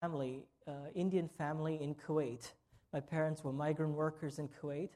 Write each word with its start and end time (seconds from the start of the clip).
family, 0.00 0.44
uh, 0.66 0.72
Indian 0.94 1.28
family 1.28 1.78
in 1.82 1.94
Kuwait. 1.94 2.52
My 2.92 3.00
parents 3.00 3.42
were 3.42 3.52
migrant 3.52 3.94
workers 3.94 4.38
in 4.38 4.48
Kuwait. 4.48 4.90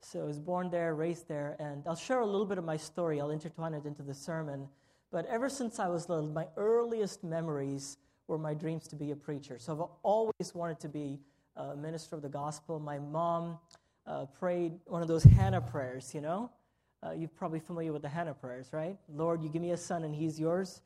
So 0.00 0.20
I 0.20 0.24
was 0.24 0.38
born 0.38 0.70
there, 0.70 0.94
raised 0.94 1.28
there, 1.28 1.56
and 1.58 1.82
I'll 1.86 1.96
share 1.96 2.20
a 2.20 2.26
little 2.26 2.46
bit 2.46 2.58
of 2.58 2.64
my 2.64 2.76
story. 2.76 3.20
I'll 3.20 3.30
intertwine 3.30 3.74
it 3.74 3.84
into 3.84 4.02
the 4.02 4.14
sermon. 4.14 4.68
But 5.10 5.26
ever 5.26 5.48
since 5.48 5.78
I 5.78 5.88
was 5.88 6.08
little, 6.08 6.26
my 6.26 6.46
earliest 6.56 7.24
memories 7.24 7.98
were 8.28 8.38
my 8.38 8.54
dreams 8.54 8.86
to 8.88 8.96
be 8.96 9.10
a 9.10 9.16
preacher. 9.16 9.58
So 9.58 9.72
I've 9.72 9.88
always 10.02 10.54
wanted 10.54 10.80
to 10.80 10.88
be 10.88 11.20
a 11.56 11.74
minister 11.76 12.16
of 12.16 12.22
the 12.22 12.28
gospel. 12.28 12.78
My 12.78 12.98
mom 12.98 13.58
uh, 14.06 14.26
prayed 14.26 14.72
one 14.86 15.02
of 15.02 15.08
those 15.08 15.24
Hannah 15.24 15.60
prayers, 15.60 16.14
you 16.14 16.20
know? 16.20 16.50
Uh, 17.02 17.12
you're 17.12 17.28
probably 17.28 17.60
familiar 17.60 17.92
with 17.92 18.02
the 18.02 18.08
Hannah 18.08 18.34
prayers, 18.34 18.70
right? 18.72 18.96
Lord, 19.08 19.42
you 19.42 19.48
give 19.48 19.62
me 19.62 19.72
a 19.72 19.76
son 19.76 20.04
and 20.04 20.14
he's 20.14 20.40
yours. 20.40 20.80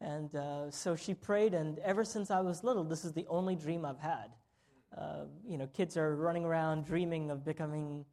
And 0.00 0.34
uh, 0.34 0.70
so 0.70 0.96
she 0.96 1.14
prayed, 1.14 1.52
and 1.52 1.78
ever 1.80 2.04
since 2.04 2.30
I 2.30 2.40
was 2.40 2.64
little, 2.64 2.84
this 2.84 3.04
is 3.04 3.12
the 3.12 3.26
only 3.28 3.54
dream 3.54 3.84
I've 3.84 3.98
had. 3.98 4.30
Uh, 4.96 5.24
you 5.46 5.58
know, 5.58 5.66
kids 5.66 5.96
are 5.96 6.16
running 6.16 6.44
around 6.44 6.86
dreaming 6.86 7.30
of 7.30 7.44
becoming 7.44 8.04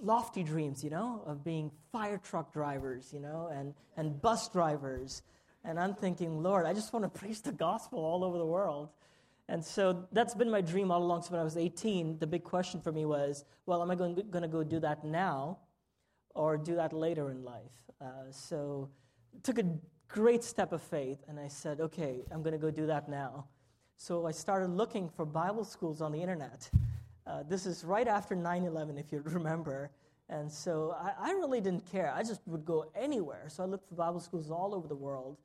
lofty 0.00 0.42
dreams, 0.42 0.82
you 0.82 0.90
know, 0.90 1.22
of 1.26 1.44
being 1.44 1.70
fire 1.90 2.18
truck 2.18 2.52
drivers, 2.52 3.12
you 3.12 3.20
know, 3.20 3.50
and, 3.52 3.74
and 3.96 4.20
bus 4.20 4.48
drivers. 4.48 5.22
And 5.64 5.78
I'm 5.78 5.94
thinking, 5.94 6.42
Lord, 6.42 6.66
I 6.66 6.72
just 6.72 6.92
want 6.92 7.04
to 7.04 7.08
preach 7.20 7.42
the 7.42 7.52
gospel 7.52 7.98
all 8.00 8.24
over 8.24 8.38
the 8.38 8.46
world. 8.46 8.90
And 9.48 9.64
so 9.64 10.06
that's 10.12 10.34
been 10.34 10.50
my 10.50 10.60
dream 10.60 10.90
all 10.90 11.02
along. 11.02 11.22
So 11.22 11.32
when 11.32 11.40
I 11.40 11.44
was 11.44 11.56
18, 11.56 12.18
the 12.18 12.26
big 12.26 12.44
question 12.44 12.80
for 12.80 12.92
me 12.92 13.04
was, 13.04 13.44
well, 13.66 13.82
am 13.82 13.90
I 13.90 13.94
going, 13.94 14.14
going 14.14 14.42
to 14.42 14.48
go 14.48 14.62
do 14.62 14.80
that 14.80 15.04
now 15.04 15.58
or 16.34 16.56
do 16.56 16.76
that 16.76 16.92
later 16.92 17.30
in 17.30 17.44
life? 17.44 17.72
Uh, 18.00 18.30
so 18.30 18.88
took 19.42 19.58
a 19.58 19.64
great 20.12 20.44
step 20.44 20.72
of 20.72 20.82
faith, 20.82 21.24
and 21.26 21.40
I 21.40 21.48
said, 21.48 21.80
okay, 21.80 22.20
I'm 22.30 22.42
going 22.42 22.52
to 22.52 22.58
go 22.58 22.70
do 22.70 22.86
that 22.86 23.08
now. 23.08 23.46
So 23.96 24.26
I 24.26 24.30
started 24.30 24.68
looking 24.68 25.08
for 25.08 25.24
Bible 25.24 25.64
schools 25.64 26.02
on 26.02 26.12
the 26.12 26.20
internet. 26.20 26.70
Uh, 27.26 27.42
this 27.48 27.64
is 27.64 27.82
right 27.82 28.06
after 28.06 28.34
9 28.34 28.64
11, 28.64 28.98
if 28.98 29.10
you 29.10 29.22
remember. 29.24 29.90
And 30.28 30.50
so 30.50 30.94
I, 31.00 31.30
I, 31.30 31.32
really 31.32 31.60
didn't 31.60 31.90
care. 31.90 32.12
I 32.14 32.22
just 32.22 32.40
would 32.46 32.64
go 32.64 32.86
anywhere. 32.94 33.44
So 33.48 33.62
I 33.62 33.66
looked 33.66 33.88
for 33.88 33.94
Bible 33.94 34.20
schools 34.20 34.50
all 34.50 34.74
over 34.74 34.86
the 34.86 34.94
world 34.94 35.38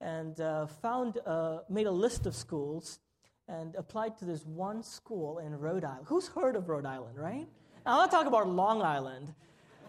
and 0.00 0.40
uh, 0.40 0.66
found, 0.66 1.18
uh, 1.26 1.58
made 1.68 1.86
a 1.86 1.92
list 1.92 2.26
of 2.26 2.34
schools 2.34 3.00
and 3.48 3.74
applied 3.74 4.16
to 4.18 4.24
this 4.24 4.44
one 4.44 4.82
school 4.82 5.38
in 5.38 5.58
Rhode 5.58 5.84
Island. 5.84 6.06
Who's 6.06 6.28
heard 6.28 6.56
of 6.56 6.68
Rhode 6.68 6.86
Island, 6.86 7.18
right? 7.18 7.46
I'm 7.84 7.98
not 7.98 8.10
talking 8.10 8.28
about 8.28 8.48
Long 8.48 8.80
Island. 8.80 9.34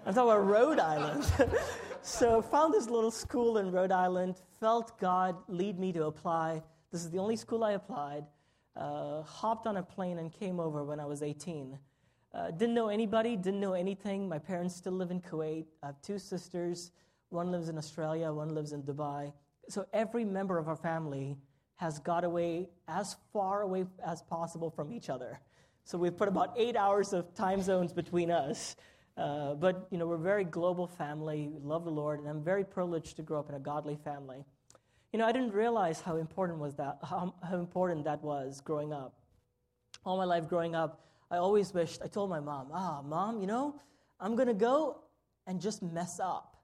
I'm 0.06 0.14
talking 0.14 0.30
about 0.30 0.45
Rhode 0.45 0.80
Island. 0.80 1.25
so 2.03 2.39
found 2.39 2.75
this 2.75 2.88
little 2.92 3.09
school 3.09 3.58
in 3.58 3.72
Rhode 3.72 3.92
Island, 3.92 4.36
felt 4.59 5.00
God 5.00 5.36
lead 5.47 5.80
me 5.80 5.92
to 5.94 6.03
apply. 6.03 6.62
This 6.92 7.03
is 7.03 7.09
the 7.09 7.17
only 7.17 7.36
school 7.36 7.64
I 7.64 7.72
applied 7.72 8.25
uh, 8.75 9.23
hopped 9.23 9.66
on 9.66 9.78
a 9.78 9.84
plane 9.84 10.20
and 10.20 10.31
came 10.31 10.59
over 10.59 10.84
when 10.84 11.00
I 11.00 11.06
was 11.06 11.23
18. 11.23 11.80
Uh, 12.36 12.52
didn't 12.52 12.75
know 12.75 12.89
anybody, 12.89 13.36
didn't 13.36 13.59
know 13.59 13.73
anything. 13.73 14.30
My 14.30 14.38
parents 14.38 14.75
still 14.75 14.94
live 14.94 15.09
in 15.09 15.22
Kuwait. 15.22 15.66
I 15.81 15.88
have 15.88 16.02
two 16.03 16.19
sisters. 16.19 16.92
One 17.30 17.52
lives 17.52 17.69
in 17.69 17.78
Australia, 17.78 18.31
one 18.31 18.53
lives 18.53 18.73
in 18.73 18.84
Dubai. 18.84 19.34
So 19.69 19.88
every 19.92 20.23
member 20.23 20.59
of 20.59 20.67
our 20.67 20.75
family 20.75 21.36
has 21.78 21.97
got 21.97 22.23
away 22.23 22.69
as 22.88 23.16
far 23.34 23.64
away 23.64 23.86
as 24.06 24.22
possible 24.22 24.69
from 24.69 24.94
each 24.94 25.09
other. 25.09 25.40
So 25.84 25.97
we've 25.97 26.16
put 26.16 26.28
about 26.28 26.53
eight 26.58 26.75
hours 26.75 27.14
of 27.14 27.34
time 27.34 27.62
zones 27.62 27.92
between 27.92 28.30
us. 28.30 28.75
Uh, 29.17 29.53
but 29.53 29.88
you 29.91 29.97
know, 29.97 30.08
we're 30.08 30.16
a 30.16 30.19
very 30.19 30.44
global 30.44 30.88
family. 30.88 31.47
We 31.47 31.61
love 31.61 31.85
the 31.85 31.91
Lord, 31.91 32.19
and 32.19 32.27
I'm 32.27 32.44
very 32.44 32.66
privileged 32.66 33.16
to 33.17 33.23
grow 33.23 33.39
up 33.39 33.49
in 33.49 33.55
a 33.55 33.59
godly 33.59 33.97
family. 34.03 34.44
You 35.13 35.19
know, 35.19 35.25
I 35.25 35.31
didn't 35.31 35.53
realize 35.53 36.02
how 36.02 36.17
important 36.17 36.59
was 36.59 36.75
that, 36.75 36.97
how, 37.02 37.33
how 37.41 37.57
important 37.57 38.03
that 38.03 38.22
was 38.22 38.59
growing 38.59 38.91
up. 38.91 39.13
All 40.05 40.17
my 40.17 40.25
life 40.25 40.49
growing 40.49 40.75
up, 40.75 41.05
I 41.31 41.38
always 41.38 41.73
wished, 41.73 42.02
I 42.03 42.07
told 42.07 42.30
my 42.30 42.41
mom, 42.41 42.67
ah, 42.73 43.02
mom, 43.02 43.39
you 43.39 43.47
know, 43.47 43.75
I'm 44.19 44.35
going 44.35 44.49
to 44.49 44.53
go 44.53 45.02
and 45.47 45.61
just 45.61 45.81
mess 45.81 46.19
up. 46.19 46.57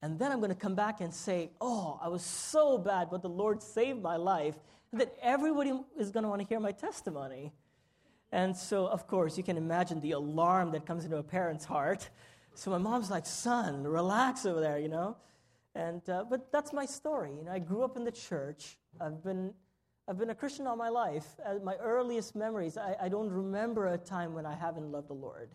And 0.00 0.18
then 0.18 0.32
I'm 0.32 0.38
going 0.38 0.50
to 0.50 0.56
come 0.56 0.74
back 0.74 1.00
and 1.00 1.12
say, 1.12 1.50
oh, 1.60 1.98
I 2.02 2.08
was 2.08 2.22
so 2.22 2.78
bad, 2.78 3.08
but 3.10 3.22
the 3.22 3.28
Lord 3.28 3.62
saved 3.62 4.02
my 4.02 4.16
life. 4.16 4.54
And 4.92 5.00
that 5.00 5.14
everybody 5.22 5.72
is 5.98 6.10
going 6.10 6.24
to 6.24 6.28
want 6.28 6.42
to 6.42 6.46
hear 6.46 6.60
my 6.60 6.72
testimony. 6.72 7.52
And 8.34 8.56
so, 8.56 8.88
of 8.88 9.06
course, 9.06 9.38
you 9.38 9.44
can 9.44 9.56
imagine 9.56 10.00
the 10.00 10.10
alarm 10.10 10.72
that 10.72 10.84
comes 10.84 11.04
into 11.04 11.18
a 11.18 11.22
parent's 11.22 11.64
heart. 11.64 12.10
So 12.54 12.68
my 12.72 12.78
mom's 12.78 13.08
like, 13.08 13.26
son, 13.26 13.84
relax 13.84 14.44
over 14.44 14.60
there, 14.60 14.76
you 14.76 14.88
know? 14.88 15.16
And, 15.76 16.02
uh, 16.10 16.24
but 16.28 16.50
that's 16.50 16.72
my 16.72 16.84
story. 16.84 17.30
You 17.38 17.44
know, 17.44 17.52
I 17.52 17.60
grew 17.60 17.84
up 17.84 17.96
in 17.96 18.02
the 18.02 18.10
church. 18.10 18.76
I've 19.00 19.22
been, 19.22 19.54
I've 20.08 20.18
been 20.18 20.30
a 20.30 20.34
Christian 20.34 20.66
all 20.66 20.74
my 20.74 20.88
life. 20.88 21.24
Uh, 21.46 21.60
my 21.62 21.76
earliest 21.76 22.34
memories, 22.34 22.76
I, 22.76 22.96
I 23.02 23.08
don't 23.08 23.30
remember 23.30 23.86
a 23.86 23.98
time 23.98 24.34
when 24.34 24.46
I 24.46 24.56
haven't 24.56 24.90
loved 24.90 25.10
the 25.10 25.14
Lord. 25.14 25.50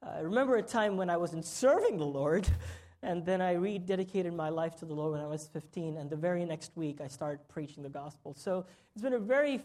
I 0.00 0.20
remember 0.20 0.54
a 0.54 0.62
time 0.62 0.96
when 0.96 1.10
I 1.10 1.16
wasn't 1.16 1.44
serving 1.44 1.98
the 1.98 2.06
Lord, 2.06 2.46
and 3.02 3.26
then 3.26 3.40
I 3.40 3.56
rededicated 3.56 4.32
my 4.32 4.50
life 4.50 4.76
to 4.76 4.84
the 4.84 4.94
Lord 4.94 5.14
when 5.14 5.20
I 5.20 5.26
was 5.26 5.48
15, 5.48 5.96
and 5.96 6.08
the 6.08 6.16
very 6.16 6.44
next 6.44 6.76
week 6.76 7.00
I 7.00 7.08
started 7.08 7.40
preaching 7.48 7.82
the 7.82 7.88
gospel. 7.88 8.34
So 8.34 8.66
it's 8.94 9.02
been 9.02 9.14
a 9.14 9.18
very 9.18 9.56
f- 9.56 9.62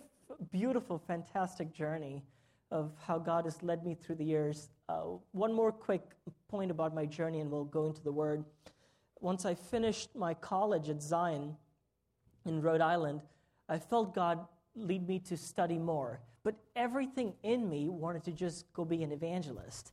beautiful, 0.51 0.97
fantastic 0.97 1.71
journey 1.71 2.23
of 2.71 2.91
how 3.05 3.17
God 3.17 3.45
has 3.45 3.61
led 3.63 3.85
me 3.85 3.95
through 3.95 4.15
the 4.15 4.25
years. 4.25 4.69
Uh, 4.87 5.01
one 5.31 5.53
more 5.53 5.71
quick 5.71 6.01
point 6.47 6.71
about 6.71 6.93
my 6.93 7.05
journey, 7.05 7.39
and 7.39 7.49
we'll 7.49 7.65
go 7.65 7.87
into 7.87 8.03
the 8.03 8.11
Word 8.11 8.45
once 9.21 9.45
I 9.45 9.53
finished 9.53 10.15
my 10.15 10.33
college 10.33 10.89
at 10.89 11.01
Zion 11.01 11.55
in 12.45 12.61
Rhode 12.61 12.81
Island, 12.81 13.21
I 13.67 13.77
felt 13.77 14.15
God 14.15 14.45
lead 14.75 15.07
me 15.07 15.19
to 15.19 15.37
study 15.37 15.77
more. 15.77 16.21
But 16.43 16.55
everything 16.75 17.33
in 17.43 17.69
me 17.69 17.89
wanted 17.89 18.23
to 18.25 18.31
just 18.31 18.71
go 18.73 18.85
be 18.85 19.03
an 19.03 19.11
evangelist. 19.11 19.91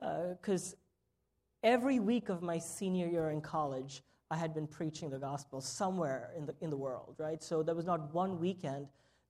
Because 0.00 0.74
uh, 0.74 0.76
every 1.64 1.98
week 1.98 2.28
of 2.28 2.40
my 2.40 2.58
senior 2.58 3.08
year 3.08 3.30
in 3.30 3.40
college, 3.40 4.02
I 4.30 4.36
had 4.36 4.54
been 4.54 4.66
preaching 4.66 5.10
the 5.10 5.18
gospel 5.18 5.60
somewhere 5.60 6.30
in 6.36 6.46
the, 6.46 6.54
in 6.60 6.70
the 6.70 6.76
world, 6.76 7.16
right? 7.18 7.42
So 7.42 7.62
there 7.62 7.74
was 7.74 7.86
not 7.86 8.14
one 8.14 8.38
weekend 8.38 8.86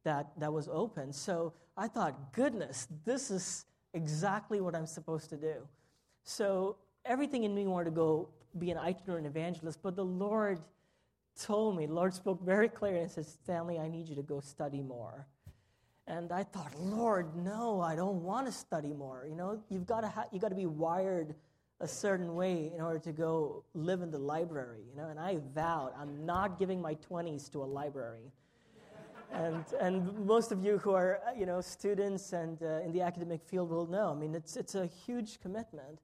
that, 0.09 0.31
that 0.39 0.53
was 0.53 0.69
open. 0.73 1.13
So 1.13 1.53
I 1.77 1.87
thought, 1.87 2.33
goodness, 2.33 2.89
this 3.05 3.31
is 3.31 3.67
exactly 3.93 4.61
what 4.61 4.75
I'm 4.75 4.87
supposed 4.87 5.29
to 5.31 5.37
do. 5.37 5.57
So 6.25 6.77
everything 7.05 7.45
in 7.45 7.55
me 7.55 7.67
wanted 7.67 7.87
to 7.87 7.91
go 7.91 8.31
be 8.59 8.71
an 8.71 8.79
itinerant 8.79 9.27
evangelist, 9.27 9.81
but 9.83 9.97
the 9.97 10.05
Lord 10.05 10.61
told 11.41 11.77
me, 11.77 11.85
the 11.85 11.93
Lord 11.93 12.15
spoke 12.15 12.43
very 12.43 12.69
clearly 12.71 13.01
and 13.01 13.11
said, 13.11 13.27
Stanley, 13.27 13.79
I 13.79 13.87
need 13.87 14.09
you 14.09 14.17
to 14.17 14.23
go 14.23 14.41
study 14.41 14.83
more. 14.83 15.27
And 16.07 16.33
I 16.33 16.43
thought, 16.43 16.73
Lord, 16.81 17.37
no, 17.37 17.83
I 17.83 17.95
don't 17.95 18.23
want 18.23 18.47
to 18.47 18.53
study 18.53 18.95
more. 18.95 19.27
You 19.29 19.37
know, 19.37 19.63
you've 19.69 19.87
got 19.87 20.01
to 20.01 20.09
ha- 20.09 20.25
you 20.33 20.41
got 20.41 20.49
to 20.49 20.55
be 20.55 20.65
wired 20.65 21.35
a 21.81 21.87
certain 21.87 22.35
way 22.35 22.73
in 22.75 22.81
order 22.81 22.99
to 22.99 23.13
go 23.13 23.63
live 23.75 24.01
in 24.01 24.11
the 24.11 24.19
library. 24.19 24.81
You 24.89 24.97
know, 24.97 25.11
and 25.11 25.21
I 25.21 25.39
vowed 25.55 25.93
I'm 26.01 26.25
not 26.25 26.59
giving 26.59 26.81
my 26.81 26.95
20s 26.95 27.53
to 27.53 27.63
a 27.63 27.69
library. 27.79 28.33
And 29.33 29.65
and 29.81 30.27
most 30.27 30.53
of 30.53 30.65
you 30.65 30.79
who 30.79 30.93
are 30.93 31.21
you 31.37 31.47
know 31.47 31.61
students 31.61 32.33
and 32.33 32.63
uh, 32.63 32.81
in 32.85 32.93
the 32.93 33.03
academic 33.03 33.43
field 33.43 33.71
will 33.71 33.87
know. 33.87 34.11
I 34.11 34.15
mean, 34.15 34.35
it's 34.35 34.57
it's 34.57 34.75
a 34.75 34.87
huge 34.87 35.41
commitment. 35.41 36.01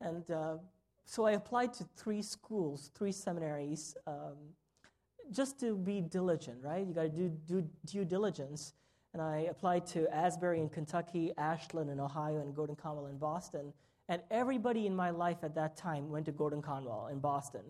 And 0.00 0.30
uh, 0.30 0.56
so 1.04 1.26
I 1.26 1.32
applied 1.32 1.72
to 1.74 1.84
three 1.96 2.22
schools, 2.22 2.90
three 2.94 3.12
seminaries, 3.12 3.96
um, 4.06 4.36
just 5.30 5.60
to 5.60 5.76
be 5.76 6.00
diligent, 6.00 6.62
right? 6.62 6.86
You 6.86 6.94
got 6.94 7.02
to 7.02 7.08
do, 7.08 7.28
do 7.46 7.68
due 7.84 8.04
diligence. 8.04 8.72
And 9.12 9.20
I 9.20 9.48
applied 9.50 9.86
to 9.88 10.08
Asbury 10.14 10.60
in 10.60 10.68
Kentucky, 10.68 11.32
Ashland 11.36 11.90
in 11.90 11.98
Ohio, 11.98 12.40
and 12.40 12.54
Gordon 12.54 12.76
Conwell 12.76 13.06
in 13.06 13.18
Boston. 13.18 13.72
And 14.08 14.22
everybody 14.30 14.86
in 14.86 14.94
my 14.94 15.10
life 15.10 15.38
at 15.42 15.54
that 15.56 15.76
time 15.76 16.10
went 16.10 16.26
to 16.26 16.32
Gordon 16.32 16.62
Conwell 16.62 17.08
in 17.08 17.18
Boston. 17.18 17.62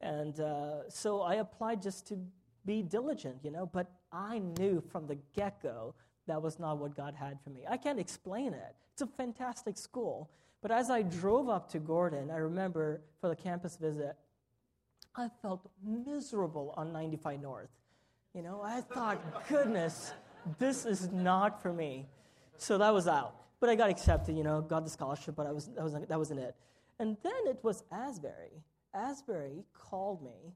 And 0.00 0.38
uh, 0.38 0.88
so 0.88 1.22
I 1.22 1.36
applied 1.36 1.82
just 1.82 2.06
to 2.08 2.18
be 2.64 2.82
diligent, 2.82 3.38
you 3.42 3.50
know, 3.50 3.66
but 3.66 3.90
I 4.12 4.38
knew 4.58 4.82
from 4.92 5.06
the 5.06 5.18
get 5.34 5.62
go 5.62 5.94
that 6.26 6.40
was 6.40 6.58
not 6.58 6.78
what 6.78 6.96
God 6.96 7.14
had 7.14 7.38
for 7.42 7.50
me. 7.50 7.64
I 7.68 7.76
can't 7.76 7.98
explain 7.98 8.52
it. 8.52 8.74
It's 8.92 9.02
a 9.02 9.06
fantastic 9.06 9.76
school. 9.76 10.30
But 10.60 10.70
as 10.70 10.90
I 10.90 11.02
drove 11.02 11.48
up 11.48 11.70
to 11.70 11.78
Gordon, 11.78 12.30
I 12.30 12.36
remember 12.36 13.00
for 13.20 13.28
the 13.28 13.36
campus 13.36 13.76
visit, 13.76 14.16
I 15.14 15.28
felt 15.42 15.68
miserable 15.84 16.74
on 16.76 16.92
95 16.92 17.40
North. 17.40 17.70
You 18.34 18.42
know, 18.42 18.60
I 18.62 18.80
thought, 18.80 19.48
goodness, 19.48 20.12
this 20.58 20.84
is 20.84 21.10
not 21.10 21.62
for 21.62 21.72
me. 21.72 22.06
So 22.56 22.78
that 22.78 22.92
was 22.92 23.08
out. 23.08 23.34
But 23.60 23.70
I 23.70 23.74
got 23.74 23.90
accepted, 23.90 24.36
you 24.36 24.44
know, 24.44 24.60
got 24.60 24.84
the 24.84 24.90
scholarship, 24.90 25.34
but 25.34 25.46
I 25.46 25.52
was, 25.52 25.66
that, 25.68 25.82
wasn't, 25.82 26.08
that 26.08 26.18
wasn't 26.18 26.40
it. 26.40 26.54
And 26.98 27.16
then 27.22 27.46
it 27.46 27.58
was 27.62 27.82
Asbury. 27.90 28.62
Asbury 28.94 29.64
called 29.72 30.22
me, 30.22 30.54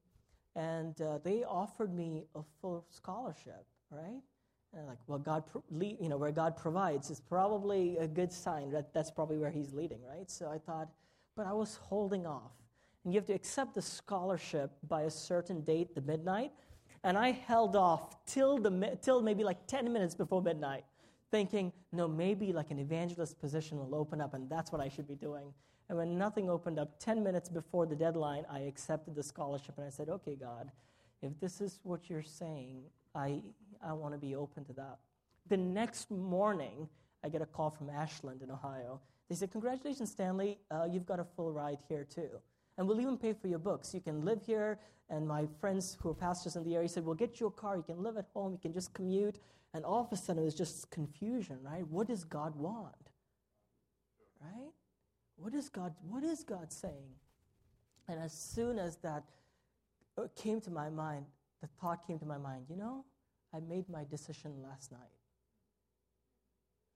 and 0.56 1.00
uh, 1.00 1.19
they 1.25 1.44
offered 1.44 1.94
me 1.94 2.25
a 2.34 2.40
full 2.60 2.84
scholarship, 2.90 3.64
right? 3.90 4.20
And 4.75 4.87
like, 4.87 4.99
well, 5.06 5.19
God, 5.19 5.44
you 5.70 6.08
know, 6.08 6.16
where 6.16 6.32
God 6.32 6.56
provides 6.56 7.10
is 7.10 7.20
probably 7.20 7.99
a 7.99 8.06
good 8.06 8.32
sign 8.32 8.70
that 8.70 8.93
that's 8.94 9.10
probably 9.10 9.38
where 9.38 9.50
He's 9.50 9.72
leading, 9.72 10.00
right? 10.02 10.31
So 10.31 10.50
I 10.50 10.58
thought, 10.58 10.88
but 11.37 11.46
I 11.46 11.52
was 11.52 11.76
holding 11.76 12.26
off. 12.26 12.52
And 13.04 13.12
you 13.12 13.19
have 13.19 13.26
to 13.26 13.34
accept 13.34 13.75
the 13.75 13.82
scholarship 13.82 14.70
by 14.88 15.02
a 15.02 15.10
certain 15.10 15.62
date, 15.62 15.94
the 15.94 16.00
midnight. 16.00 16.52
And 17.05 17.19
I 17.19 17.32
held 17.32 17.75
off 17.75 18.25
till, 18.26 18.58
the, 18.58 18.98
till 19.02 19.22
maybe 19.22 19.43
like 19.43 19.66
10 19.66 19.93
minutes 19.93 20.14
before 20.14 20.40
midnight, 20.40 20.84
thinking, 21.31 21.72
no, 21.90 22.06
maybe 22.06 22.52
like 22.52 22.70
an 22.70 22.78
evangelist 22.78 23.40
position 23.40 23.78
will 23.78 23.94
open 23.94 24.20
up, 24.20 24.34
and 24.34 24.48
that's 24.48 24.70
what 24.70 24.81
I 24.81 24.88
should 24.88 25.08
be 25.08 25.16
doing. 25.16 25.52
And 25.93 25.99
when 25.99 26.17
nothing 26.17 26.49
opened 26.49 26.79
up, 26.79 26.99
10 27.00 27.23
minutes 27.23 27.50
before 27.50 27.85
the 27.85 27.94
deadline, 27.94 28.47
I 28.50 28.61
accepted 28.61 29.15
the 29.15 29.23
scholarship 29.23 29.75
and 29.77 29.87
I 29.87 29.91
said, 29.91 30.09
okay, 30.09 30.35
God, 30.35 30.71
if 31.21 31.39
this 31.39 31.61
is 31.61 31.81
what 31.83 32.09
you're 32.09 32.23
saying, 32.23 32.85
I, 33.15 33.43
I 33.85 33.93
want 33.93 34.15
to 34.15 34.19
be 34.19 34.35
open 34.35 34.65
to 34.65 34.73
that. 34.73 35.00
The 35.50 35.59
next 35.59 36.11
morning, 36.11 36.89
I 37.23 37.29
get 37.29 37.43
a 37.43 37.44
call 37.44 37.69
from 37.69 37.91
Ashland 37.91 38.41
in 38.41 38.50
Ohio. 38.50 39.03
They 39.29 39.35
said, 39.35 39.53
Congratulations, 39.53 40.11
Stanley, 40.11 40.56
uh, 40.71 40.87
you've 40.91 41.05
got 41.05 41.21
a 41.21 41.27
full 41.37 41.53
ride 41.53 41.81
here 41.91 42.05
too. 42.05 42.41
And 42.79 42.89
we'll 42.89 42.99
even 43.03 43.19
pay 43.19 43.35
for 43.35 43.49
your 43.49 43.59
books. 43.59 43.93
You 43.93 44.00
can 44.00 44.25
live 44.25 44.41
here. 44.47 44.79
And 45.11 45.29
my 45.29 45.47
friends 45.61 45.99
who 46.00 46.09
are 46.09 46.15
pastors 46.15 46.56
in 46.56 46.65
the 46.65 46.75
area 46.75 46.89
said, 46.89 47.05
We'll 47.05 47.17
get 47.17 47.39
you 47.39 47.49
a 47.49 47.50
car. 47.50 47.77
You 47.77 47.83
can 47.83 48.03
live 48.03 48.17
at 48.17 48.29
home. 48.33 48.53
You 48.53 48.59
can 48.59 48.73
just 48.73 48.94
commute. 48.94 49.41
And 49.75 49.85
all 49.85 50.00
of 50.00 50.11
a 50.11 50.17
sudden, 50.17 50.41
it 50.41 50.47
was 50.47 50.55
just 50.55 50.91
confusion, 50.91 51.59
right? 51.62 51.87
What 51.87 52.06
does 52.06 52.25
God 52.25 52.56
want? 52.56 53.01
What 55.43 55.55
is 55.55 55.69
God, 55.69 55.93
what 56.09 56.23
is 56.23 56.44
God 56.44 56.73
saying? 56.73 57.17
And 58.06 58.21
as 58.21 58.33
soon 58.33 58.79
as 58.79 58.97
that 58.99 59.25
uh, 60.17 60.29
came 60.37 60.61
to 60.61 60.71
my 60.71 60.89
mind, 60.89 61.27
the 61.61 61.67
thought 61.81 62.06
came 62.06 62.17
to 62.21 62.25
my 62.25 62.39
mind, 62.39 62.67
you 62.71 62.77
know, 62.77 63.05
I 63.53 63.59
made 63.59 63.89
my 63.89 64.05
decision 64.09 64.55
last 64.62 64.93
night. 64.93 65.00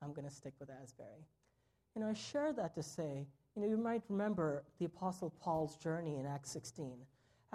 I'm 0.01 0.13
going 0.13 0.29
to 0.29 0.33
stick 0.33 0.53
with 0.61 0.71
Asbury. 0.71 1.27
You 1.97 2.03
know, 2.03 2.09
I 2.09 2.13
share 2.13 2.53
that 2.53 2.77
to 2.77 2.85
say, 2.85 3.27
you 3.57 3.63
know, 3.63 3.69
you 3.69 3.77
might 3.77 4.03
remember 4.09 4.63
the 4.79 4.85
Apostle 4.85 5.35
Paul's 5.41 5.77
journey 5.77 6.17
in 6.17 6.25
Acts 6.25 6.53
16. 6.53 6.99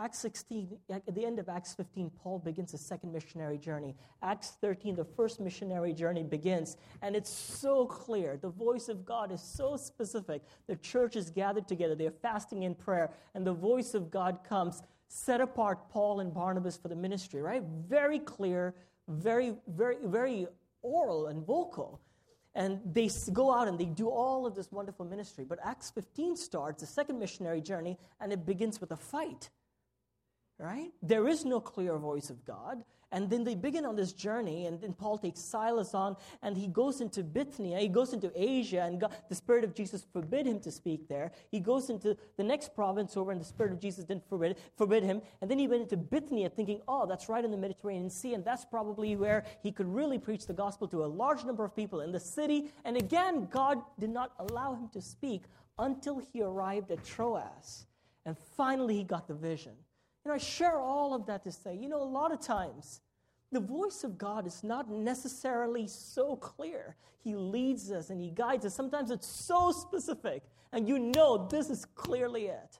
Acts 0.02 0.18
16, 0.18 0.80
at 0.90 1.14
the 1.14 1.24
end 1.24 1.38
of 1.38 1.48
Acts 1.48 1.76
15, 1.76 2.10
Paul 2.24 2.40
begins 2.40 2.74
a 2.74 2.78
second 2.80 3.14
missionary 3.14 3.60
journey. 3.60 3.96
Acts 4.24 4.58
13, 4.60 4.96
the 4.96 5.06
first 5.06 5.40
missionary 5.40 5.94
journey 5.94 6.24
begins, 6.24 6.76
and 7.04 7.16
it's 7.16 7.30
so 7.30 7.86
clear. 7.86 8.36
The 8.36 8.50
voice 8.50 8.90
of 8.90 9.06
God 9.06 9.32
is 9.32 9.44
so 9.44 9.78
specific. 9.78 10.42
The 10.66 10.78
church 10.78 11.16
is 11.16 11.30
gathered 11.30 11.68
together, 11.68 11.94
they're 11.94 12.10
fasting 12.10 12.64
in 12.64 12.74
prayer, 12.74 13.12
and 13.36 13.46
the 13.46 13.54
voice 13.54 13.94
of 13.94 14.10
God 14.10 14.40
comes. 14.44 14.82
Set 15.08 15.40
apart 15.40 15.88
Paul 15.92 16.20
and 16.20 16.34
Barnabas 16.34 16.78
for 16.78 16.88
the 16.88 16.96
ministry, 16.96 17.44
right? 17.44 17.62
Very 17.88 18.18
clear, 18.18 18.74
very, 19.08 19.54
very, 19.68 19.98
very 20.04 20.48
oral 20.82 21.28
and 21.28 21.46
vocal. 21.46 22.02
And 22.56 22.80
they 22.92 23.08
go 23.32 23.54
out 23.54 23.68
and 23.68 23.78
they 23.78 23.86
do 23.86 24.10
all 24.10 24.48
of 24.48 24.56
this 24.56 24.72
wonderful 24.72 25.06
ministry. 25.06 25.46
But 25.48 25.60
Acts 25.64 25.92
15 25.92 26.38
starts, 26.38 26.82
the 26.82 26.88
second 26.88 27.20
missionary 27.20 27.62
journey, 27.62 28.00
and 28.20 28.34
it 28.34 28.48
begins 28.48 28.82
with 28.82 28.92
a 28.92 28.98
fight 28.98 29.52
right? 30.62 30.92
There 31.02 31.28
is 31.28 31.44
no 31.44 31.60
clear 31.60 31.98
voice 31.98 32.30
of 32.30 32.46
God. 32.46 32.84
And 33.14 33.30
then 33.30 33.44
they 33.44 33.56
begin 33.56 33.86
on 33.86 33.98
this 33.98 34.14
journey, 34.14 34.68
and 34.68 34.80
then 34.80 34.94
Paul 34.94 35.18
takes 35.18 35.42
Silas 35.42 35.94
on, 35.94 36.16
and 36.42 36.56
he 36.56 36.68
goes 36.68 37.02
into 37.02 37.24
Bithynia, 37.24 37.78
he 37.78 37.90
goes 37.90 38.14
into 38.14 38.32
Asia, 38.34 38.84
and 38.84 39.02
God, 39.02 39.12
the 39.28 39.36
Spirit 39.36 39.66
of 39.66 39.76
Jesus 39.76 40.06
forbid 40.14 40.46
him 40.46 40.62
to 40.62 40.72
speak 40.72 41.10
there. 41.10 41.34
He 41.50 41.60
goes 41.60 41.90
into 41.90 42.16
the 42.38 42.44
next 42.44 42.74
province 42.74 43.18
over, 43.18 43.32
and 43.32 43.42
the 43.42 43.46
Spirit 43.46 43.74
of 43.74 43.82
Jesus 43.82 44.06
didn't 44.06 44.30
forbid, 44.30 44.58
forbid 44.78 45.04
him. 45.04 45.22
And 45.42 45.52
then 45.52 45.60
he 45.60 45.68
went 45.68 45.82
into 45.82 45.98
Bithynia, 45.98 46.50
thinking, 46.50 46.80
oh, 46.88 47.06
that's 47.06 47.28
right 47.28 47.44
in 47.44 47.52
the 47.52 47.58
Mediterranean 47.58 48.10
Sea, 48.10 48.34
and 48.34 48.46
that's 48.46 48.64
probably 48.64 49.18
where 49.18 49.44
he 49.62 49.74
could 49.74 49.94
really 49.94 50.18
preach 50.18 50.48
the 50.48 50.54
gospel 50.54 50.88
to 50.88 51.04
a 51.04 51.06
large 51.06 51.44
number 51.44 51.66
of 51.66 51.76
people 51.76 52.00
in 52.00 52.14
the 52.14 52.20
city. 52.20 52.72
And 52.86 52.96
again, 52.96 53.50
God 53.52 53.82
did 54.00 54.12
not 54.12 54.32
allow 54.40 54.74
him 54.74 54.88
to 54.94 55.02
speak 55.02 55.44
until 55.78 56.22
he 56.32 56.42
arrived 56.42 56.92
at 56.92 57.04
Troas. 57.04 57.88
And 58.26 58.38
finally, 58.56 58.96
he 58.96 59.04
got 59.04 59.28
the 59.28 59.34
vision. 59.34 59.74
Know, 60.26 60.34
I 60.34 60.38
share 60.38 60.80
all 60.80 61.14
of 61.14 61.26
that 61.26 61.44
to 61.44 61.52
say, 61.52 61.76
you 61.76 61.90
know, 61.90 62.02
a 62.02 62.04
lot 62.04 62.32
of 62.32 62.40
times 62.40 63.02
the 63.52 63.60
voice 63.60 64.04
of 64.04 64.18
God 64.18 64.46
is 64.48 64.64
not 64.64 64.90
necessarily 64.90 65.88
so 65.88 66.36
clear. 66.36 66.96
He 67.24 67.36
leads 67.36 67.92
us 67.92 68.10
and 68.10 68.22
He 68.22 68.30
guides 68.30 68.66
us. 68.66 68.74
Sometimes 68.74 69.12
it's 69.12 69.28
so 69.28 69.72
specific, 69.72 70.44
and 70.72 70.88
you 70.88 71.00
know 71.00 71.48
this 71.50 71.70
is 71.70 71.86
clearly 71.86 72.46
it. 72.46 72.80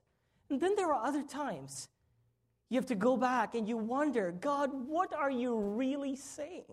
And 0.50 0.62
then 0.62 0.76
there 0.76 0.94
are 0.94 1.06
other 1.06 1.24
times 1.24 1.90
you 2.70 2.78
have 2.78 2.86
to 2.88 2.96
go 2.96 3.18
back 3.18 3.54
and 3.56 3.68
you 3.68 3.76
wonder, 3.76 4.32
God, 4.32 4.70
what 4.74 5.14
are 5.14 5.32
you 5.32 5.58
really 5.58 6.16
saying? 6.16 6.64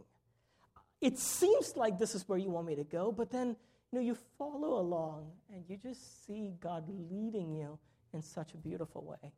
It 1.00 1.18
seems 1.18 1.76
like 1.76 1.98
this 1.98 2.14
is 2.14 2.28
where 2.28 2.38
you 2.38 2.50
want 2.50 2.66
me 2.66 2.76
to 2.76 2.84
go, 2.84 3.10
but 3.10 3.30
then 3.30 3.56
you 3.90 3.98
know 3.98 4.00
you 4.00 4.16
follow 4.36 4.80
along 4.80 5.30
and 5.52 5.64
you 5.66 5.76
just 5.76 6.26
see 6.26 6.52
God 6.60 6.84
leading 7.10 7.52
you 7.52 7.78
in 8.12 8.22
such 8.22 8.54
a 8.54 8.56
beautiful 8.56 9.02
way. 9.02 9.32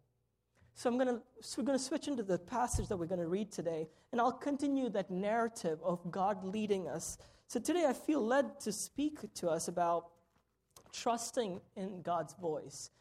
So 0.80 0.88
I'm 0.88 0.96
going 0.96 1.08
to 1.08 1.20
so 1.42 1.60
we're 1.60 1.66
going 1.66 1.78
to 1.78 1.84
switch 1.84 2.08
into 2.08 2.22
the 2.22 2.38
passage 2.38 2.88
that 2.88 2.96
we're 2.96 3.04
going 3.04 3.20
to 3.20 3.28
read 3.28 3.52
today, 3.52 3.86
and 4.12 4.18
I'll 4.18 4.32
continue 4.32 4.88
that 4.88 5.10
narrative 5.10 5.78
of 5.84 6.10
God 6.10 6.42
leading 6.42 6.88
us. 6.88 7.18
So 7.48 7.60
today 7.60 7.84
I 7.86 7.92
feel 7.92 8.24
led 8.24 8.58
to 8.60 8.72
speak 8.72 9.18
to 9.34 9.50
us 9.50 9.68
about 9.68 10.06
trusting 10.90 11.60
in 11.76 12.00
God's 12.00 12.32
voice. 12.32 12.92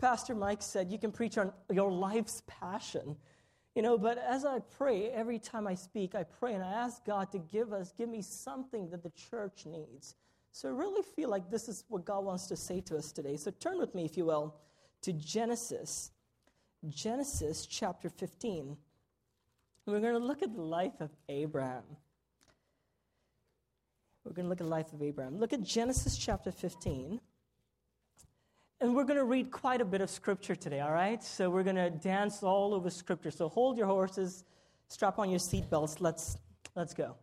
Pastor 0.00 0.34
Mike 0.34 0.62
said 0.62 0.90
you 0.90 0.98
can 0.98 1.12
preach 1.12 1.38
on 1.38 1.52
your 1.72 1.92
life's 1.92 2.42
passion. 2.48 3.14
You 3.76 3.82
know, 3.82 3.96
but 3.96 4.18
as 4.18 4.44
I 4.44 4.58
pray, 4.76 5.10
every 5.10 5.38
time 5.38 5.68
I 5.68 5.76
speak, 5.76 6.16
I 6.16 6.24
pray 6.24 6.54
and 6.54 6.64
I 6.64 6.72
ask 6.72 7.04
God 7.04 7.30
to 7.30 7.38
give 7.38 7.72
us, 7.72 7.92
give 7.96 8.08
me 8.08 8.20
something 8.20 8.90
that 8.90 9.04
the 9.04 9.10
church 9.10 9.64
needs. 9.64 10.16
So 10.50 10.68
I 10.68 10.72
really 10.72 11.02
feel 11.14 11.28
like 11.28 11.52
this 11.52 11.68
is 11.68 11.84
what 11.86 12.04
God 12.04 12.24
wants 12.24 12.48
to 12.48 12.56
say 12.56 12.80
to 12.80 12.96
us 12.96 13.12
today. 13.12 13.36
So 13.36 13.52
turn 13.52 13.78
with 13.78 13.94
me, 13.94 14.04
if 14.04 14.16
you 14.16 14.24
will, 14.24 14.56
to 15.02 15.12
Genesis 15.12 16.10
Genesis 16.86 17.66
chapter 17.66 18.08
15. 18.08 18.76
We're 19.86 20.00
going 20.00 20.12
to 20.12 20.18
look 20.18 20.42
at 20.42 20.54
the 20.54 20.62
life 20.62 21.00
of 21.00 21.10
Abraham. 21.28 21.82
We're 24.24 24.32
going 24.32 24.44
to 24.44 24.48
look 24.50 24.60
at 24.60 24.66
the 24.66 24.70
life 24.70 24.92
of 24.92 25.02
Abraham. 25.02 25.38
Look 25.38 25.52
at 25.52 25.62
Genesis 25.62 26.16
chapter 26.16 26.52
15. 26.52 27.20
And 28.80 28.94
we're 28.94 29.04
going 29.04 29.16
to 29.16 29.24
read 29.24 29.50
quite 29.50 29.80
a 29.80 29.84
bit 29.84 30.02
of 30.02 30.10
scripture 30.10 30.54
today, 30.54 30.80
all 30.80 30.92
right? 30.92 31.22
So 31.24 31.50
we're 31.50 31.64
going 31.64 31.76
to 31.76 31.90
dance 31.90 32.42
all 32.42 32.74
over 32.74 32.90
scripture. 32.90 33.30
So 33.30 33.48
hold 33.48 33.76
your 33.76 33.86
horses, 33.86 34.44
strap 34.88 35.18
on 35.18 35.30
your 35.30 35.40
seatbelts. 35.40 36.00
Let's, 36.00 36.38
let's 36.76 36.94
go. 36.94 37.16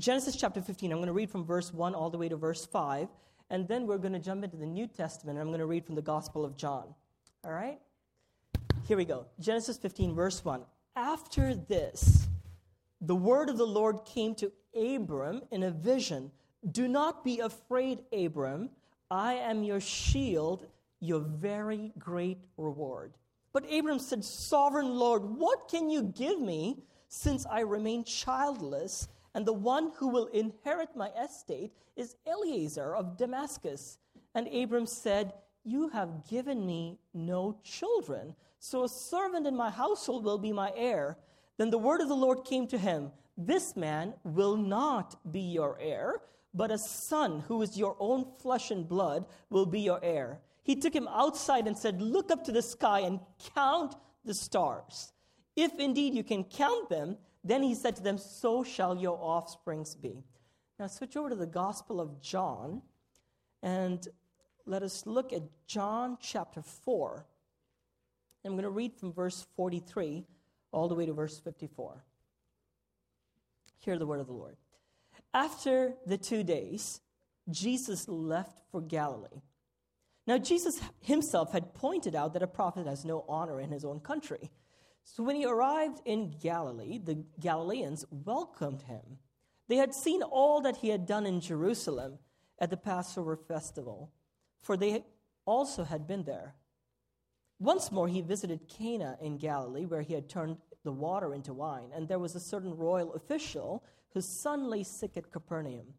Genesis 0.00 0.34
chapter 0.34 0.60
15. 0.60 0.90
I'm 0.90 0.98
going 0.98 1.06
to 1.06 1.12
read 1.12 1.30
from 1.30 1.44
verse 1.44 1.72
1 1.72 1.94
all 1.94 2.10
the 2.10 2.18
way 2.18 2.28
to 2.28 2.36
verse 2.36 2.66
5. 2.66 3.08
And 3.50 3.68
then 3.68 3.86
we're 3.86 3.98
going 3.98 4.14
to 4.14 4.18
jump 4.18 4.42
into 4.42 4.56
the 4.56 4.66
New 4.66 4.88
Testament. 4.88 5.38
And 5.38 5.46
I'm 5.46 5.50
going 5.50 5.60
to 5.60 5.66
read 5.66 5.84
from 5.84 5.94
the 5.94 6.02
Gospel 6.02 6.44
of 6.44 6.56
John. 6.56 6.92
All 7.44 7.52
right? 7.52 7.78
Here 8.86 8.96
we 8.96 9.04
go. 9.04 9.26
Genesis 9.40 9.76
15, 9.78 10.14
verse 10.14 10.44
1. 10.44 10.62
After 10.94 11.56
this, 11.56 12.28
the 13.00 13.16
word 13.16 13.48
of 13.48 13.58
the 13.58 13.66
Lord 13.66 14.04
came 14.04 14.32
to 14.36 14.52
Abram 14.76 15.42
in 15.50 15.64
a 15.64 15.72
vision 15.72 16.30
Do 16.70 16.86
not 16.86 17.24
be 17.24 17.40
afraid, 17.40 18.04
Abram. 18.12 18.70
I 19.10 19.34
am 19.34 19.64
your 19.64 19.80
shield, 19.80 20.68
your 21.00 21.18
very 21.18 21.92
great 21.98 22.38
reward. 22.56 23.14
But 23.52 23.64
Abram 23.72 23.98
said, 23.98 24.24
Sovereign 24.24 24.94
Lord, 24.94 25.24
what 25.24 25.66
can 25.68 25.90
you 25.90 26.04
give 26.04 26.40
me 26.40 26.84
since 27.08 27.44
I 27.44 27.60
remain 27.60 28.04
childless? 28.04 29.08
And 29.34 29.44
the 29.44 29.52
one 29.52 29.90
who 29.96 30.06
will 30.06 30.26
inherit 30.26 30.94
my 30.94 31.08
estate 31.10 31.72
is 31.96 32.14
Eliezer 32.24 32.94
of 32.94 33.16
Damascus. 33.16 33.98
And 34.36 34.46
Abram 34.46 34.86
said, 34.86 35.32
You 35.64 35.88
have 35.88 36.28
given 36.28 36.64
me 36.64 37.00
no 37.12 37.58
children 37.64 38.36
so 38.58 38.84
a 38.84 38.88
servant 38.88 39.46
in 39.46 39.56
my 39.56 39.70
household 39.70 40.24
will 40.24 40.38
be 40.38 40.52
my 40.52 40.72
heir. 40.76 41.18
Then 41.58 41.70
the 41.70 41.78
word 41.78 42.00
of 42.00 42.08
the 42.08 42.16
Lord 42.16 42.44
came 42.44 42.66
to 42.68 42.78
him 42.78 43.12
This 43.36 43.76
man 43.76 44.14
will 44.24 44.56
not 44.56 45.32
be 45.32 45.40
your 45.40 45.78
heir, 45.80 46.22
but 46.54 46.70
a 46.70 46.78
son 46.78 47.44
who 47.48 47.62
is 47.62 47.76
your 47.76 47.96
own 47.98 48.26
flesh 48.40 48.70
and 48.70 48.88
blood 48.88 49.26
will 49.50 49.66
be 49.66 49.80
your 49.80 50.02
heir. 50.02 50.40
He 50.62 50.74
took 50.74 50.94
him 50.94 51.08
outside 51.08 51.66
and 51.66 51.76
said, 51.76 52.02
Look 52.02 52.30
up 52.30 52.44
to 52.44 52.52
the 52.52 52.62
sky 52.62 53.00
and 53.00 53.20
count 53.54 53.94
the 54.24 54.34
stars. 54.34 55.12
If 55.54 55.78
indeed 55.78 56.14
you 56.14 56.24
can 56.24 56.44
count 56.44 56.88
them, 56.88 57.16
then 57.44 57.62
he 57.62 57.74
said 57.74 57.96
to 57.96 58.02
them, 58.02 58.18
So 58.18 58.64
shall 58.64 58.96
your 58.96 59.18
offsprings 59.20 59.94
be. 59.94 60.24
Now 60.78 60.88
switch 60.88 61.16
over 61.16 61.30
to 61.30 61.36
the 61.36 61.46
Gospel 61.46 62.00
of 62.00 62.20
John 62.20 62.82
and 63.62 64.06
let 64.66 64.82
us 64.82 65.06
look 65.06 65.32
at 65.32 65.42
John 65.66 66.18
chapter 66.20 66.60
4. 66.60 67.24
I'm 68.46 68.54
going 68.54 68.64
to 68.64 68.70
read 68.70 68.94
from 68.94 69.12
verse 69.12 69.46
43 69.56 70.24
all 70.72 70.88
the 70.88 70.94
way 70.94 71.06
to 71.06 71.12
verse 71.12 71.38
54. 71.38 72.04
Hear 73.78 73.98
the 73.98 74.06
word 74.06 74.20
of 74.20 74.26
the 74.26 74.32
Lord. 74.32 74.56
After 75.32 75.94
the 76.06 76.18
two 76.18 76.42
days, 76.42 77.00
Jesus 77.50 78.08
left 78.08 78.60
for 78.70 78.80
Galilee. 78.80 79.42
Now, 80.26 80.38
Jesus 80.38 80.80
himself 81.00 81.52
had 81.52 81.74
pointed 81.74 82.16
out 82.16 82.32
that 82.32 82.42
a 82.42 82.48
prophet 82.48 82.86
has 82.86 83.04
no 83.04 83.24
honor 83.28 83.60
in 83.60 83.70
his 83.70 83.84
own 83.84 84.00
country. 84.00 84.50
So 85.04 85.22
when 85.22 85.36
he 85.36 85.46
arrived 85.46 86.00
in 86.04 86.34
Galilee, 86.42 86.98
the 86.98 87.24
Galileans 87.38 88.04
welcomed 88.10 88.82
him. 88.82 89.18
They 89.68 89.76
had 89.76 89.94
seen 89.94 90.22
all 90.22 90.60
that 90.62 90.78
he 90.78 90.88
had 90.88 91.06
done 91.06 91.26
in 91.26 91.40
Jerusalem 91.40 92.18
at 92.58 92.70
the 92.70 92.76
Passover 92.76 93.36
festival, 93.36 94.10
for 94.60 94.76
they 94.76 95.04
also 95.44 95.84
had 95.84 96.08
been 96.08 96.24
there. 96.24 96.54
Once 97.58 97.90
more, 97.90 98.08
he 98.08 98.20
visited 98.20 98.68
Cana 98.68 99.16
in 99.20 99.38
Galilee, 99.38 99.86
where 99.86 100.02
he 100.02 100.14
had 100.14 100.28
turned 100.28 100.58
the 100.84 100.92
water 100.92 101.34
into 101.34 101.54
wine. 101.54 101.90
And 101.94 102.06
there 102.06 102.18
was 102.18 102.34
a 102.34 102.40
certain 102.40 102.76
royal 102.76 103.14
official 103.14 103.82
whose 104.10 104.26
son 104.26 104.68
lay 104.68 104.82
sick 104.82 105.16
at 105.16 105.32
Capernaum. 105.32 105.94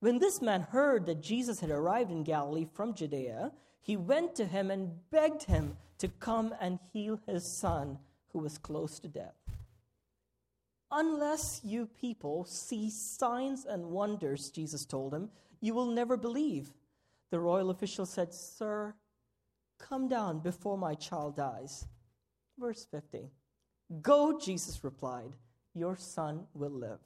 When 0.00 0.18
this 0.18 0.40
man 0.40 0.62
heard 0.62 1.06
that 1.06 1.20
Jesus 1.20 1.60
had 1.60 1.70
arrived 1.70 2.10
in 2.10 2.22
Galilee 2.22 2.66
from 2.72 2.94
Judea, 2.94 3.52
he 3.80 3.96
went 3.96 4.34
to 4.36 4.46
him 4.46 4.70
and 4.70 4.92
begged 5.10 5.42
him 5.44 5.76
to 5.98 6.08
come 6.08 6.54
and 6.60 6.78
heal 6.92 7.20
his 7.26 7.44
son, 7.44 7.98
who 8.32 8.38
was 8.38 8.56
close 8.56 8.98
to 9.00 9.08
death. 9.08 9.34
Unless 10.90 11.60
you 11.64 11.86
people 11.86 12.44
see 12.44 12.90
signs 12.90 13.64
and 13.64 13.90
wonders, 13.90 14.50
Jesus 14.50 14.84
told 14.84 15.12
him, 15.12 15.30
you 15.60 15.74
will 15.74 15.86
never 15.86 16.16
believe. 16.16 16.72
The 17.30 17.38
royal 17.38 17.70
official 17.70 18.06
said, 18.06 18.32
Sir, 18.32 18.94
come 19.88 20.08
down 20.08 20.40
before 20.40 20.78
my 20.78 20.94
child 20.94 21.36
dies. 21.36 21.86
Verse 22.58 22.86
50. 22.90 23.30
Go, 24.02 24.38
Jesus 24.38 24.84
replied, 24.84 25.32
your 25.74 25.96
son 25.96 26.46
will 26.54 26.70
live. 26.70 26.98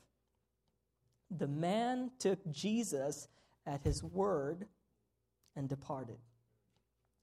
The 1.31 1.49
man 1.49 2.11
took 2.19 2.38
Jesus 2.50 3.28
at 3.66 3.83
his 3.83 4.02
word 4.02 4.66
and 5.57 5.69
departed. 5.69 6.19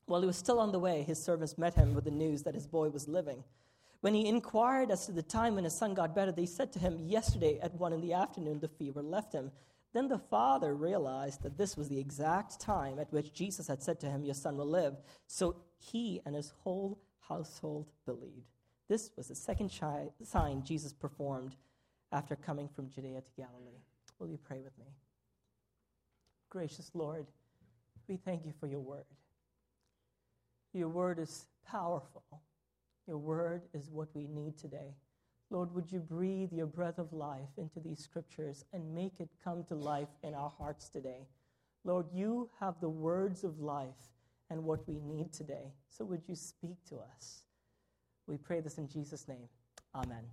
While 0.06 0.22
he 0.22 0.28
was 0.28 0.38
still 0.38 0.60
on 0.60 0.72
the 0.72 0.80
way, 0.80 1.04
his 1.04 1.24
servants 1.24 1.58
met 1.58 1.76
him 1.76 1.94
with 1.94 2.04
the 2.04 2.12
news 2.12 2.44
that 2.44 2.56
his 2.56 2.68
boy 2.68 2.90
was 2.90 3.08
living. 3.08 3.44
When 4.02 4.14
he 4.14 4.28
inquired 4.28 4.92
as 4.92 5.06
to 5.06 5.12
the 5.12 5.22
time 5.22 5.56
when 5.56 5.64
his 5.64 5.76
son 5.76 5.94
got 5.94 6.16
better, 6.16 6.32
they 6.32 6.48
said 6.48 6.72
to 6.74 6.80
him, 6.80 6.98
Yesterday 7.00 7.60
at 7.62 7.76
one 7.76 7.94
in 7.94 8.02
the 8.02 8.14
afternoon, 8.14 8.60
the 8.60 8.68
fever 8.68 9.02
left 9.02 9.32
him. 9.32 9.52
Then 9.94 10.08
the 10.08 10.20
father 10.20 10.74
realized 10.74 11.44
that 11.44 11.58
this 11.58 11.76
was 11.76 11.90
the 11.90 12.00
exact 12.00 12.60
time 12.60 12.98
at 13.00 13.12
which 13.12 13.34
Jesus 13.34 13.68
had 13.68 13.84
said 13.84 14.00
to 14.00 14.08
him, 14.08 14.24
Your 14.24 14.34
son 14.34 14.58
will 14.58 14.70
live. 14.70 14.96
So 15.28 15.58
he 15.78 16.22
and 16.26 16.34
his 16.36 16.54
whole 16.64 17.00
household 17.28 17.92
believed. 18.06 18.48
This 18.88 19.12
was 19.18 19.28
the 19.28 19.36
second 19.36 19.72
chi- 19.78 20.10
sign 20.24 20.64
Jesus 20.64 20.94
performed 20.94 21.56
after 22.12 22.36
coming 22.36 22.70
from 22.70 22.90
Judea 22.90 23.22
to 23.22 23.32
Galilee. 23.36 23.82
Will 24.20 24.28
you 24.28 24.38
pray 24.38 24.60
with 24.62 24.78
me? 24.78 24.86
Gracious 26.50 26.92
Lord, 26.94 27.28
we 28.08 28.18
thank 28.18 28.46
you 28.46 28.54
for 28.60 28.68
your 28.68 28.82
word. 28.82 29.06
Your 30.74 30.90
word 30.90 31.20
is 31.20 31.48
powerful. 31.66 32.24
Your 33.08 33.18
word 33.18 33.64
is 33.74 33.90
what 33.90 34.10
we 34.14 34.28
need 34.28 34.58
today. 34.58 34.96
Lord, 35.52 35.76
would 35.76 35.92
you 35.92 36.00
breathe 36.00 36.54
your 36.54 36.66
breath 36.66 36.98
of 36.98 37.12
life 37.12 37.50
into 37.58 37.82
these 37.82 38.00
scriptures 38.00 38.64
and 38.72 38.96
make 38.96 39.20
it 39.20 39.30
come 39.44 39.66
to 39.66 39.76
life 39.76 40.08
in 40.24 40.34
our 40.34 40.52
hearts 40.58 40.88
today? 40.88 41.28
Lord, 41.84 42.06
you 42.14 42.50
have 42.62 42.80
the 42.80 42.90
words 42.90 43.44
of 43.44 43.60
life 43.60 44.14
and 44.50 44.64
what 44.64 44.88
we 44.88 45.00
need 45.00 45.34
today. 45.34 45.74
So 45.90 46.06
would 46.06 46.22
you 46.26 46.36
speak 46.36 46.78
to 46.88 47.00
us? 47.16 47.44
We 48.28 48.38
pray 48.38 48.62
this 48.62 48.78
in 48.78 48.88
Jesus' 48.88 49.28
name. 49.28 49.50
Amen. 49.94 50.24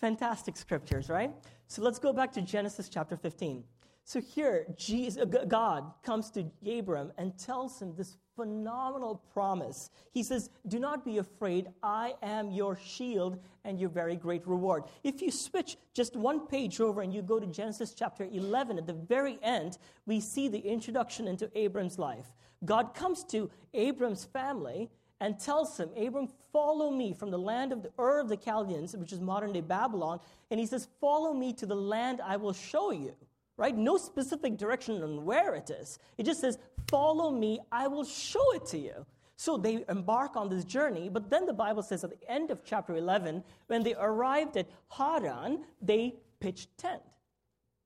Fantastic 0.00 0.56
scriptures, 0.56 1.08
right? 1.08 1.30
So 1.68 1.80
let's 1.82 2.00
go 2.00 2.12
back 2.12 2.32
to 2.32 2.42
Genesis 2.42 2.88
chapter 2.88 3.16
15. 3.16 3.62
So 4.02 4.20
here, 4.20 4.66
Jesus, 4.76 5.24
God 5.46 5.92
comes 6.02 6.30
to 6.32 6.50
Abram 6.68 7.12
and 7.18 7.38
tells 7.38 7.80
him 7.80 7.94
this 7.96 8.16
phenomenal 8.36 9.22
promise. 9.32 9.90
He 10.12 10.22
says, 10.22 10.50
Do 10.66 10.78
not 10.78 11.04
be 11.04 11.18
afraid. 11.18 11.68
I 11.82 12.14
am 12.22 12.50
your 12.50 12.76
shield 12.76 13.38
and 13.64 13.78
your 13.78 13.88
very 13.88 14.16
great 14.16 14.46
reward. 14.46 14.84
If 15.02 15.22
you 15.22 15.30
switch 15.30 15.76
just 15.92 16.16
one 16.16 16.46
page 16.46 16.80
over 16.80 17.00
and 17.00 17.12
you 17.12 17.22
go 17.22 17.40
to 17.40 17.46
Genesis 17.46 17.94
chapter 17.94 18.24
11, 18.30 18.78
at 18.78 18.86
the 18.86 18.92
very 18.92 19.38
end, 19.42 19.78
we 20.06 20.20
see 20.20 20.48
the 20.48 20.58
introduction 20.58 21.28
into 21.28 21.50
Abram's 21.58 21.98
life. 21.98 22.32
God 22.64 22.94
comes 22.94 23.24
to 23.24 23.50
Abram's 23.72 24.24
family 24.24 24.90
and 25.20 25.38
tells 25.38 25.78
him, 25.78 25.90
Abram, 25.96 26.28
follow 26.52 26.90
me 26.90 27.12
from 27.12 27.30
the 27.30 27.38
land 27.38 27.72
of 27.72 27.82
the 27.82 27.90
Ur 27.98 28.20
of 28.20 28.28
the 28.28 28.36
Chaldeans, 28.36 28.96
which 28.96 29.12
is 29.12 29.20
modern 29.20 29.52
day 29.52 29.60
Babylon. 29.60 30.20
And 30.50 30.58
he 30.58 30.66
says, 30.66 30.88
Follow 31.00 31.32
me 31.32 31.52
to 31.54 31.66
the 31.66 31.76
land 31.76 32.20
I 32.20 32.36
will 32.36 32.52
show 32.52 32.90
you 32.90 33.14
right? 33.56 33.76
No 33.76 33.96
specific 33.96 34.56
direction 34.56 35.02
on 35.02 35.24
where 35.24 35.54
it 35.54 35.70
is. 35.70 35.98
It 36.18 36.26
just 36.26 36.40
says, 36.40 36.58
Follow 36.88 37.30
me, 37.30 37.60
I 37.72 37.86
will 37.86 38.04
show 38.04 38.54
it 38.54 38.66
to 38.66 38.78
you. 38.78 39.06
So 39.36 39.56
they 39.56 39.84
embark 39.88 40.36
on 40.36 40.48
this 40.48 40.64
journey, 40.64 41.08
but 41.08 41.28
then 41.28 41.46
the 41.46 41.52
Bible 41.52 41.82
says 41.82 42.04
at 42.04 42.10
the 42.10 42.30
end 42.30 42.50
of 42.50 42.64
chapter 42.64 42.94
11, 42.94 43.42
when 43.66 43.82
they 43.82 43.94
arrived 43.94 44.56
at 44.56 44.68
Haran, 44.88 45.64
they 45.82 46.14
pitched 46.38 46.76
tent. 46.78 47.02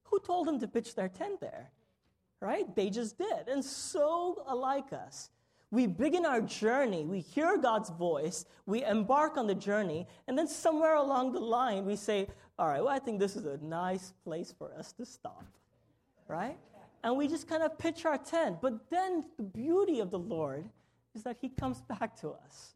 Who 0.05 0.21
told 0.21 0.47
them 0.47 0.59
to 0.61 0.69
pitch 0.69 0.95
their 0.95 1.09
tent 1.09 1.41
there? 1.41 1.71
Right? 2.41 2.75
They 2.77 2.91
just 2.91 3.17
did. 3.17 3.49
And 3.49 3.65
so 3.65 4.45
alike 4.47 4.93
us. 4.93 5.31
We 5.71 5.87
begin 5.87 6.25
our 6.25 6.41
journey, 6.41 7.05
we 7.05 7.21
hear 7.21 7.59
God's 7.59 7.91
voice, 7.91 8.47
we 8.65 8.85
embark 8.85 9.37
on 9.37 9.47
the 9.47 9.55
journey, 9.55 10.07
and 10.27 10.37
then 10.39 10.49
somewhere 10.49 10.95
along 10.95 11.33
the 11.33 11.41
line 11.41 11.85
we 11.85 11.95
say, 11.95 12.27
All 12.59 12.69
right, 12.69 12.83
well, 12.83 12.95
I 12.95 12.99
think 12.99 13.21
this 13.21 13.37
is 13.37 13.45
a 13.45 13.59
nice 13.59 14.15
place 14.25 14.55
for 14.57 14.73
us 14.73 14.93
to 14.95 15.05
stop 15.05 15.45
right? 16.29 16.57
And 17.03 17.17
we 17.17 17.29
just 17.29 17.49
kind 17.49 17.63
of 17.63 17.79
pitch 17.79 18.05
our 18.05 18.19
tent. 18.19 18.61
But 18.61 18.91
then 18.91 19.25
the 19.37 19.43
beauty 19.43 20.01
of 20.01 20.11
the 20.11 20.19
Lord 20.19 20.69
is 21.15 21.23
that 21.25 21.37
He 21.41 21.49
comes 21.49 21.81
back 21.83 22.17
to 22.21 22.31
us. 22.31 22.75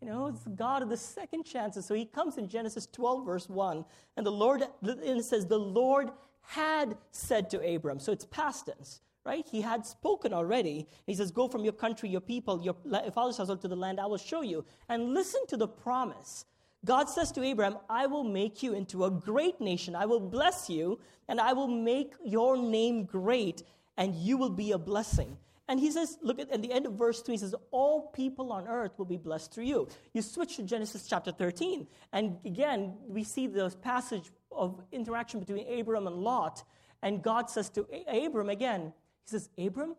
You 0.00 0.08
know, 0.08 0.26
it's 0.26 0.46
God 0.56 0.82
of 0.82 0.88
the 0.88 0.96
second 0.96 1.44
chances. 1.44 1.86
So 1.86 1.94
He 1.94 2.06
comes 2.06 2.38
in 2.38 2.48
Genesis 2.48 2.88
12, 2.92 3.24
verse 3.24 3.48
1, 3.48 3.84
and 4.16 4.26
the 4.26 4.32
Lord, 4.32 4.62
and 4.82 5.00
it 5.00 5.24
says, 5.24 5.46
The 5.46 5.58
Lord 5.58 6.10
had 6.42 6.96
said 7.10 7.50
to 7.50 7.74
Abram. 7.74 8.00
So 8.00 8.12
it's 8.12 8.24
past 8.24 8.66
tense 8.66 9.00
right? 9.24 9.46
He 9.50 9.60
had 9.60 9.86
spoken 9.86 10.32
already. 10.32 10.88
He 11.06 11.14
says, 11.14 11.30
Go 11.30 11.48
from 11.48 11.64
your 11.64 11.72
country, 11.72 12.08
your 12.08 12.20
people, 12.20 12.62
your 12.62 12.74
father's 13.12 13.36
household 13.36 13.60
to 13.62 13.68
the 13.68 13.76
land 13.76 14.00
I 14.00 14.06
will 14.06 14.18
show 14.18 14.42
you. 14.42 14.64
And 14.88 15.14
listen 15.14 15.46
to 15.48 15.56
the 15.56 15.68
promise. 15.68 16.44
God 16.84 17.08
says 17.08 17.30
to 17.32 17.42
Abraham, 17.42 17.78
I 17.88 18.06
will 18.06 18.24
make 18.24 18.62
you 18.62 18.74
into 18.74 19.04
a 19.04 19.10
great 19.10 19.60
nation. 19.60 19.94
I 19.94 20.06
will 20.06 20.20
bless 20.20 20.68
you, 20.68 20.98
and 21.28 21.40
I 21.40 21.52
will 21.52 21.68
make 21.68 22.14
your 22.24 22.56
name 22.56 23.04
great, 23.04 23.62
and 23.96 24.14
you 24.14 24.36
will 24.36 24.50
be 24.50 24.72
a 24.72 24.78
blessing. 24.78 25.36
And 25.68 25.78
he 25.78 25.92
says, 25.92 26.18
look 26.22 26.40
at, 26.40 26.50
at 26.50 26.60
the 26.60 26.72
end 26.72 26.86
of 26.86 26.94
verse 26.94 27.22
3, 27.22 27.34
he 27.34 27.38
says, 27.38 27.54
All 27.70 28.08
people 28.08 28.52
on 28.52 28.66
earth 28.66 28.98
will 28.98 29.06
be 29.06 29.16
blessed 29.16 29.54
through 29.54 29.64
you. 29.64 29.88
You 30.12 30.22
switch 30.22 30.56
to 30.56 30.64
Genesis 30.64 31.06
chapter 31.06 31.30
13, 31.30 31.86
and 32.12 32.36
again, 32.44 32.94
we 33.06 33.22
see 33.22 33.46
this 33.46 33.76
passage 33.76 34.30
of 34.50 34.82
interaction 34.90 35.40
between 35.40 35.80
Abram 35.80 36.06
and 36.06 36.16
Lot. 36.16 36.64
And 37.00 37.22
God 37.22 37.48
says 37.48 37.70
to 37.70 37.86
Abram 38.08 38.48
again, 38.48 38.92
He 39.24 39.30
says, 39.30 39.48
Abram, 39.56 39.94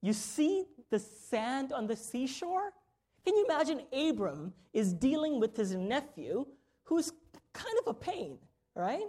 you 0.00 0.14
see 0.14 0.64
the 0.90 0.98
sand 0.98 1.72
on 1.72 1.86
the 1.86 1.96
seashore? 1.96 2.72
Can 3.24 3.36
you 3.36 3.44
imagine 3.44 3.82
Abram 3.92 4.52
is 4.72 4.92
dealing 4.92 5.40
with 5.40 5.56
his 5.56 5.74
nephew 5.74 6.46
who's 6.84 7.12
kind 7.52 7.74
of 7.80 7.88
a 7.88 7.94
pain, 7.94 8.38
right? 8.74 9.08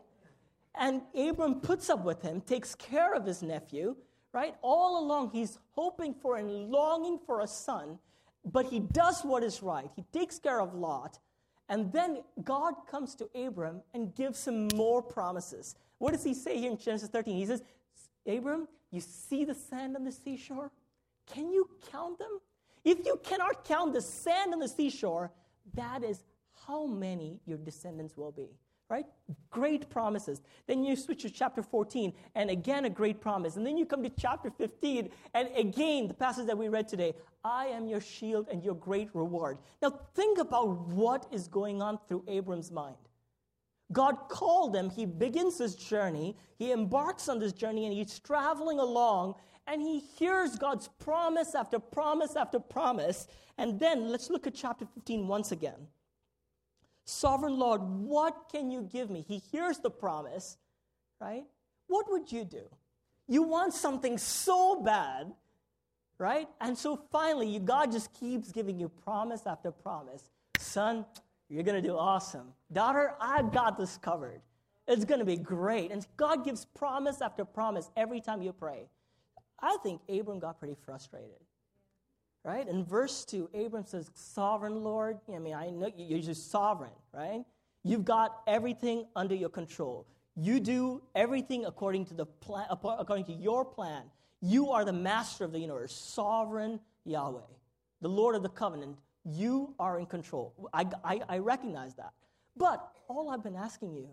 And 0.75 1.01
Abram 1.15 1.61
puts 1.61 1.89
up 1.89 2.03
with 2.03 2.21
him, 2.21 2.41
takes 2.41 2.75
care 2.75 3.13
of 3.13 3.25
his 3.25 3.41
nephew, 3.41 3.95
right? 4.33 4.55
All 4.61 5.03
along, 5.03 5.31
he's 5.31 5.57
hoping 5.71 6.13
for 6.13 6.37
and 6.37 6.69
longing 6.69 7.19
for 7.25 7.41
a 7.41 7.47
son, 7.47 7.99
but 8.45 8.65
he 8.65 8.79
does 8.79 9.23
what 9.23 9.43
is 9.43 9.63
right. 9.63 9.89
He 9.95 10.03
takes 10.13 10.39
care 10.39 10.61
of 10.61 10.73
Lot. 10.73 11.19
And 11.69 11.91
then 11.93 12.23
God 12.43 12.73
comes 12.89 13.13
to 13.15 13.29
Abram 13.35 13.81
and 13.93 14.15
gives 14.15 14.47
him 14.47 14.67
more 14.75 15.01
promises. 15.01 15.75
What 15.99 16.13
does 16.13 16.23
he 16.23 16.33
say 16.33 16.57
here 16.57 16.71
in 16.71 16.77
Genesis 16.77 17.09
13? 17.09 17.35
He 17.35 17.45
says, 17.45 17.61
Abram, 18.27 18.67
you 18.91 19.01
see 19.01 19.45
the 19.45 19.53
sand 19.53 19.95
on 19.95 20.03
the 20.03 20.11
seashore? 20.11 20.71
Can 21.31 21.51
you 21.51 21.69
count 21.91 22.17
them? 22.17 22.39
If 22.89 23.05
you 23.05 23.19
cannot 23.23 23.65
count 23.65 23.93
the 23.93 24.01
sand 24.01 24.51
on 24.51 24.59
the 24.59 24.67
seashore, 24.67 25.31
that 25.75 26.03
is 26.03 26.23
how 26.65 26.87
many 26.87 27.39
your 27.45 27.59
descendants 27.59 28.17
will 28.17 28.31
be. 28.31 28.47
Right? 28.89 29.05
Great 29.51 29.91
promises. 29.91 30.41
Then 30.65 30.83
you 30.83 30.95
switch 30.95 31.21
to 31.21 31.29
chapter 31.29 31.61
14, 31.61 32.11
and 32.33 32.49
again 32.49 32.85
a 32.85 32.89
great 32.89 33.21
promise. 33.21 33.57
And 33.57 33.63
then 33.67 33.77
you 33.77 33.85
come 33.85 34.01
to 34.01 34.09
chapter 34.09 34.49
15, 34.49 35.09
and 35.35 35.49
again 35.55 36.07
the 36.07 36.15
passage 36.15 36.47
that 36.47 36.57
we 36.57 36.67
read 36.67 36.87
today 36.87 37.13
I 37.43 37.67
am 37.67 37.87
your 37.87 38.01
shield 38.01 38.47
and 38.51 38.63
your 38.63 38.73
great 38.73 39.09
reward. 39.13 39.59
Now 39.83 39.91
think 40.15 40.39
about 40.39 40.87
what 40.87 41.27
is 41.31 41.47
going 41.47 41.83
on 41.83 41.99
through 42.07 42.23
Abram's 42.27 42.71
mind. 42.71 42.97
God 43.91 44.29
called 44.29 44.75
him, 44.75 44.89
he 44.89 45.05
begins 45.05 45.59
his 45.59 45.75
journey, 45.75 46.35
he 46.57 46.71
embarks 46.71 47.29
on 47.29 47.37
this 47.37 47.53
journey, 47.53 47.85
and 47.85 47.93
he's 47.93 48.17
traveling 48.19 48.79
along, 48.79 49.35
and 49.69 49.81
he 49.81 49.99
hears 49.99 50.55
God's 50.55 50.89
promise 50.99 51.53
after 51.53 51.77
promise 51.79 52.35
after 52.35 52.59
promise. 52.59 53.27
And 53.57 53.79
then 53.79 54.09
let's 54.09 54.29
look 54.29 54.47
at 54.47 54.55
chapter 54.55 54.85
15 54.95 55.27
once 55.27 55.51
again. 55.51 55.87
Sovereign 57.05 57.57
Lord, 57.57 57.81
what 57.81 58.49
can 58.51 58.71
you 58.71 58.81
give 58.81 59.09
me? 59.09 59.23
He 59.27 59.41
hears 59.51 59.77
the 59.77 59.91
promise, 59.91 60.57
right? 61.21 61.43
What 61.87 62.11
would 62.11 62.31
you 62.31 62.45
do? 62.45 62.63
You 63.27 63.43
want 63.43 63.73
something 63.73 64.17
so 64.17 64.81
bad, 64.81 65.31
right? 66.17 66.47
And 66.61 66.75
so 66.75 66.99
finally, 67.11 67.59
God 67.59 67.91
just 67.91 68.11
keeps 68.13 68.51
giving 68.51 68.79
you 68.79 68.89
promise 68.89 69.45
after 69.45 69.71
promise. 69.71 70.23
Son, 70.57 71.05
you're 71.47 71.63
going 71.63 71.81
to 71.81 71.87
do 71.87 71.95
awesome. 71.95 72.53
Daughter, 72.71 73.13
I've 73.21 73.51
got 73.51 73.77
this 73.77 73.97
covered. 73.97 74.41
It's 74.87 75.05
going 75.05 75.19
to 75.19 75.25
be 75.25 75.37
great. 75.37 75.91
And 75.91 76.05
God 76.17 76.43
gives 76.43 76.65
promise 76.65 77.21
after 77.21 77.45
promise 77.45 77.91
every 77.95 78.19
time 78.19 78.41
you 78.41 78.51
pray. 78.51 78.87
I 79.61 79.77
think 79.83 80.01
Abram 80.09 80.39
got 80.39 80.59
pretty 80.59 80.75
frustrated. 80.85 81.35
Right? 82.43 82.67
In 82.67 82.85
verse 82.85 83.25
2, 83.25 83.49
Abram 83.53 83.85
says, 83.85 84.09
Sovereign 84.13 84.83
Lord. 84.83 85.19
I 85.33 85.39
mean, 85.39 85.53
I 85.53 85.69
know 85.69 85.91
you're 85.97 86.19
just 86.19 86.49
sovereign, 86.49 86.91
right? 87.13 87.43
You've 87.83 88.05
got 88.05 88.41
everything 88.47 89.05
under 89.15 89.35
your 89.35 89.49
control. 89.49 90.05
You 90.35 90.59
do 90.59 91.01
everything 91.15 91.65
according 91.65 92.05
to 92.05 92.13
the 92.13 92.25
plan, 92.25 92.65
according 92.69 93.25
to 93.25 93.33
your 93.33 93.65
plan. 93.65 94.03
You 94.41 94.71
are 94.71 94.85
the 94.85 94.93
master 94.93 95.43
of 95.43 95.51
the 95.51 95.59
universe, 95.59 95.93
sovereign 95.93 96.79
Yahweh, 97.05 97.41
the 98.01 98.07
Lord 98.07 98.35
of 98.35 98.43
the 98.43 98.49
covenant. 98.49 98.97
You 99.25 99.73
are 99.79 99.99
in 99.99 100.05
control. 100.05 100.53
I, 100.73 100.85
I, 101.03 101.21
I 101.27 101.37
recognize 101.39 101.93
that. 101.95 102.13
But 102.55 102.89
all 103.09 103.29
I've 103.31 103.43
been 103.43 103.55
asking 103.55 103.93
you 103.95 104.07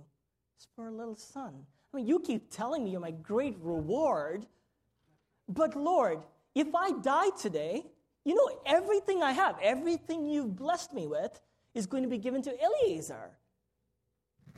is 0.59 0.67
for 0.75 0.88
a 0.88 0.91
little 0.91 1.15
son. 1.15 1.55
I 1.93 1.97
mean, 1.97 2.07
you 2.07 2.19
keep 2.19 2.50
telling 2.50 2.85
me 2.85 2.91
you're 2.91 3.00
my 3.00 3.12
great 3.12 3.57
reward. 3.61 4.47
But 5.49 5.76
Lord, 5.76 6.19
if 6.55 6.75
I 6.75 6.93
die 6.93 7.31
today, 7.41 7.87
you 8.25 8.35
know, 8.35 8.61
everything 8.67 9.23
I 9.23 9.33
have, 9.33 9.57
everything 9.62 10.26
you've 10.26 10.57
blessed 10.57 10.93
me 10.93 11.07
with, 11.07 11.41
is 11.75 11.87
going 11.87 12.03
to 12.03 12.09
be 12.09 12.19
given 12.19 12.43
to 12.43 12.53
Eliezer. 12.65 13.31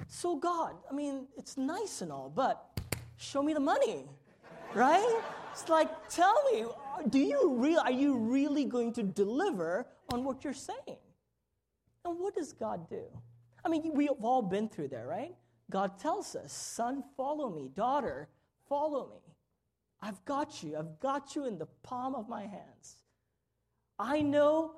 So, 0.07 0.37
God, 0.37 0.77
I 0.91 0.95
mean, 0.95 1.27
it's 1.37 1.57
nice 1.57 2.01
and 2.01 2.13
all, 2.13 2.31
but 2.35 2.81
show 3.17 3.43
me 3.43 3.53
the 3.53 3.61
money, 3.61 4.05
right? 4.75 5.21
It's 5.53 5.69
like, 5.69 6.09
tell 6.09 6.37
me, 6.53 6.65
do 7.09 7.19
you 7.19 7.57
real, 7.57 7.81
are 7.81 7.91
you 7.91 8.17
really 8.17 8.65
going 8.65 8.93
to 8.95 9.03
deliver 9.03 9.87
on 10.13 10.23
what 10.23 10.45
you're 10.45 10.53
saying? 10.53 10.99
And 12.05 12.19
what 12.21 12.35
does 12.37 12.53
God 12.53 12.89
do? 12.89 13.03
I 13.65 13.69
mean, 13.69 13.91
we've 13.93 14.11
all 14.23 14.43
been 14.43 14.69
through 14.69 14.89
there, 14.89 15.07
right? 15.07 15.35
God 15.71 15.99
tells 15.99 16.37
us, 16.37 16.53
son, 16.53 17.03
follow 17.17 17.51
me, 17.51 17.69
daughter, 17.75 18.29
follow 18.69 19.11
me. 19.11 19.21
I've 20.01 20.25
got 20.25 20.63
you. 20.63 20.77
I've 20.77 21.01
got 21.01 21.35
you 21.35 21.47
in 21.47 21.59
the 21.59 21.67
palm 21.83 22.15
of 22.15 22.29
my 22.29 22.43
hands. 22.43 22.97
I 23.99 24.21
know 24.23 24.77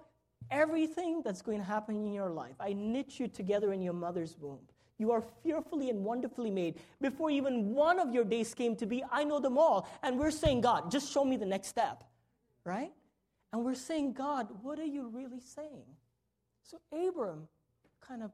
everything 0.51 1.23
that's 1.23 1.43
going 1.43 1.59
to 1.59 1.65
happen 1.65 1.97
in 1.97 2.13
your 2.13 2.31
life. 2.31 2.55
I 2.59 2.73
knit 2.73 3.21
you 3.21 3.29
together 3.29 3.73
in 3.73 3.83
your 3.83 3.93
mother's 3.93 4.37
womb. 4.39 4.61
You 4.99 5.13
are 5.13 5.23
fearfully 5.43 5.89
and 5.89 6.05
wonderfully 6.05 6.51
made. 6.51 6.79
Before 7.01 7.31
even 7.31 7.75
one 7.75 7.99
of 7.99 8.13
your 8.13 8.25
days 8.25 8.53
came 8.55 8.77
to 8.77 8.87
be, 8.87 9.03
I 9.11 9.25
know 9.25 9.41
them 9.41 9.57
all. 9.57 9.89
And 10.03 10.19
we're 10.19 10.31
saying, 10.31 10.61
God, 10.61 10.91
just 10.91 11.11
show 11.11 11.25
me 11.25 11.37
the 11.37 11.47
next 11.47 11.69
step, 11.69 12.05
right? 12.65 12.93
And 13.53 13.65
we're 13.65 13.75
saying, 13.75 14.13
God, 14.13 14.49
what 14.63 14.79
are 14.79 14.85
you 14.85 15.09
really 15.09 15.41
saying? 15.41 15.87
So 16.63 16.79
Abram 16.93 17.49
kind 18.07 18.23
of, 18.23 18.31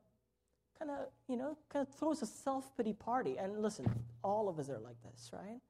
kind 0.78 0.90
of, 0.90 1.06
you 1.28 1.36
know, 1.36 1.56
kind 1.72 1.86
of 1.86 1.94
throws 1.94 2.22
a 2.22 2.26
self 2.26 2.76
pity 2.76 2.92
party. 2.92 3.38
And 3.38 3.62
listen, 3.62 3.86
all 4.22 4.48
of 4.48 4.58
us 4.58 4.68
are 4.68 4.78
like 4.78 4.96
this, 5.02 5.30
right? 5.32 5.60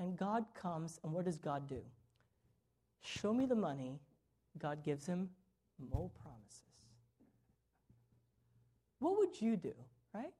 And 0.00 0.16
God 0.16 0.46
comes, 0.54 0.98
and 1.04 1.12
what 1.12 1.26
does 1.26 1.36
God 1.36 1.68
do? 1.68 1.82
Show 3.02 3.32
me 3.32 3.46
the 3.46 3.54
money. 3.54 4.00
God 4.58 4.82
gives 4.82 5.06
him 5.06 5.28
more 5.92 6.10
promises. 6.22 6.62
What 8.98 9.18
would 9.18 9.40
you 9.40 9.56
do, 9.56 9.74
right? 10.14 10.32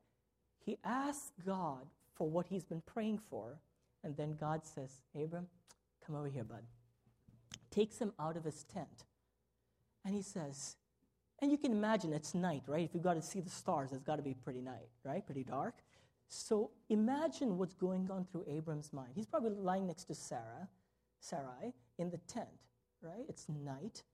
He 0.65 0.79
asks 0.85 1.33
God 1.47 1.87
for 2.15 2.29
what 2.29 2.47
he's 2.47 2.65
been 2.65 2.83
praying 2.83 3.19
for, 3.19 3.59
and 4.03 4.17
then 4.17 4.37
God 4.41 4.67
says, 4.67 5.03
Abram, 5.15 5.47
come 6.05 6.17
over 6.17 6.29
here, 6.29 6.45
bud. 6.45 6.65
Takes 7.71 7.99
him 7.99 8.13
out 8.19 8.37
of 8.37 8.45
his 8.45 8.65
tent. 8.65 9.05
And 10.05 10.15
he 10.15 10.23
says, 10.23 10.77
and 11.41 11.51
you 11.51 11.59
can 11.59 11.73
imagine 11.73 12.13
it's 12.13 12.35
night, 12.35 12.63
right? 12.67 12.85
If 12.85 12.95
you've 12.95 13.03
got 13.03 13.15
to 13.15 13.23
see 13.23 13.41
the 13.41 13.51
stars, 13.51 13.93
it's 13.93 14.03
got 14.03 14.17
to 14.17 14.23
be 14.23 14.35
pretty 14.35 14.61
night, 14.61 14.89
right? 15.05 15.25
Pretty 15.25 15.45
dark. 15.45 15.75
So 16.31 16.71
imagine 16.89 17.59
what's 17.59 17.75
going 17.75 18.09
on 18.09 18.25
through 18.25 18.45
Abram's 18.49 18.93
mind. 18.93 19.11
He's 19.17 19.27
probably 19.27 19.51
lying 19.51 19.89
next 19.89 20.05
to 20.05 20.15
Sarah, 20.15 20.69
Sarai, 21.19 21.75
in 21.99 22.09
the 22.09 22.19
tent, 22.19 22.49
right? 23.03 23.27
It's 23.29 23.47
night. 23.49 24.05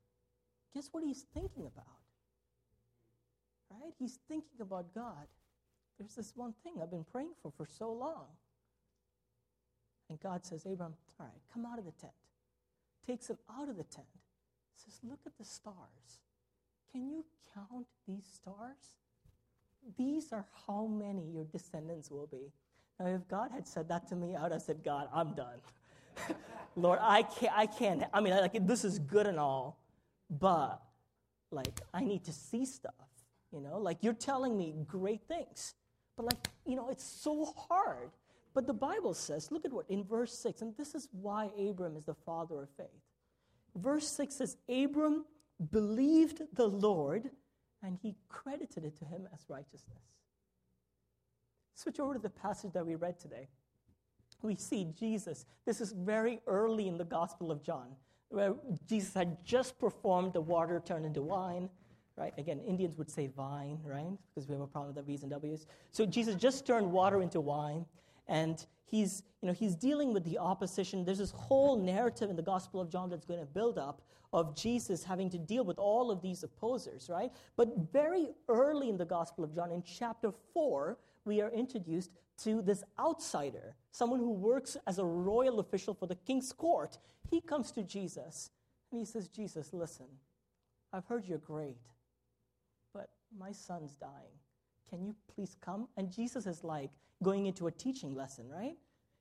Guess 0.75 0.89
what 0.93 1.05
he's 1.05 1.27
thinking 1.35 1.67
about? 1.67 1.85
Right? 3.71 3.93
He's 3.99 4.19
thinking 4.29 4.61
about 4.61 4.95
God. 4.95 5.27
There's 5.99 6.15
this 6.15 6.33
one 6.35 6.55
thing 6.65 6.75
I've 6.83 6.91
been 6.91 7.05
praying 7.05 7.33
for 7.43 7.53
for 7.55 7.67
so 7.67 7.93
long. 7.93 8.29
And 10.09 10.19
God 10.19 10.47
says, 10.47 10.65
Abram, 10.65 10.95
all 11.21 11.27
right, 11.27 11.43
come 11.53 11.67
out 11.67 11.79
of 11.79 11.85
the 11.85 11.93
tent. 11.93 12.13
Takes 13.07 13.29
him 13.29 13.39
out 13.61 13.69
of 13.69 13.77
the 13.77 13.85
tent. 13.85 14.07
Says, 14.75 15.01
look 15.03 15.21
at 15.27 15.37
the 15.37 15.45
stars. 15.45 16.23
Can 16.91 17.11
you 17.11 17.27
count 17.53 17.87
these 18.09 18.25
stars? 18.25 18.97
These 19.97 20.33
are 20.33 20.47
how 20.67 20.87
many 20.87 21.31
your 21.31 21.45
descendants 21.45 22.11
will 22.11 22.27
be. 22.27 22.53
Now, 22.99 23.07
if 23.07 23.29
God 23.29 23.51
had 23.53 23.67
said 23.67 23.89
that 23.89 24.09
to 24.09 24.17
me, 24.17 24.35
I 24.37 24.45
would 24.45 24.53
have 24.53 24.63
said, 24.63 24.83
God, 24.83 25.09
I'm 25.13 25.35
done. 25.35 25.59
Lord, 26.77 26.99
I 27.03 27.23
can't, 27.23 27.53
I 27.55 27.67
can't, 27.67 28.05
I 28.13 28.21
mean, 28.21 28.35
like, 28.35 28.67
this 28.67 28.85
is 28.85 28.99
good 28.99 29.27
and 29.27 29.39
all, 29.39 29.79
but, 30.31 30.83
like, 31.51 31.81
I 31.93 32.05
need 32.05 32.25
to 32.25 32.33
see 32.33 32.65
stuff. 32.65 32.95
You 33.53 33.61
know, 33.61 33.79
like 33.79 33.99
you're 34.03 34.13
telling 34.13 34.57
me 34.57 34.75
great 34.87 35.23
things, 35.29 35.75
but 36.17 36.27
like, 36.27 36.37
you 36.67 36.77
know, 36.77 36.89
it's 36.91 37.05
so 37.05 37.55
hard. 37.69 38.11
But 38.55 38.67
the 38.67 38.75
Bible 38.75 39.15
says, 39.15 39.51
look 39.53 39.65
at 39.65 39.73
what 39.73 39.87
in 39.89 40.03
verse 40.05 40.33
6, 40.39 40.63
and 40.63 40.77
this 40.77 40.95
is 40.95 41.09
why 41.13 41.51
Abram 41.59 41.97
is 41.97 42.05
the 42.05 42.15
father 42.15 42.63
of 42.63 42.69
faith. 42.77 42.87
Verse 43.75 44.09
6 44.09 44.35
says, 44.35 44.57
Abram 44.69 45.25
believed 45.71 46.43
the 46.55 46.67
Lord, 46.67 47.31
and 47.87 47.97
he 48.03 48.17
credited 48.29 48.85
it 48.85 48.97
to 48.99 49.05
him 49.05 49.29
as 49.33 49.41
righteousness. 49.49 50.03
Switch 51.75 52.01
over 52.01 52.15
to 52.15 52.19
the 52.19 52.29
passage 52.29 52.73
that 52.73 52.85
we 52.85 52.97
read 52.97 53.19
today. 53.19 53.49
We 54.43 54.57
see 54.57 54.93
Jesus. 54.99 55.47
This 55.65 55.81
is 55.81 55.93
very 55.93 56.41
early 56.47 56.89
in 56.89 56.99
the 56.99 57.05
Gospel 57.05 57.51
of 57.51 57.63
John, 57.63 57.89
where 58.29 58.55
Jesus 58.89 59.15
had 59.15 59.45
just 59.45 59.79
performed 59.79 60.33
the 60.33 60.41
water 60.41 60.83
turned 60.85 61.07
into 61.07 61.23
wine 61.23 61.69
right? 62.17 62.33
Again, 62.39 62.61
Indians 62.67 62.97
would 62.97 63.11
say 63.11 63.27
vine, 63.27 63.79
right? 63.85 64.07
Because 64.35 64.49
we 64.49 64.55
have 64.55 64.63
a 64.63 64.67
problem 64.67 64.95
with 64.95 64.97
the 64.97 65.03
V's 65.03 65.23
and 65.23 65.31
W's. 65.31 65.67
So 65.93 66.07
Jesus 66.07 66.35
just 66.35 66.67
turned 66.67 66.91
water 66.91 67.23
into 67.23 67.41
wine, 67.41 67.85
and 68.27 68.65
he's, 68.87 69.23
you 69.43 69.49
know, 69.49 69.53
he's 69.53 69.75
dealing 69.75 70.13
with 70.13 70.25
the 70.25 70.39
opposition. 70.39 71.05
There's 71.05 71.19
this 71.19 71.33
whole 71.33 71.77
narrative 71.77 72.31
in 72.31 72.37
the 72.37 72.43
Gospel 72.43 72.81
of 72.81 72.91
John 72.91 73.11
that's 73.11 73.25
going 73.25 73.41
to 73.41 73.47
build 73.47 73.79
up 73.79 74.03
of 74.33 74.57
Jesus 74.57 75.05
having 75.05 75.31
to 75.31 75.39
deal 75.39 75.65
with 75.65 75.79
all 75.79 76.11
of 76.11 76.21
these 76.23 76.43
opposers, 76.43 77.09
right? 77.09 77.31
But 77.57 77.69
very 77.93 78.29
early 78.49 78.89
in 78.89 78.97
the 78.97 79.05
Gospel 79.05 79.45
of 79.45 79.55
John, 79.55 79.71
in 79.71 79.83
chapter 79.83 80.33
4, 80.53 80.99
we 81.25 81.41
are 81.41 81.51
introduced 81.51 82.11
to 82.45 82.63
this 82.63 82.85
outsider, 82.99 83.75
someone 83.93 84.21
who 84.21 84.33
works 84.33 84.77
as 84.87 84.99
a 84.99 85.05
royal 85.05 85.61
official 85.61 85.95
for 85.95 86.07
the 86.07 86.17
king's 86.17 86.53
court. 86.53 86.99
He 87.31 87.41
comes 87.41 87.73
to 87.73 87.83
Jesus 87.83 88.51
and 88.91 88.99
he 88.99 89.07
says, 89.07 89.29
Jesus, 89.29 89.73
listen, 89.73 90.07
I've 90.93 91.07
heard 91.07 91.27
you're 91.27 91.39
great 91.39 91.79
but 92.97 93.11
my 93.39 93.53
son's 93.53 93.95
dying. 93.95 94.39
Can 94.89 95.05
you 95.05 95.15
please 95.35 95.57
come? 95.61 95.89
And 95.97 96.11
Jesus 96.11 96.47
is 96.47 96.65
like 96.65 96.91
going 97.23 97.47
into 97.47 97.67
a 97.67 97.71
teaching 97.71 98.15
lesson, 98.15 98.49
right? 98.49 98.77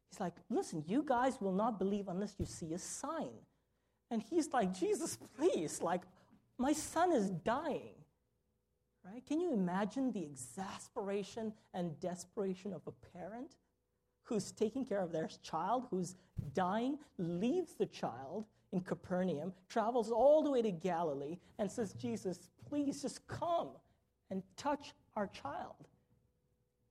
He's 0.09 0.19
like, 0.19 0.35
listen, 0.49 0.83
you 0.87 1.03
guys 1.05 1.41
will 1.41 1.53
not 1.53 1.79
believe 1.79 2.07
unless 2.07 2.35
you 2.37 2.45
see 2.45 2.73
a 2.73 2.79
sign. 2.79 3.31
And 4.11 4.21
he's 4.21 4.53
like, 4.53 4.77
Jesus, 4.77 5.17
please, 5.37 5.81
like, 5.81 6.01
my 6.57 6.73
son 6.73 7.11
is 7.11 7.29
dying. 7.29 7.95
Right? 9.03 9.25
Can 9.25 9.39
you 9.39 9.53
imagine 9.53 10.11
the 10.11 10.23
exasperation 10.23 11.53
and 11.73 11.99
desperation 11.99 12.73
of 12.73 12.81
a 12.87 13.17
parent 13.17 13.55
who's 14.23 14.51
taking 14.51 14.83
care 14.83 15.01
of 15.01 15.11
their 15.11 15.29
child, 15.43 15.85
who's 15.91 16.15
dying, 16.53 16.97
leaves 17.17 17.73
the 17.75 17.85
child 17.85 18.45
in 18.71 18.81
Capernaum, 18.81 19.53
travels 19.69 20.09
all 20.11 20.41
the 20.41 20.49
way 20.49 20.61
to 20.61 20.71
Galilee, 20.71 21.37
and 21.59 21.71
says, 21.71 21.93
Jesus, 21.93 22.49
please 22.67 23.01
just 23.01 23.27
come 23.27 23.69
and 24.31 24.41
touch 24.57 24.93
our 25.15 25.27
child. 25.27 25.87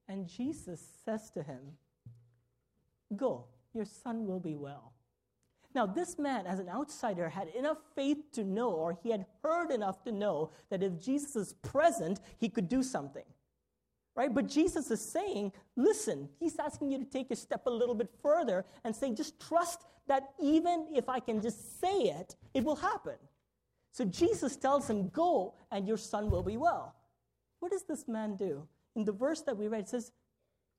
And 0.07 0.27
Jesus 0.27 0.81
says 1.03 1.29
to 1.31 1.43
him, 1.43 1.59
Go, 3.15 3.45
your 3.73 3.85
son 3.85 4.25
will 4.25 4.39
be 4.39 4.55
well. 4.55 4.93
Now, 5.73 5.85
this 5.85 6.17
man, 6.17 6.47
as 6.47 6.59
an 6.59 6.69
outsider, 6.69 7.27
had 7.27 7.49
enough 7.49 7.79
faith 7.95 8.31
to 8.31 8.45
know, 8.45 8.71
or 8.71 8.97
he 9.03 9.11
had 9.11 9.25
heard 9.43 9.71
enough 9.71 10.03
to 10.03 10.11
know, 10.11 10.51
that 10.69 10.81
if 10.81 10.97
Jesus 10.99 11.35
is 11.35 11.53
present, 11.53 12.21
he 12.37 12.47
could 12.47 12.69
do 12.69 12.81
something. 12.81 13.25
Right? 14.15 14.33
But 14.33 14.47
Jesus 14.47 14.89
is 14.89 15.01
saying, 15.01 15.51
listen, 15.75 16.29
he's 16.39 16.57
asking 16.57 16.91
you 16.91 16.99
to 16.99 17.03
take 17.03 17.29
a 17.31 17.35
step 17.35 17.67
a 17.67 17.69
little 17.69 17.93
bit 17.93 18.09
further 18.23 18.65
and 18.85 18.95
say, 18.95 19.13
just 19.13 19.37
trust 19.45 19.83
that 20.07 20.29
even 20.41 20.87
if 20.95 21.09
I 21.09 21.19
can 21.19 21.41
just 21.41 21.81
say 21.81 22.03
it, 22.03 22.35
it 22.53 22.63
will 22.63 22.77
happen. 22.77 23.15
So 23.91 24.05
Jesus 24.05 24.55
tells 24.55 24.89
him, 24.89 25.09
go, 25.09 25.55
and 25.71 25.85
your 25.85 25.97
son 25.97 26.29
will 26.29 26.43
be 26.43 26.55
well. 26.55 26.95
What 27.59 27.71
does 27.71 27.83
this 27.83 28.07
man 28.07 28.35
do? 28.35 28.67
In 28.95 29.03
the 29.03 29.11
verse 29.11 29.41
that 29.41 29.57
we 29.57 29.67
read, 29.67 29.81
it 29.81 29.89
says, 29.89 30.11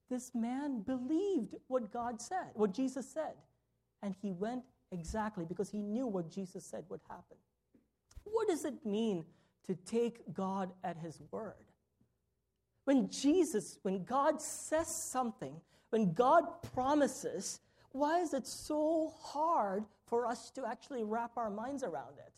This 0.08 0.34
man 0.34 0.80
believed 0.80 1.54
what 1.68 1.92
God 1.92 2.20
said, 2.20 2.50
what 2.54 2.72
Jesus 2.72 3.10
said. 3.10 3.34
And 4.02 4.14
he 4.20 4.32
went 4.32 4.62
exactly 4.92 5.44
because 5.44 5.70
he 5.70 5.80
knew 5.80 6.06
what 6.06 6.30
Jesus 6.30 6.64
said 6.64 6.84
would 6.88 7.00
happen. 7.08 7.36
What 8.24 8.48
does 8.48 8.64
it 8.64 8.84
mean 8.84 9.24
to 9.66 9.74
take 9.74 10.32
God 10.32 10.72
at 10.84 10.96
his 10.96 11.20
word? 11.30 11.54
When 12.84 13.10
Jesus, 13.10 13.78
when 13.82 14.04
God 14.04 14.40
says 14.40 14.86
something, 15.10 15.60
when 15.90 16.12
God 16.12 16.44
promises, 16.74 17.60
why 17.90 18.20
is 18.20 18.32
it 18.32 18.46
so 18.46 19.12
hard 19.18 19.84
for 20.06 20.26
us 20.26 20.50
to 20.52 20.66
actually 20.66 21.02
wrap 21.02 21.32
our 21.36 21.50
minds 21.50 21.82
around 21.82 22.18
it? 22.18 22.32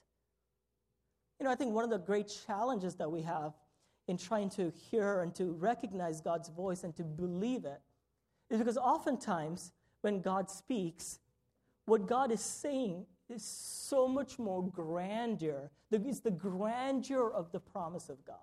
You 1.39 1.45
know, 1.45 1.51
I 1.51 1.55
think 1.55 1.75
one 1.75 1.85
of 1.85 1.91
the 1.91 1.99
great 1.99 2.33
challenges 2.47 2.97
that 2.97 3.11
we 3.11 3.23
have 3.23 3.53
in 4.09 4.17
trying 4.17 4.51
to 4.51 4.73
hear 4.91 5.23
and 5.23 5.35
to 5.37 5.53
recognize 5.53 6.21
God's 6.21 6.49
voice 6.49 6.83
and 6.83 6.97
to 6.97 7.05
believe 7.05 7.65
it 7.65 7.81
is 8.51 8.59
because 8.59 8.79
oftentimes 8.79 9.73
when 10.01 10.21
God 10.21 10.51
speaks, 10.51 11.19
what 11.85 12.07
God 12.07 12.33
is 12.33 12.41
saying 12.41 13.07
is 13.29 13.45
so 13.45 14.09
much 14.09 14.39
more 14.39 14.67
grandeur. 14.67 15.71
It's 15.91 16.21
the 16.21 16.31
grandeur 16.31 17.31
of 17.31 17.53
the 17.53 17.61
promise 17.61 18.09
of 18.09 18.25
God. 18.25 18.37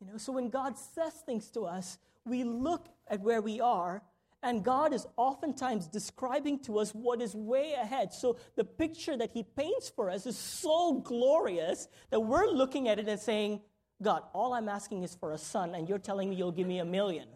You 0.00 0.06
know, 0.12 0.16
so 0.16 0.32
when 0.32 0.48
God 0.48 0.78
says 0.78 1.12
things 1.26 1.48
to 1.50 1.66
us, 1.66 1.98
we 2.24 2.44
look 2.44 2.86
at 3.08 3.20
where 3.20 3.42
we 3.42 3.60
are, 3.60 4.02
and 4.42 4.64
God 4.64 4.92
is 4.92 5.06
oftentimes 5.16 5.88
describing 5.88 6.60
to 6.60 6.78
us 6.78 6.92
what 6.92 7.20
is 7.20 7.34
way 7.34 7.72
ahead. 7.72 8.12
So 8.12 8.36
the 8.54 8.64
picture 8.64 9.16
that 9.16 9.32
He 9.32 9.42
paints 9.42 9.90
for 9.90 10.08
us 10.08 10.26
is 10.26 10.38
so 10.38 11.00
glorious 11.00 11.88
that 12.10 12.20
we're 12.20 12.46
looking 12.46 12.88
at 12.88 13.00
it 13.00 13.08
and 13.08 13.18
saying, 13.18 13.60
God, 14.00 14.22
all 14.32 14.54
I'm 14.54 14.68
asking 14.68 15.02
is 15.02 15.14
for 15.14 15.32
a 15.32 15.38
son, 15.38 15.74
and 15.74 15.88
you're 15.88 15.98
telling 15.98 16.30
me 16.30 16.36
you'll 16.36 16.52
give 16.52 16.66
me 16.66 16.78
a 16.78 16.84
million, 16.84 17.26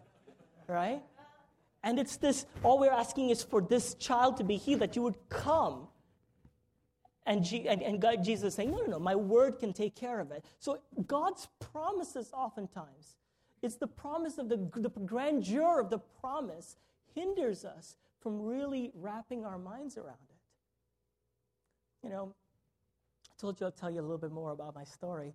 right? 0.67 1.01
And 1.83 1.99
it's 1.99 2.15
this, 2.15 2.45
all 2.63 2.79
we're 2.79 2.91
asking 2.91 3.29
is 3.29 3.43
for 3.43 3.61
this 3.61 3.95
child 3.95 4.37
to 4.37 4.43
be 4.43 4.55
healed, 4.55 4.79
that 4.81 4.95
you 4.95 5.01
would 5.01 5.17
come. 5.27 5.87
And, 7.25 7.43
G, 7.43 7.67
and, 7.67 7.81
and 7.81 8.01
God, 8.01 8.23
Jesus 8.23 8.49
is 8.49 8.53
saying, 8.55 8.71
no, 8.71 8.77
no, 8.77 8.85
no, 8.85 8.99
my 8.99 9.15
word 9.15 9.59
can 9.59 9.73
take 9.73 9.95
care 9.95 10.19
of 10.19 10.31
it. 10.31 10.45
So 10.59 10.79
God's 11.05 11.49
promises 11.59 12.31
oftentimes, 12.33 13.15
it's 13.61 13.75
the 13.75 13.87
promise 13.87 14.37
of 14.37 14.49
the, 14.49 14.57
the 14.75 14.89
grandeur 14.89 15.79
of 15.79 15.89
the 15.89 15.99
promise 15.99 16.77
hinders 17.13 17.65
us 17.65 17.95
from 18.19 18.41
really 18.41 18.91
wrapping 18.95 19.45
our 19.45 19.57
minds 19.57 19.97
around 19.97 20.17
it. 20.29 22.05
You 22.05 22.09
know, 22.09 22.33
I 23.29 23.33
told 23.39 23.59
you 23.59 23.65
I'll 23.65 23.71
tell 23.71 23.91
you 23.91 23.99
a 23.99 24.01
little 24.01 24.17
bit 24.17 24.31
more 24.31 24.51
about 24.51 24.75
my 24.75 24.83
story. 24.83 25.33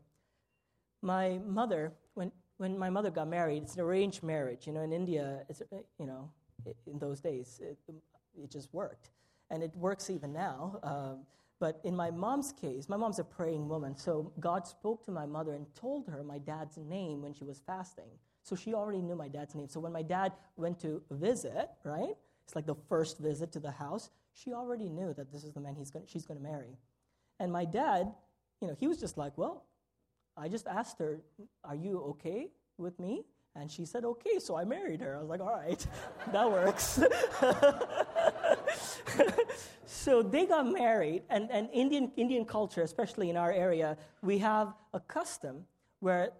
My 1.03 1.39
mother, 1.47 1.93
when, 2.15 2.33
when 2.57 2.79
my 2.79 2.91
mother 2.91 3.11
got 3.11 3.29
married, 3.29 3.63
it's 3.63 3.75
an 3.75 3.81
arranged 3.81 4.23
marriage. 4.23 4.67
You 4.67 4.73
know, 4.73 4.81
in 4.81 4.93
India, 4.93 5.45
it's, 5.49 5.63
you 5.99 6.07
know, 6.07 6.31
in 6.87 6.99
those 6.99 7.21
days, 7.21 7.61
it, 7.63 7.79
it 8.43 8.51
just 8.51 8.73
worked. 8.73 9.11
And 9.51 9.63
it 9.63 9.75
works 9.75 10.11
even 10.11 10.33
now. 10.33 10.79
Um, 10.83 11.27
but 11.61 11.81
in 11.85 11.97
my 11.97 12.11
mom's 12.11 12.53
case, 12.53 12.89
my 12.89 12.97
mom's 12.97 13.19
a 13.19 13.25
praying 13.25 13.69
woman, 13.69 13.97
so 13.97 14.33
God 14.39 14.67
spoke 14.67 15.05
to 15.07 15.11
my 15.11 15.27
mother 15.27 15.55
and 15.55 15.67
told 15.75 16.07
her 16.07 16.23
my 16.23 16.39
dad's 16.39 16.77
name 16.77 17.23
when 17.23 17.35
she 17.35 17.45
was 17.45 17.61
fasting. 17.67 18.11
So 18.45 18.55
she 18.55 18.75
already 18.75 19.03
knew 19.03 19.17
my 19.17 19.29
dad's 19.29 19.55
name. 19.55 19.69
So 19.69 19.81
when 19.81 19.93
my 19.93 20.03
dad 20.03 20.33
went 20.57 20.79
to 20.81 21.03
visit, 21.11 21.69
right? 21.85 22.17
It's 22.45 22.55
like 22.55 22.67
the 22.67 22.77
first 22.89 23.19
visit 23.19 23.53
to 23.53 23.61
the 23.61 23.71
house. 23.71 24.11
She 24.33 24.53
already 24.53 24.89
knew 24.89 25.13
that 25.15 25.33
this 25.33 25.43
is 25.45 25.53
the 25.53 25.61
man 25.61 25.75
he's 25.75 25.91
gonna, 25.91 26.07
she's 26.07 26.25
going 26.25 26.39
to 26.39 26.43
marry. 26.43 26.79
And 27.41 27.53
my 27.53 27.65
dad, 27.65 28.13
you 28.61 28.69
know, 28.69 28.77
he 28.79 28.87
was 28.87 28.99
just 28.99 29.19
like, 29.19 29.37
well, 29.37 29.65
I 30.38 30.48
just 30.48 30.66
asked 30.66 30.98
her, 30.98 31.20
Are 31.64 31.74
you 31.74 32.01
okay 32.11 32.48
with 32.77 32.98
me? 32.98 33.24
And 33.55 33.70
she 33.70 33.85
said, 33.85 34.05
Okay. 34.05 34.38
So 34.38 34.57
I 34.57 34.64
married 34.64 35.01
her. 35.01 35.16
I 35.16 35.20
was 35.20 35.29
like, 35.29 35.40
All 35.40 35.53
right, 35.53 35.87
that 36.33 36.51
works. 36.51 37.01
so 39.87 40.22
they 40.22 40.46
got 40.46 40.70
married. 40.70 41.22
And, 41.29 41.51
and 41.51 41.68
Indian, 41.72 42.12
Indian 42.16 42.44
culture, 42.44 42.83
especially 42.83 43.31
in 43.31 43.37
our 43.37 43.53
area, 43.53 43.96
we 44.22 44.38
have 44.38 44.74
a 44.94 45.01
custom 45.01 45.64
where 46.01 46.31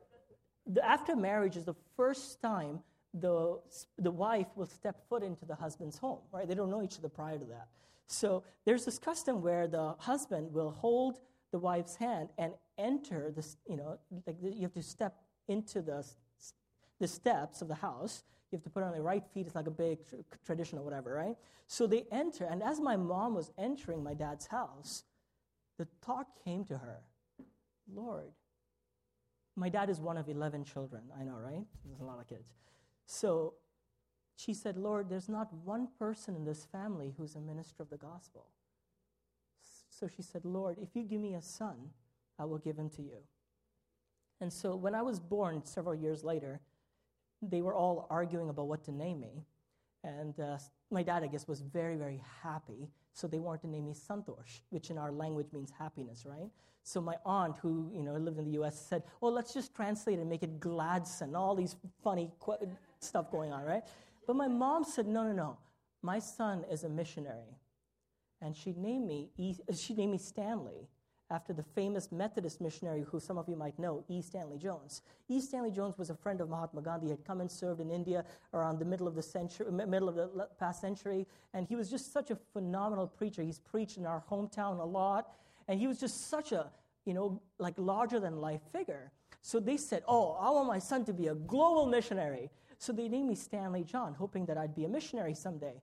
the, 0.67 0.85
after 0.85 1.17
marriage 1.17 1.57
is 1.57 1.65
the 1.65 1.75
first 1.97 2.41
time 2.41 2.81
the, 3.15 3.59
the 3.99 4.11
wife 4.11 4.47
will 4.55 4.67
step 4.67 5.09
foot 5.09 5.23
into 5.23 5.45
the 5.45 5.55
husband's 5.55 5.99
home, 5.99 6.19
right? 6.33 6.47
They 6.47 6.55
don't 6.55 6.71
know 6.71 6.83
each 6.83 6.99
other 6.99 7.09
prior 7.09 7.39
to 7.39 7.45
that. 7.47 7.69
So 8.07 8.43
there's 8.65 8.85
this 8.85 8.99
custom 8.99 9.43
where 9.43 9.67
the 9.67 9.95
husband 9.99 10.53
will 10.53 10.71
hold 10.71 11.19
the 11.53 11.59
wife's 11.59 11.97
hand 11.97 12.29
and 12.39 12.53
enter 12.77 13.33
this, 13.35 13.57
you 13.69 13.77
know, 13.77 13.99
like 14.27 14.37
you 14.43 14.63
have 14.63 14.73
to 14.73 14.83
step 14.83 15.17
into 15.49 15.81
the, 15.81 16.05
the 17.01 17.09
steps 17.09 17.63
of 17.63 17.69
the 17.69 17.75
house. 17.75 18.25
You 18.51 18.57
have 18.57 18.65
to 18.65 18.71
put 18.71 18.83
on 18.83 18.93
the 18.93 19.03
right 19.03 19.25
feet. 19.35 19.47
It's 19.47 19.55
like 19.55 19.67
a 19.67 19.71
big 19.71 20.07
tr- 20.09 20.17
tradition 20.45 20.79
or 20.79 20.83
whatever, 20.83 21.15
right? 21.15 21.37
So 21.67 21.87
they 21.87 22.05
enter, 22.11 22.45
and 22.45 22.63
as 22.63 22.81
my 22.81 22.97
mom 22.97 23.35
was 23.35 23.51
entering 23.59 24.03
my 24.03 24.15
dad's 24.15 24.47
house, 24.47 25.05
the 25.79 25.87
thought 26.03 26.27
came 26.45 26.65
to 26.65 26.79
her 26.79 27.01
Lord, 27.95 28.33
my 29.57 29.69
dad 29.69 29.91
is 29.91 30.01
one 30.01 30.17
of 30.17 30.29
11 30.29 30.65
children. 30.65 31.03
I 31.19 31.25
know, 31.25 31.37
right? 31.37 31.65
There's 31.85 32.01
a 32.01 32.05
lot 32.05 32.21
of 32.21 32.29
kids. 32.29 32.55
So 33.07 33.55
she 34.37 34.55
said, 34.55 34.77
Lord, 34.77 35.09
there's 35.09 35.29
not 35.29 35.53
one 35.65 35.89
person 35.99 36.37
in 36.37 36.45
this 36.45 36.67
family 36.71 37.15
who's 37.17 37.35
a 37.35 37.41
minister 37.41 37.83
of 37.83 37.91
the 37.91 37.97
gospel. 37.97 38.47
So 39.99 40.07
she 40.07 40.23
said, 40.23 40.45
Lord, 40.45 40.77
if 40.81 40.95
you 40.95 41.03
give 41.03 41.21
me 41.21 41.35
a 41.35 41.43
son, 41.43 41.91
I 42.39 42.45
will 42.45 42.59
give 42.59 42.79
him 42.79 42.89
to 42.91 43.03
you. 43.03 43.19
And 44.41 44.53
so 44.53 44.77
when 44.77 44.95
I 44.95 45.03
was 45.03 45.19
born 45.19 45.65
several 45.65 45.95
years 45.95 46.23
later, 46.23 46.61
they 47.43 47.63
were 47.63 47.75
all 47.75 48.07
arguing 48.09 48.49
about 48.49 48.69
what 48.69 48.85
to 48.85 48.93
name 48.93 49.21
me. 49.21 49.45
And 50.05 50.39
uh, 50.39 50.59
my 50.93 51.03
dad, 51.03 51.25
I 51.25 51.27
guess, 51.27 51.49
was 51.49 51.61
very, 51.61 51.97
very 51.97 52.23
happy. 52.43 52.89
So 53.13 53.27
they 53.27 53.41
wanted 53.41 53.63
to 53.63 53.69
name 53.69 53.87
me 53.87 53.93
Santosh, 53.93 54.61
which 54.71 54.91
in 54.91 54.99
our 54.99 55.11
language 55.11 55.49
means 55.53 55.73
happiness, 55.77 56.25
right? 56.25 56.49
So 56.85 57.01
my 57.01 57.17
aunt, 57.27 57.59
who 57.59 57.91
you 57.93 58.05
know 58.05 58.13
lived 58.15 58.39
in 58.39 58.45
the 58.45 58.53
U.S., 58.53 58.81
said, 58.81 59.03
"Well, 59.21 59.33
let's 59.33 59.53
just 59.53 59.75
translate 59.75 60.21
and 60.21 60.31
make 60.31 60.45
it 60.45 60.61
Gladson." 60.61 61.37
All 61.37 61.57
these 61.57 61.75
funny 62.03 62.31
qu- 62.39 62.57
stuff 63.01 63.31
going 63.33 63.53
on, 63.53 63.65
right? 63.65 63.83
But 64.27 64.37
my 64.37 64.47
mom 64.47 64.85
said, 64.85 65.09
"No, 65.09 65.25
no, 65.25 65.33
no. 65.33 65.59
My 66.01 66.21
son 66.21 66.65
is 66.71 66.85
a 66.85 66.89
missionary 66.89 67.58
and 68.41 68.57
she 68.57 68.73
named 68.73 69.07
me, 69.07 69.31
e, 69.37 69.55
she 69.75 69.95
named 69.95 70.13
me 70.13 70.19
Stanley 70.19 70.89
after 71.31 71.53
the 71.53 71.63
famous 71.63 72.11
Methodist 72.11 72.61
missionary 72.61 73.03
who 73.03 73.21
some 73.21 73.37
of 73.37 73.49
you 73.49 73.57
might 73.57 73.79
know, 73.79 74.03
E. 74.09 74.23
Stanley 74.23 74.57
Jones. 74.57 75.03
E. 75.29 75.41
Stanley 75.41 75.71
Jones 75.71 75.99
was 75.99 76.09
a 76.09 76.15
friend 76.15 76.41
of 76.41 76.49
Mahatma 76.49 76.81
Gandhi. 76.81 77.07
He 77.07 77.11
had 77.11 77.25
come 77.25 77.41
and 77.41 77.51
served 77.51 77.81
in 77.81 77.91
India 77.91 78.25
around 78.55 78.79
the 78.79 78.85
middle 78.85 79.07
of 79.07 79.15
the 79.15 79.23
century, 79.23 79.71
middle 79.71 80.09
of 80.09 80.15
the 80.15 80.49
past 80.59 80.81
century, 80.81 81.27
and 81.53 81.67
he 81.67 81.77
was 81.77 81.91
just 81.91 82.13
such 82.13 82.31
a 82.31 82.37
phenomenal 82.53 83.07
preacher. 83.07 83.43
He's 83.43 83.59
preached 83.59 83.99
in 83.99 84.07
our 84.07 84.25
hometown 84.31 84.81
a 84.81 84.85
lot, 84.85 85.35
and 85.69 85.79
he 85.79 85.87
was 85.87 86.01
just 86.01 86.29
such 86.29 86.53
a, 86.53 86.71
you 87.05 87.13
know, 87.13 87.43
like 87.59 87.75
larger 87.77 88.21
than 88.21 88.37
life 88.37 88.63
figure. 88.73 89.13
So 89.43 89.61
they 89.61 89.77
said, 89.77 90.03
"Oh, 90.09 90.33
I 90.41 90.51
want 90.51 90.67
my 90.67 90.79
son 90.79 91.05
to 91.05 91.13
be 91.13 91.27
a 91.27 91.35
global 91.35 91.87
missionary." 91.87 92.51
So 92.79 92.93
they 92.93 93.09
named 93.09 93.29
me 93.29 93.35
Stanley 93.35 93.85
John, 93.85 94.15
hoping 94.15 94.47
that 94.47 94.57
I'd 94.57 94.75
be 94.75 94.85
a 94.85 94.89
missionary 94.89 95.35
someday. 95.35 95.83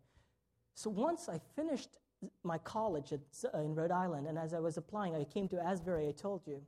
So 0.74 0.90
once 0.90 1.30
I 1.30 1.40
finished 1.56 1.98
my 2.44 2.58
college 2.58 3.14
at, 3.14 3.20
uh, 3.54 3.60
in 3.60 3.76
Rhode 3.76 3.92
Island, 3.92 4.28
and 4.28 4.38
as 4.38 4.54
I 4.54 4.60
was 4.60 4.78
applying, 4.78 5.16
I 5.16 5.24
came 5.24 5.48
to 5.50 5.62
Asbury, 5.62 6.08
I 6.08 6.12
told 6.12 6.42
you. 6.46 6.62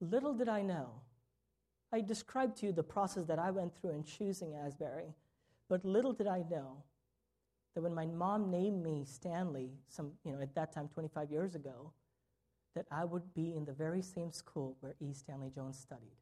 Little 0.00 0.34
did 0.34 0.48
I 0.48 0.62
know. 0.62 0.90
I 1.92 2.00
described 2.00 2.56
to 2.58 2.66
you 2.66 2.72
the 2.72 2.82
process 2.82 3.24
that 3.26 3.38
I 3.38 3.50
went 3.50 3.74
through 3.76 3.90
in 3.90 4.04
choosing 4.04 4.54
Asbury, 4.54 5.14
but 5.68 5.84
little 5.84 6.12
did 6.12 6.26
I 6.26 6.44
know 6.50 6.82
that 7.74 7.82
when 7.82 7.94
my 7.94 8.06
mom 8.06 8.50
named 8.50 8.82
me 8.82 9.04
Stanley, 9.04 9.70
some, 9.88 10.12
you 10.24 10.32
know, 10.32 10.40
at 10.40 10.54
that 10.54 10.72
time, 10.72 10.88
25 10.88 11.30
years 11.30 11.54
ago, 11.54 11.92
that 12.74 12.86
I 12.90 13.04
would 13.04 13.34
be 13.34 13.54
in 13.54 13.64
the 13.64 13.72
very 13.72 14.02
same 14.02 14.32
school 14.32 14.76
where 14.80 14.94
E. 15.00 15.12
Stanley 15.12 15.50
Jones 15.54 15.78
studied. 15.78 16.16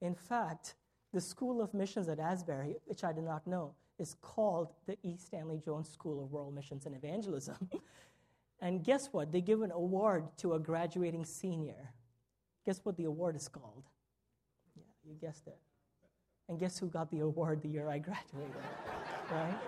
In 0.00 0.14
fact, 0.14 0.74
the 1.12 1.20
School 1.20 1.60
of 1.60 1.74
Missions 1.74 2.08
at 2.08 2.18
Asbury, 2.18 2.76
which 2.86 3.04
I 3.04 3.12
did 3.12 3.24
not 3.24 3.46
know, 3.46 3.74
is 3.98 4.16
called 4.20 4.72
the 4.86 4.96
E. 5.02 5.16
Stanley 5.16 5.60
Jones 5.64 5.88
School 5.88 6.22
of 6.22 6.32
World 6.32 6.54
Missions 6.54 6.86
and 6.86 6.94
Evangelism. 6.94 7.70
and 8.60 8.82
guess 8.82 9.08
what? 9.12 9.32
They 9.32 9.40
give 9.40 9.62
an 9.62 9.70
award 9.70 10.24
to 10.38 10.54
a 10.54 10.58
graduating 10.58 11.24
senior. 11.24 11.92
Guess 12.66 12.80
what 12.84 12.96
the 12.96 13.04
award 13.04 13.36
is 13.36 13.48
called? 13.48 13.84
Yeah, 14.76 14.82
you 15.04 15.14
guessed 15.20 15.46
it. 15.46 15.58
And 16.48 16.58
guess 16.58 16.78
who 16.78 16.88
got 16.88 17.10
the 17.10 17.20
award 17.20 17.62
the 17.62 17.68
year 17.68 17.88
I 17.88 17.98
graduated? 17.98 18.52
right? 19.30 19.58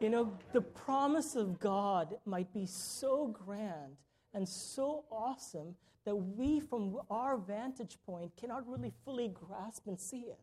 You 0.00 0.10
know, 0.10 0.32
the 0.52 0.60
promise 0.60 1.36
of 1.36 1.58
God 1.58 2.16
might 2.26 2.52
be 2.52 2.66
so 2.66 3.28
grand 3.28 3.96
and 4.34 4.46
so 4.46 5.04
awesome 5.10 5.74
that 6.04 6.14
we, 6.14 6.60
from 6.60 6.98
our 7.10 7.38
vantage 7.38 7.96
point, 8.04 8.30
cannot 8.36 8.68
really 8.68 8.92
fully 9.04 9.28
grasp 9.28 9.86
and 9.86 9.98
see 9.98 10.26
it. 10.28 10.38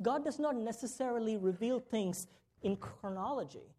God 0.00 0.24
does 0.24 0.38
not 0.38 0.56
necessarily 0.56 1.36
reveal 1.36 1.80
things 1.80 2.26
in 2.62 2.76
chronology, 2.76 3.74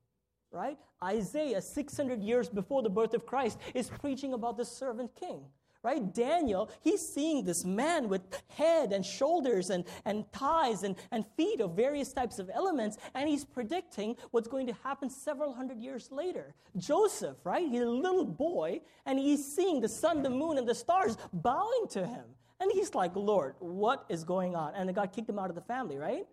right? 0.51 0.77
Isaiah, 1.03 1.61
600 1.61 2.21
years 2.21 2.49
before 2.49 2.81
the 2.81 2.89
birth 2.89 3.13
of 3.13 3.25
Christ, 3.25 3.59
is 3.73 3.89
preaching 3.89 4.33
about 4.33 4.57
the 4.57 4.65
servant 4.65 5.15
king 5.15 5.45
right? 5.83 6.13
Daniel, 6.13 6.69
he's 6.81 7.07
seeing 7.07 7.43
this 7.43 7.63
man 7.63 8.09
with 8.09 8.21
head 8.49 8.91
and 8.91 9.05
shoulders 9.05 9.69
and, 9.69 9.85
and 10.05 10.29
thighs 10.31 10.83
and, 10.83 10.95
and 11.11 11.25
feet 11.37 11.61
of 11.61 11.71
various 11.71 12.11
types 12.11 12.39
of 12.39 12.49
elements, 12.53 12.97
and 13.15 13.29
he's 13.29 13.45
predicting 13.45 14.15
what's 14.31 14.47
going 14.47 14.67
to 14.67 14.75
happen 14.83 15.09
several 15.09 15.53
hundred 15.53 15.79
years 15.79 16.11
later. 16.11 16.53
Joseph, 16.77 17.37
right? 17.45 17.67
He's 17.67 17.81
a 17.81 17.89
little 17.89 18.25
boy, 18.25 18.81
and 19.05 19.17
he's 19.17 19.45
seeing 19.55 19.79
the 19.79 19.87
sun, 19.87 20.21
the 20.21 20.29
moon, 20.29 20.57
and 20.57 20.67
the 20.67 20.75
stars 20.75 21.17
bowing 21.31 21.87
to 21.91 22.05
him. 22.05 22.25
And 22.59 22.71
he's 22.71 22.93
like, 22.93 23.15
Lord, 23.15 23.55
what 23.59 24.05
is 24.09 24.23
going 24.23 24.55
on? 24.55 24.75
And 24.75 24.93
God 24.93 25.11
kicked 25.13 25.29
him 25.29 25.39
out 25.39 25.49
of 25.49 25.55
the 25.55 25.61
family, 25.61 25.97
right? 25.97 26.25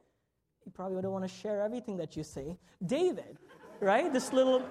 You 0.64 0.72
probably 0.72 1.00
don't 1.00 1.12
want 1.12 1.28
to 1.28 1.34
share 1.34 1.62
everything 1.62 1.96
that 1.98 2.16
you 2.16 2.24
see. 2.24 2.56
David, 2.84 3.38
right? 3.80 4.12
This 4.12 4.32
little, 4.32 4.62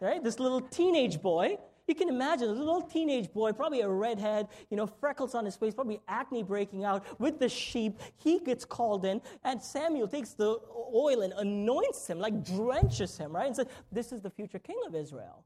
right? 0.00 0.22
This 0.22 0.40
little 0.40 0.60
teenage 0.60 1.22
boy, 1.22 1.58
You 1.88 1.94
can 1.96 2.08
imagine 2.08 2.48
a 2.48 2.52
little 2.52 2.80
teenage 2.82 3.32
boy, 3.32 3.52
probably 3.52 3.80
a 3.80 3.88
redhead, 3.88 4.48
you 4.70 4.76
know, 4.76 4.86
freckles 4.86 5.34
on 5.34 5.44
his 5.44 5.56
face, 5.56 5.74
probably 5.74 6.00
acne 6.06 6.42
breaking 6.42 6.84
out 6.84 7.04
with 7.20 7.40
the 7.40 7.48
sheep. 7.48 8.00
He 8.16 8.38
gets 8.38 8.64
called 8.64 9.04
in, 9.04 9.20
and 9.44 9.60
Samuel 9.60 10.06
takes 10.06 10.30
the 10.32 10.58
oil 10.94 11.22
and 11.22 11.32
anoints 11.32 12.08
him, 12.08 12.18
like 12.20 12.44
drenches 12.44 13.18
him, 13.18 13.34
right? 13.34 13.46
And 13.46 13.56
says, 13.56 13.66
This 13.90 14.12
is 14.12 14.20
the 14.20 14.30
future 14.30 14.60
king 14.60 14.80
of 14.86 14.94
Israel. 14.94 15.44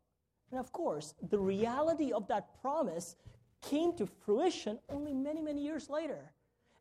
And 0.51 0.61
of 0.61 0.73
course, 0.73 1.15
the 1.31 1.39
reality 1.39 2.13
of 2.13 2.29
that 2.29 2.61
promise 2.61 3.17
came 3.63 3.97
to 3.97 4.07
fruition 4.07 4.79
only 4.89 5.13
many, 5.13 5.43
many 5.43 5.63
years 5.63 5.89
later. 5.91 6.33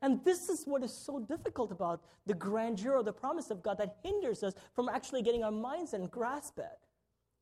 And 0.01 0.23
this 0.23 0.49
is 0.49 0.65
what 0.65 0.83
is 0.83 0.93
so 0.93 1.19
difficult 1.19 1.71
about 1.71 2.01
the 2.25 2.33
grandeur 2.33 2.97
of 2.97 3.05
the 3.05 3.13
promise 3.13 3.49
of 3.49 3.63
God 3.63 3.77
that 3.79 3.97
hinders 4.03 4.43
us 4.43 4.53
from 4.73 4.89
actually 4.89 5.21
getting 5.21 5.43
our 5.43 5.51
minds 5.51 5.93
and 5.93 6.11
grasp 6.11 6.59
it. 6.59 6.79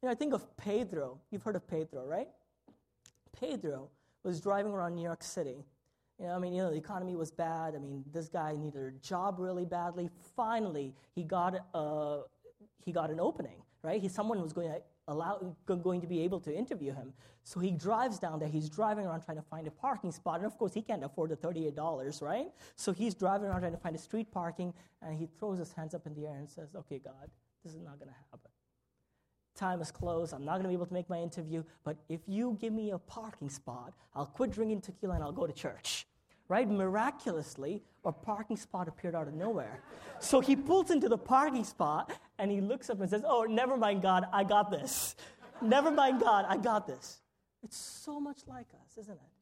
You 0.01 0.07
know, 0.07 0.11
I 0.11 0.15
think 0.15 0.33
of 0.33 0.55
Pedro. 0.57 1.19
You've 1.31 1.43
heard 1.43 1.55
of 1.55 1.67
Pedro, 1.67 2.05
right? 2.05 2.27
Pedro 3.37 3.89
was 4.23 4.39
driving 4.39 4.71
around 4.71 4.95
New 4.95 5.03
York 5.03 5.23
City. 5.23 5.65
You 6.19 6.27
know, 6.27 6.35
I 6.35 6.39
mean, 6.39 6.53
you 6.53 6.61
know, 6.61 6.69
the 6.69 6.77
economy 6.77 7.15
was 7.15 7.31
bad. 7.31 7.75
I 7.75 7.79
mean, 7.79 8.03
this 8.13 8.29
guy 8.29 8.55
needed 8.55 8.81
a 8.81 8.91
job 9.05 9.39
really 9.39 9.65
badly. 9.65 10.09
Finally, 10.35 10.93
he 11.15 11.23
got 11.23 11.55
a, 11.73 12.21
he 12.85 12.91
got 12.91 13.09
an 13.09 13.19
opening, 13.19 13.61
right? 13.81 14.01
He, 14.01 14.07
someone 14.07 14.41
was 14.41 14.53
going 14.53 14.69
to 14.69 14.81
allow, 15.07 15.55
going 15.65 16.01
to 16.01 16.07
be 16.07 16.21
able 16.21 16.39
to 16.41 16.55
interview 16.55 16.93
him. 16.93 17.13
So 17.43 17.59
he 17.59 17.71
drives 17.71 18.19
down 18.19 18.39
there. 18.39 18.47
He's 18.47 18.69
driving 18.69 19.05
around 19.05 19.21
trying 19.21 19.37
to 19.37 19.43
find 19.43 19.67
a 19.67 19.71
parking 19.71 20.11
spot. 20.11 20.37
And 20.37 20.45
of 20.45 20.57
course, 20.57 20.73
he 20.73 20.81
can't 20.81 21.03
afford 21.03 21.31
the 21.31 21.35
$38, 21.37 22.21
right? 22.21 22.47
So 22.75 22.93
he's 22.93 23.13
driving 23.13 23.47
around 23.47 23.61
trying 23.61 23.73
to 23.73 23.77
find 23.77 23.95
a 23.95 23.99
street 23.99 24.31
parking. 24.31 24.73
And 25.01 25.17
he 25.17 25.27
throws 25.39 25.59
his 25.59 25.73
hands 25.73 25.93
up 25.93 26.05
in 26.05 26.13
the 26.13 26.25
air 26.25 26.37
and 26.37 26.49
says, 26.49 26.69
Okay, 26.75 26.99
God, 26.99 27.29
this 27.63 27.73
is 27.73 27.81
not 27.81 27.99
going 27.99 28.09
to 28.09 28.15
happen. 28.31 28.51
Time 29.55 29.81
is 29.81 29.91
close. 29.91 30.33
I'm 30.33 30.45
not 30.45 30.53
going 30.53 30.63
to 30.63 30.69
be 30.69 30.73
able 30.73 30.87
to 30.87 30.93
make 30.93 31.09
my 31.09 31.19
interview. 31.19 31.63
But 31.83 31.97
if 32.09 32.21
you 32.27 32.57
give 32.59 32.73
me 32.73 32.91
a 32.91 32.97
parking 32.97 33.49
spot, 33.49 33.93
I'll 34.15 34.25
quit 34.25 34.51
drinking 34.51 34.81
tequila 34.81 35.15
and 35.15 35.23
I'll 35.23 35.31
go 35.31 35.45
to 35.45 35.53
church 35.53 36.07
right? 36.47 36.69
Miraculously, 36.69 37.81
a 38.05 38.11
parking 38.11 38.57
spot 38.57 38.87
appeared 38.87 39.15
out 39.15 39.27
of 39.27 39.33
nowhere. 39.33 39.81
So 40.19 40.39
he 40.39 40.55
pulls 40.55 40.91
into 40.91 41.09
the 41.09 41.17
parking 41.17 41.63
spot 41.63 42.11
and 42.37 42.51
he 42.51 42.61
looks 42.61 42.89
up 42.89 42.99
and 42.99 43.09
says, 43.09 43.23
Oh, 43.25 43.43
never 43.43 43.77
mind, 43.77 44.01
God, 44.01 44.25
I 44.31 44.43
got 44.43 44.71
this. 44.71 45.15
Never 45.61 45.91
mind, 45.91 46.21
God, 46.21 46.45
I 46.47 46.57
got 46.57 46.87
this. 46.87 47.21
It's 47.63 47.77
so 47.77 48.19
much 48.19 48.39
like 48.47 48.67
us, 48.81 48.97
isn't 48.97 49.13
it? 49.13 49.33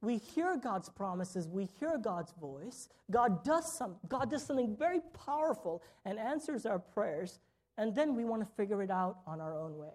We 0.00 0.18
hear 0.18 0.56
God's 0.56 0.88
promises, 0.88 1.46
we 1.46 1.68
hear 1.78 1.96
God's 1.96 2.32
voice. 2.32 2.88
God 3.10 3.44
does, 3.44 3.72
some, 3.72 3.96
God 4.08 4.30
does 4.30 4.44
something 4.44 4.76
very 4.76 5.00
powerful 5.24 5.80
and 6.04 6.18
answers 6.18 6.66
our 6.66 6.80
prayers, 6.80 7.38
and 7.78 7.94
then 7.94 8.16
we 8.16 8.24
want 8.24 8.42
to 8.42 8.48
figure 8.56 8.82
it 8.82 8.90
out 8.90 9.18
on 9.28 9.40
our 9.40 9.56
own 9.56 9.78
way. 9.78 9.94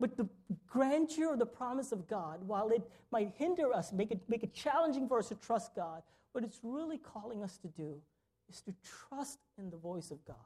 But 0.00 0.16
the 0.16 0.28
grandeur 0.66 1.32
of 1.32 1.38
the 1.38 1.46
promise 1.46 1.90
of 1.92 2.06
God, 2.06 2.46
while 2.46 2.68
it 2.68 2.88
might 3.10 3.32
hinder 3.36 3.72
us, 3.72 3.92
make 3.92 4.10
it, 4.10 4.20
make 4.28 4.44
it 4.44 4.54
challenging 4.54 5.08
for 5.08 5.18
us 5.18 5.28
to 5.28 5.34
trust 5.34 5.74
God, 5.74 6.02
what 6.32 6.44
it's 6.44 6.60
really 6.62 6.98
calling 6.98 7.42
us 7.42 7.58
to 7.58 7.68
do 7.68 8.00
is 8.48 8.60
to 8.62 8.74
trust 9.08 9.38
in 9.58 9.70
the 9.70 9.76
voice 9.76 10.10
of 10.10 10.24
God, 10.24 10.36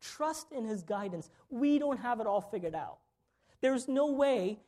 trust 0.00 0.52
in 0.52 0.64
His 0.64 0.82
guidance. 0.82 1.30
We 1.50 1.78
don't 1.78 1.98
have 1.98 2.20
it 2.20 2.26
all 2.26 2.40
figured 2.40 2.74
out. 2.74 2.98
There's 3.60 3.88
no 3.88 4.12
way 4.12 4.58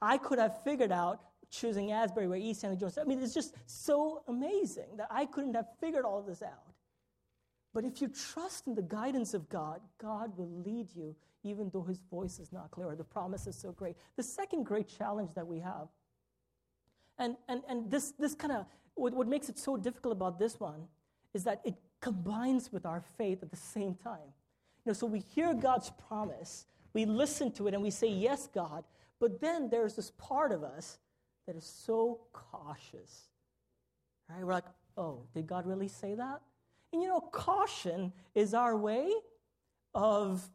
I 0.00 0.18
could 0.18 0.38
have 0.38 0.62
figured 0.62 0.92
out 0.92 1.20
choosing 1.50 1.92
Asbury 1.92 2.28
where 2.28 2.38
East 2.38 2.60
Stanley 2.60 2.76
Jones. 2.76 2.98
I 2.98 3.04
mean, 3.04 3.22
it's 3.22 3.34
just 3.34 3.54
so 3.66 4.22
amazing 4.28 4.96
that 4.96 5.08
I 5.10 5.26
couldn't 5.26 5.54
have 5.54 5.66
figured 5.80 6.04
all 6.04 6.22
this 6.22 6.42
out. 6.42 6.73
But 7.74 7.84
if 7.84 8.00
you 8.00 8.08
trust 8.08 8.68
in 8.68 8.76
the 8.76 8.82
guidance 8.82 9.34
of 9.34 9.48
God, 9.48 9.80
God 10.00 10.38
will 10.38 10.50
lead 10.64 10.88
you 10.94 11.14
even 11.42 11.70
though 11.72 11.82
his 11.82 12.00
voice 12.10 12.38
is 12.38 12.52
not 12.52 12.70
clear. 12.70 12.88
or 12.88 12.96
The 12.96 13.04
promise 13.04 13.46
is 13.46 13.56
so 13.56 13.72
great. 13.72 13.96
The 14.16 14.22
second 14.22 14.64
great 14.64 14.88
challenge 14.88 15.30
that 15.34 15.46
we 15.46 15.58
have, 15.58 15.88
and, 17.18 17.36
and, 17.48 17.62
and 17.68 17.90
this, 17.90 18.12
this 18.12 18.34
kind 18.34 18.52
of, 18.52 18.66
what, 18.94 19.12
what 19.12 19.28
makes 19.28 19.48
it 19.48 19.58
so 19.58 19.76
difficult 19.76 20.12
about 20.12 20.38
this 20.38 20.58
one 20.58 20.88
is 21.34 21.44
that 21.44 21.60
it 21.64 21.74
combines 22.00 22.72
with 22.72 22.86
our 22.86 23.02
faith 23.18 23.42
at 23.42 23.50
the 23.50 23.56
same 23.56 23.94
time. 23.94 24.32
You 24.84 24.90
know, 24.90 24.92
so 24.92 25.06
we 25.06 25.20
hear 25.20 25.52
God's 25.52 25.90
promise, 26.08 26.66
we 26.92 27.04
listen 27.04 27.50
to 27.52 27.68
it, 27.68 27.74
and 27.74 27.82
we 27.82 27.90
say, 27.90 28.08
Yes, 28.08 28.48
God, 28.54 28.84
but 29.20 29.40
then 29.40 29.68
there's 29.68 29.96
this 29.96 30.12
part 30.12 30.52
of 30.52 30.62
us 30.62 30.98
that 31.46 31.56
is 31.56 31.64
so 31.64 32.20
cautious. 32.32 33.28
Right? 34.28 34.44
We're 34.44 34.52
like, 34.52 34.64
Oh, 34.96 35.22
did 35.34 35.46
God 35.46 35.66
really 35.66 35.88
say 35.88 36.14
that? 36.14 36.40
And 36.94 37.02
you 37.02 37.08
know, 37.08 37.20
caution 37.20 38.12
is 38.34 38.54
our 38.54 38.76
way 38.76 39.12
of 39.94 40.48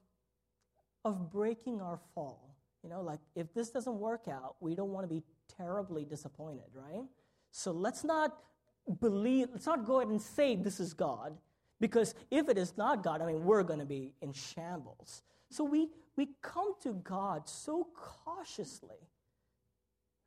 of 1.05 1.29
breaking 1.29 1.81
our 1.81 1.99
fall. 2.15 2.55
You 2.83 2.89
know, 2.89 3.01
like 3.01 3.19
if 3.35 3.53
this 3.53 3.69
doesn't 3.69 3.99
work 3.99 4.27
out, 4.29 4.55
we 4.61 4.73
don't 4.73 4.91
want 4.91 5.03
to 5.03 5.13
be 5.13 5.21
terribly 5.57 6.05
disappointed, 6.05 6.69
right? 6.73 7.03
So 7.51 7.71
let's 7.71 8.05
not 8.05 8.37
believe, 9.01 9.49
let's 9.51 9.65
not 9.65 9.85
go 9.85 9.99
ahead 9.99 10.09
and 10.09 10.21
say 10.21 10.55
this 10.55 10.79
is 10.79 10.93
God, 10.93 11.37
because 11.81 12.15
if 12.31 12.47
it 12.47 12.57
is 12.57 12.77
not 12.77 13.03
God, 13.03 13.21
I 13.21 13.25
mean, 13.25 13.43
we're 13.43 13.63
going 13.63 13.79
to 13.79 13.85
be 13.85 14.13
in 14.21 14.31
shambles. 14.31 15.23
So 15.49 15.65
we, 15.65 15.89
we 16.15 16.29
come 16.41 16.73
to 16.83 16.93
God 16.93 17.49
so 17.49 17.87
cautiously, 17.95 19.09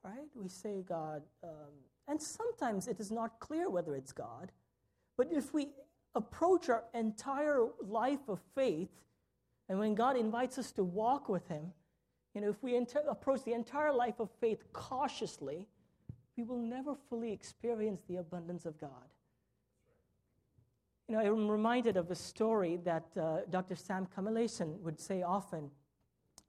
right? 0.04 0.28
We 0.34 0.48
say 0.48 0.82
God, 0.86 1.22
um, 1.42 1.72
and 2.06 2.20
sometimes 2.20 2.86
it 2.86 3.00
is 3.00 3.10
not 3.10 3.40
clear 3.40 3.70
whether 3.70 3.94
it's 3.94 4.12
God, 4.12 4.52
but 5.16 5.28
if 5.30 5.54
we 5.54 5.68
approach 6.14 6.68
our 6.68 6.84
entire 6.94 7.66
life 7.80 8.28
of 8.28 8.40
faith 8.54 8.90
and 9.68 9.78
when 9.78 9.94
God 9.94 10.18
invites 10.18 10.58
us 10.58 10.70
to 10.72 10.84
walk 10.84 11.30
with 11.30 11.48
Him, 11.48 11.72
you 12.34 12.40
know, 12.40 12.50
if 12.50 12.62
we 12.62 12.76
approach 13.08 13.42
the 13.44 13.54
entire 13.54 13.90
life 13.90 14.20
of 14.20 14.28
faith 14.40 14.64
cautiously, 14.72 15.66
we 16.36 16.44
will 16.44 16.58
never 16.58 16.94
fully 17.08 17.32
experience 17.32 18.02
the 18.08 18.16
abundance 18.16 18.66
of 18.66 18.78
God. 18.78 19.08
You 21.08 21.16
know, 21.16 21.20
I'm 21.22 21.48
reminded 21.48 21.96
of 21.96 22.10
a 22.10 22.14
story 22.14 22.80
that 22.84 23.06
uh, 23.18 23.38
Dr. 23.50 23.74
Sam 23.74 24.06
Kamaleson 24.14 24.78
would 24.80 25.00
say 25.00 25.22
often. 25.22 25.70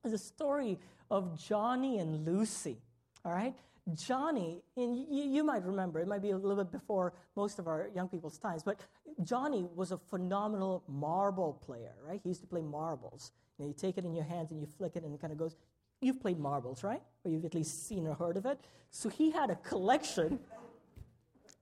It's 0.03 0.13
a 0.13 0.17
story 0.17 0.79
of 1.09 1.41
Johnny 1.41 1.99
and 1.99 2.25
Lucy, 2.25 2.77
all 3.25 3.31
right? 3.31 3.55
Johnny, 3.93 4.63
and 4.77 4.95
you, 4.95 5.23
you, 5.23 5.43
might 5.43 5.63
remember, 5.63 5.99
it 5.99 6.07
might 6.07 6.21
be 6.21 6.29
a 6.29 6.37
little 6.37 6.63
bit 6.63 6.71
before 6.71 7.13
most 7.35 7.59
of 7.59 7.67
our 7.67 7.89
young 7.93 8.07
people's 8.07 8.37
times, 8.37 8.63
but 8.63 8.79
Johnny 9.23 9.65
was 9.75 9.91
a 9.91 9.97
phenomenal 9.97 10.83
marble 10.87 11.53
player, 11.65 11.93
right? 12.07 12.21
He 12.23 12.29
used 12.29 12.41
to 12.41 12.47
play 12.47 12.61
marbles. 12.61 13.31
You, 13.57 13.65
know, 13.65 13.67
you 13.69 13.73
take 13.73 13.97
it 13.97 14.05
in 14.05 14.15
your 14.15 14.23
hands 14.23 14.51
and 14.51 14.61
you 14.61 14.67
flick 14.67 14.95
it 14.95 15.03
and 15.03 15.13
it 15.13 15.19
kind 15.19 15.33
of 15.33 15.39
goes. 15.39 15.57
You've 16.01 16.21
played 16.21 16.39
marbles, 16.39 16.83
right? 16.83 17.01
Or 17.25 17.31
you've 17.31 17.45
at 17.45 17.53
least 17.53 17.87
seen 17.87 18.07
or 18.07 18.15
heard 18.15 18.37
of 18.37 18.45
it. 18.45 18.59
So 18.89 19.09
he 19.09 19.31
had 19.31 19.49
a 19.49 19.55
collection. 19.55 20.39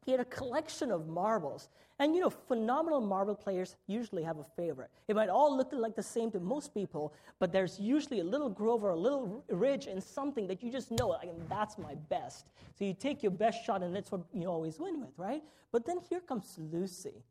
He 0.06 0.12
had 0.12 0.20
a 0.20 0.26
collection 0.26 0.92
of 0.92 1.08
marbles. 1.08 1.70
And 2.00 2.16
you 2.16 2.22
know, 2.22 2.32
phenomenal 2.32 3.00
marble 3.00 3.36
players 3.36 3.76
usually 3.86 4.24
have 4.24 4.40
a 4.40 4.44
favorite. 4.44 4.90
It 5.08 5.16
might 5.16 5.30
all 5.30 5.56
look 5.56 5.70
like 5.72 5.96
the 5.96 6.02
same 6.02 6.32
to 6.32 6.40
most 6.40 6.74
people, 6.74 7.14
but 7.38 7.52
there's 7.52 7.80
usually 7.80 8.22
a 8.22 8.24
little 8.24 8.50
grove 8.50 8.84
or 8.84 8.90
a 8.90 8.96
little 8.96 9.44
ridge 9.50 9.86
in 9.86 10.02
something 10.02 10.48
that 10.48 10.64
you 10.64 10.72
just 10.72 10.90
know, 10.90 11.10
like, 11.10 11.30
that's 11.48 11.78
my 11.78 11.94
best. 12.10 12.48
So 12.78 12.86
you 12.86 12.96
take 12.96 13.22
your 13.22 13.32
best 13.32 13.64
shot, 13.64 13.84
and 13.84 13.96
that's 13.96 14.12
what 14.12 14.22
you 14.34 14.48
always 14.48 14.80
win 14.80 15.00
with, 15.00 15.12
right? 15.18 15.44
But 15.72 15.86
then 15.86 16.00
here 16.10 16.22
comes 16.22 16.58
Lucy. 16.58 17.24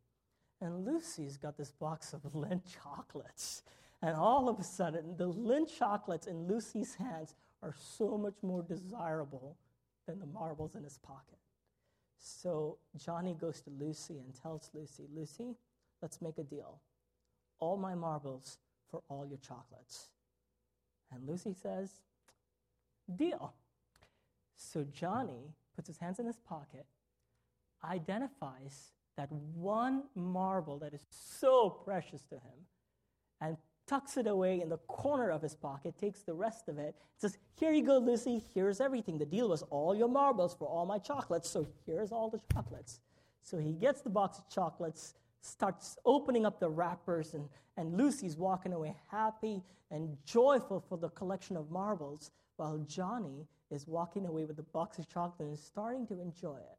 And 0.61 0.85
Lucy's 0.85 1.37
got 1.37 1.57
this 1.57 1.73
box 1.73 2.13
of 2.13 2.23
Lindt 2.35 2.63
chocolates. 2.83 3.63
And 4.03 4.17
all 4.17 4.49
of 4.49 4.61
a 4.61 4.65
sudden, 4.65 5.17
the 5.17 5.29
Lindt 5.29 5.77
chocolates 5.77 6.29
in 6.29 6.47
Lucy's 6.47 6.95
hands 6.95 7.35
are 7.63 7.75
so 7.79 8.17
much 8.17 8.35
more 8.43 8.63
desirable 8.63 9.57
than 10.07 10.21
the 10.21 10.27
marbles 10.27 10.77
in 10.77 10.85
his 10.85 10.99
pocket. 10.99 11.39
So 12.21 12.79
Johnny 12.97 13.35
goes 13.35 13.63
to 13.63 13.71
Lucy 13.71 14.19
and 14.19 14.35
tells 14.35 14.71
Lucy, 14.75 15.07
Lucy, 15.15 15.57
let's 16.03 16.21
make 16.21 16.39
a 16.39 16.43
deal. 16.45 16.81
All 17.59 17.77
my 17.77 17.95
marbles 17.95 18.59
for 18.91 19.03
all 19.09 19.27
your 19.27 19.39
chocolates. 19.39 20.09
And 21.11 21.27
Lucy 21.27 21.55
says, 21.55 21.91
Deal. 23.17 23.55
So 24.55 24.85
Johnny 24.93 25.55
puts 25.75 25.89
his 25.89 25.99
hands 25.99 26.19
in 26.19 26.27
his 26.27 26.39
pocket, 26.39 26.87
identifies 27.83 28.93
that 29.17 29.33
one 29.33 30.05
marble 30.15 30.79
that 30.79 30.95
is 30.95 31.01
so 31.11 31.71
precious 31.71 32.23
to 32.27 32.37
him, 32.37 32.67
tucks 33.91 34.17
it 34.17 34.29
away 34.29 34.61
in 34.61 34.69
the 34.69 34.79
corner 34.87 35.31
of 35.31 35.43
his 35.43 35.57
pocket, 35.57 35.99
takes 35.99 36.23
the 36.23 36.33
rest 36.33 36.69
of 36.69 36.79
it, 36.79 36.95
says, 37.17 37.37
Here 37.57 37.73
you 37.73 37.85
go, 37.85 37.99
Lucy, 37.99 38.41
here's 38.55 38.81
everything. 38.81 39.19
The 39.19 39.27
deal 39.27 39.49
was 39.49 39.63
all 39.63 39.97
your 39.97 40.09
marbles 40.09 40.55
for 40.55 40.69
all 40.69 40.87
my 40.87 40.99
chocolates, 40.99 41.51
so 41.51 41.67
here's 41.85 42.13
all 42.13 42.31
the 42.31 42.41
chocolates. 42.53 43.01
So 43.43 43.59
he 43.59 43.73
gets 43.73 44.01
the 44.01 44.11
box 44.11 44.39
of 44.39 44.49
chocolates, 44.49 45.15
starts 45.41 45.99
opening 46.05 46.47
up 46.47 46.61
the 46.61 46.71
wrappers, 46.71 47.35
and, 47.35 47.49
and 47.77 47.97
Lucy's 47.97 48.37
walking 48.37 48.73
away 48.73 48.95
happy 49.11 49.61
and 49.91 50.17
joyful 50.25 50.85
for 50.89 50.97
the 50.97 51.09
collection 51.09 51.57
of 51.57 51.69
marbles, 51.73 52.31
while 52.57 52.79
Johnny 52.87 53.49
is 53.73 53.89
walking 53.89 54.25
away 54.27 54.45
with 54.45 54.57
the 54.57 54.63
box 54.63 55.01
of 55.01 55.09
chocolate 55.09 55.49
and 55.49 55.59
starting 55.59 56.07
to 56.07 56.21
enjoy 56.21 56.59
it. 56.59 56.79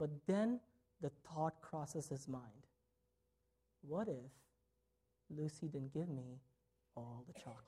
But 0.00 0.10
then 0.26 0.58
the 1.00 1.10
thought 1.28 1.60
crosses 1.60 2.08
his 2.08 2.26
mind 2.26 2.42
what 3.86 4.08
if 4.08 4.43
Lucy 5.30 5.68
didn't 5.68 5.92
give 5.92 6.08
me 6.08 6.40
all 6.96 7.24
the 7.26 7.32
chocolates. 7.32 7.64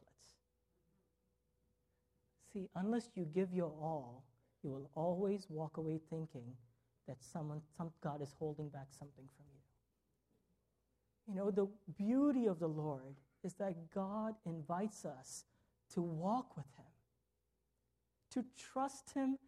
See, 2.53 2.69
unless 2.75 3.11
you 3.14 3.25
give 3.25 3.53
your 3.53 3.71
all, 3.71 4.25
you 4.62 4.71
will 4.71 4.90
always 4.95 5.47
walk 5.49 5.77
away 5.77 6.01
thinking 6.11 6.55
that 7.07 7.23
someone, 7.23 7.61
some 7.77 7.92
God 8.03 8.23
is 8.23 8.35
holding 8.38 8.69
back 8.69 8.88
something 8.99 9.29
from 9.37 9.47
you. 9.53 9.61
You 11.29 11.35
know, 11.35 11.51
the 11.51 11.69
beauty 11.97 12.47
of 12.47 12.59
the 12.59 12.69
Lord 12.69 13.16
is 13.45 13.55
that 13.55 13.90
God 13.95 14.35
invites 14.45 15.05
us 15.05 15.45
to 15.95 16.03
walk 16.03 16.57
with 16.57 16.66
Him, 16.77 16.85
to 18.33 18.45
trust 18.57 19.12
Him 19.14 19.38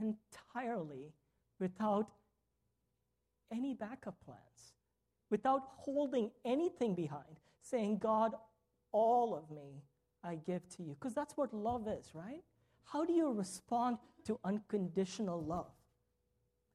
entirely 0.00 1.12
without 1.58 2.10
any 3.50 3.74
backup 3.74 4.16
plans, 4.24 4.74
without 5.30 5.62
holding 5.76 6.30
anything 6.44 6.94
behind, 6.94 7.40
saying, 7.60 7.98
God, 7.98 8.34
all 8.92 9.34
of 9.34 9.50
me 9.54 9.82
I 10.22 10.36
give 10.36 10.68
to 10.76 10.82
you. 10.82 10.96
Because 10.98 11.14
that's 11.14 11.36
what 11.36 11.52
love 11.52 11.88
is, 11.88 12.14
right? 12.14 12.42
How 12.84 13.04
do 13.04 13.12
you 13.12 13.32
respond 13.32 13.98
to 14.26 14.38
unconditional 14.44 15.42
love? 15.42 15.70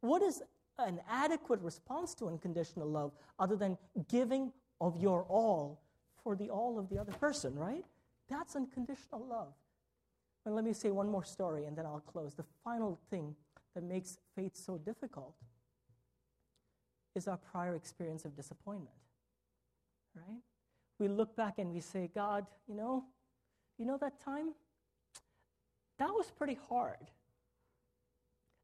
What 0.01 0.21
is 0.21 0.41
an 0.77 0.99
adequate 1.09 1.61
response 1.61 2.15
to 2.15 2.27
unconditional 2.27 2.89
love 2.89 3.11
other 3.39 3.55
than 3.55 3.77
giving 4.09 4.51
of 4.79 4.97
your 4.97 5.23
all 5.23 5.81
for 6.23 6.35
the 6.35 6.49
all 6.49 6.79
of 6.79 6.89
the 6.89 6.97
other 6.97 7.11
person, 7.13 7.55
right? 7.55 7.85
That's 8.29 8.55
unconditional 8.55 9.25
love. 9.25 9.53
And 10.45 10.55
let 10.55 10.65
me 10.65 10.73
say 10.73 10.89
one 10.89 11.09
more 11.09 11.23
story 11.23 11.65
and 11.65 11.77
then 11.77 11.85
I'll 11.85 11.99
close. 11.99 12.33
The 12.33 12.45
final 12.63 12.99
thing 13.09 13.35
that 13.75 13.83
makes 13.83 14.17
faith 14.35 14.55
so 14.55 14.77
difficult 14.77 15.35
is 17.15 17.28
our 17.28 17.38
prior 17.38 17.76
experience 17.76 18.26
of 18.26 18.36
disappointment, 18.36 18.95
right? 20.15 20.41
We 21.00 21.08
look 21.08 21.36
back 21.36 21.58
and 21.58 21.74
we 21.74 21.80
say, 21.80 22.10
God, 22.13 22.45
you 22.67 22.76
know, 22.76 23.06
you 23.78 23.86
know 23.86 23.97
that 23.97 24.19
time? 24.24 24.54
That 25.97 26.10
was 26.10 26.32
pretty 26.32 26.58
hard. 26.69 26.97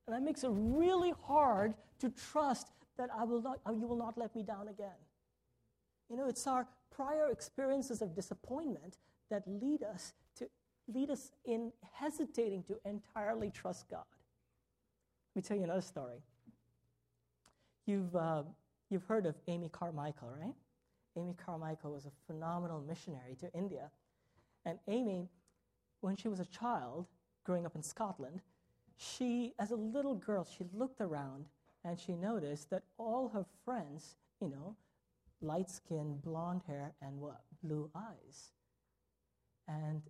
And 0.05 0.15
that 0.15 0.21
makes 0.21 0.43
it 0.43 0.51
really 0.51 1.13
hard 1.23 1.73
to 1.99 2.09
trust 2.09 2.67
that 2.97 3.09
I 3.15 3.23
will 3.23 3.41
not, 3.41 3.59
you 3.73 3.87
will 3.87 3.97
not 3.97 4.17
let 4.17 4.35
me 4.35 4.43
down 4.43 4.67
again. 4.67 4.89
You 6.09 6.17
know, 6.17 6.27
it's 6.27 6.47
our 6.47 6.67
prior 6.89 7.29
experiences 7.31 8.01
of 8.01 8.15
disappointment 8.15 8.97
that 9.29 9.43
lead 9.45 9.83
us 9.83 10.13
to 10.37 10.47
lead 10.87 11.09
us 11.09 11.31
in 11.45 11.71
hesitating 11.93 12.63
to 12.63 12.77
entirely 12.85 13.49
trust 13.49 13.89
God. 13.89 14.05
Let 15.35 15.43
me 15.43 15.47
tell 15.47 15.57
you 15.57 15.63
another 15.63 15.81
story. 15.81 16.23
You've, 17.87 18.15
uh, 18.15 18.43
you've 18.89 19.05
heard 19.05 19.25
of 19.25 19.35
Amy 19.47 19.69
Carmichael, 19.69 20.29
right? 20.39 20.53
Amy 21.15 21.33
Carmichael 21.43 21.93
was 21.93 22.05
a 22.05 22.11
phenomenal 22.27 22.81
missionary 22.81 23.35
to 23.39 23.51
India. 23.53 23.89
And 24.65 24.77
Amy, 24.87 25.29
when 26.01 26.15
she 26.17 26.27
was 26.27 26.39
a 26.39 26.45
child, 26.45 27.07
growing 27.45 27.65
up 27.65 27.75
in 27.75 27.81
Scotland, 27.81 28.41
she, 28.97 29.53
as 29.57 29.71
a 29.71 29.75
little 29.75 30.15
girl, 30.15 30.45
she 30.45 30.65
looked 30.73 31.01
around 31.01 31.45
and 31.85 31.97
she 31.97 32.13
noticed 32.13 32.69
that 32.71 32.83
all 32.97 33.29
her 33.29 33.45
friends, 33.63 34.17
you 34.41 34.49
know, 34.49 34.75
light 35.41 35.69
skin, 35.69 36.19
blonde 36.23 36.61
hair, 36.67 36.93
and 37.01 37.17
what? 37.19 37.41
Blue 37.63 37.89
eyes. 37.95 38.51
And 39.67 40.01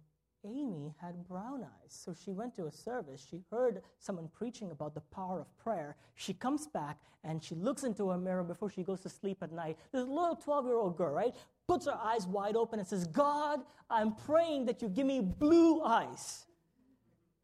Amy 0.48 0.94
had 1.02 1.28
brown 1.28 1.64
eyes. 1.64 1.90
So 1.90 2.14
she 2.14 2.32
went 2.32 2.56
to 2.56 2.66
a 2.66 2.72
service. 2.72 3.26
She 3.30 3.44
heard 3.52 3.82
someone 4.00 4.30
preaching 4.34 4.72
about 4.72 4.94
the 4.94 5.02
power 5.02 5.40
of 5.40 5.58
prayer. 5.58 5.96
She 6.16 6.34
comes 6.34 6.68
back 6.68 7.00
and 7.24 7.44
she 7.44 7.56
looks 7.56 7.84
into 7.84 8.12
a 8.12 8.18
mirror 8.18 8.44
before 8.44 8.70
she 8.70 8.84
goes 8.84 9.02
to 9.02 9.10
sleep 9.10 9.40
at 9.42 9.52
night. 9.52 9.78
This 9.92 10.08
little 10.08 10.36
12 10.36 10.66
year 10.66 10.76
old 10.76 10.98
girl, 10.98 11.14
right? 11.14 11.36
Puts 11.68 11.86
her 11.86 11.98
eyes 12.02 12.26
wide 12.26 12.56
open 12.56 12.80
and 12.80 12.88
says, 12.88 13.08
God, 13.08 13.62
I'm 13.90 14.16
praying 14.16 14.66
that 14.66 14.82
you 14.82 14.90
give 14.90 15.06
me 15.06 15.22
blue 15.22 15.82
eyes. 15.82 16.46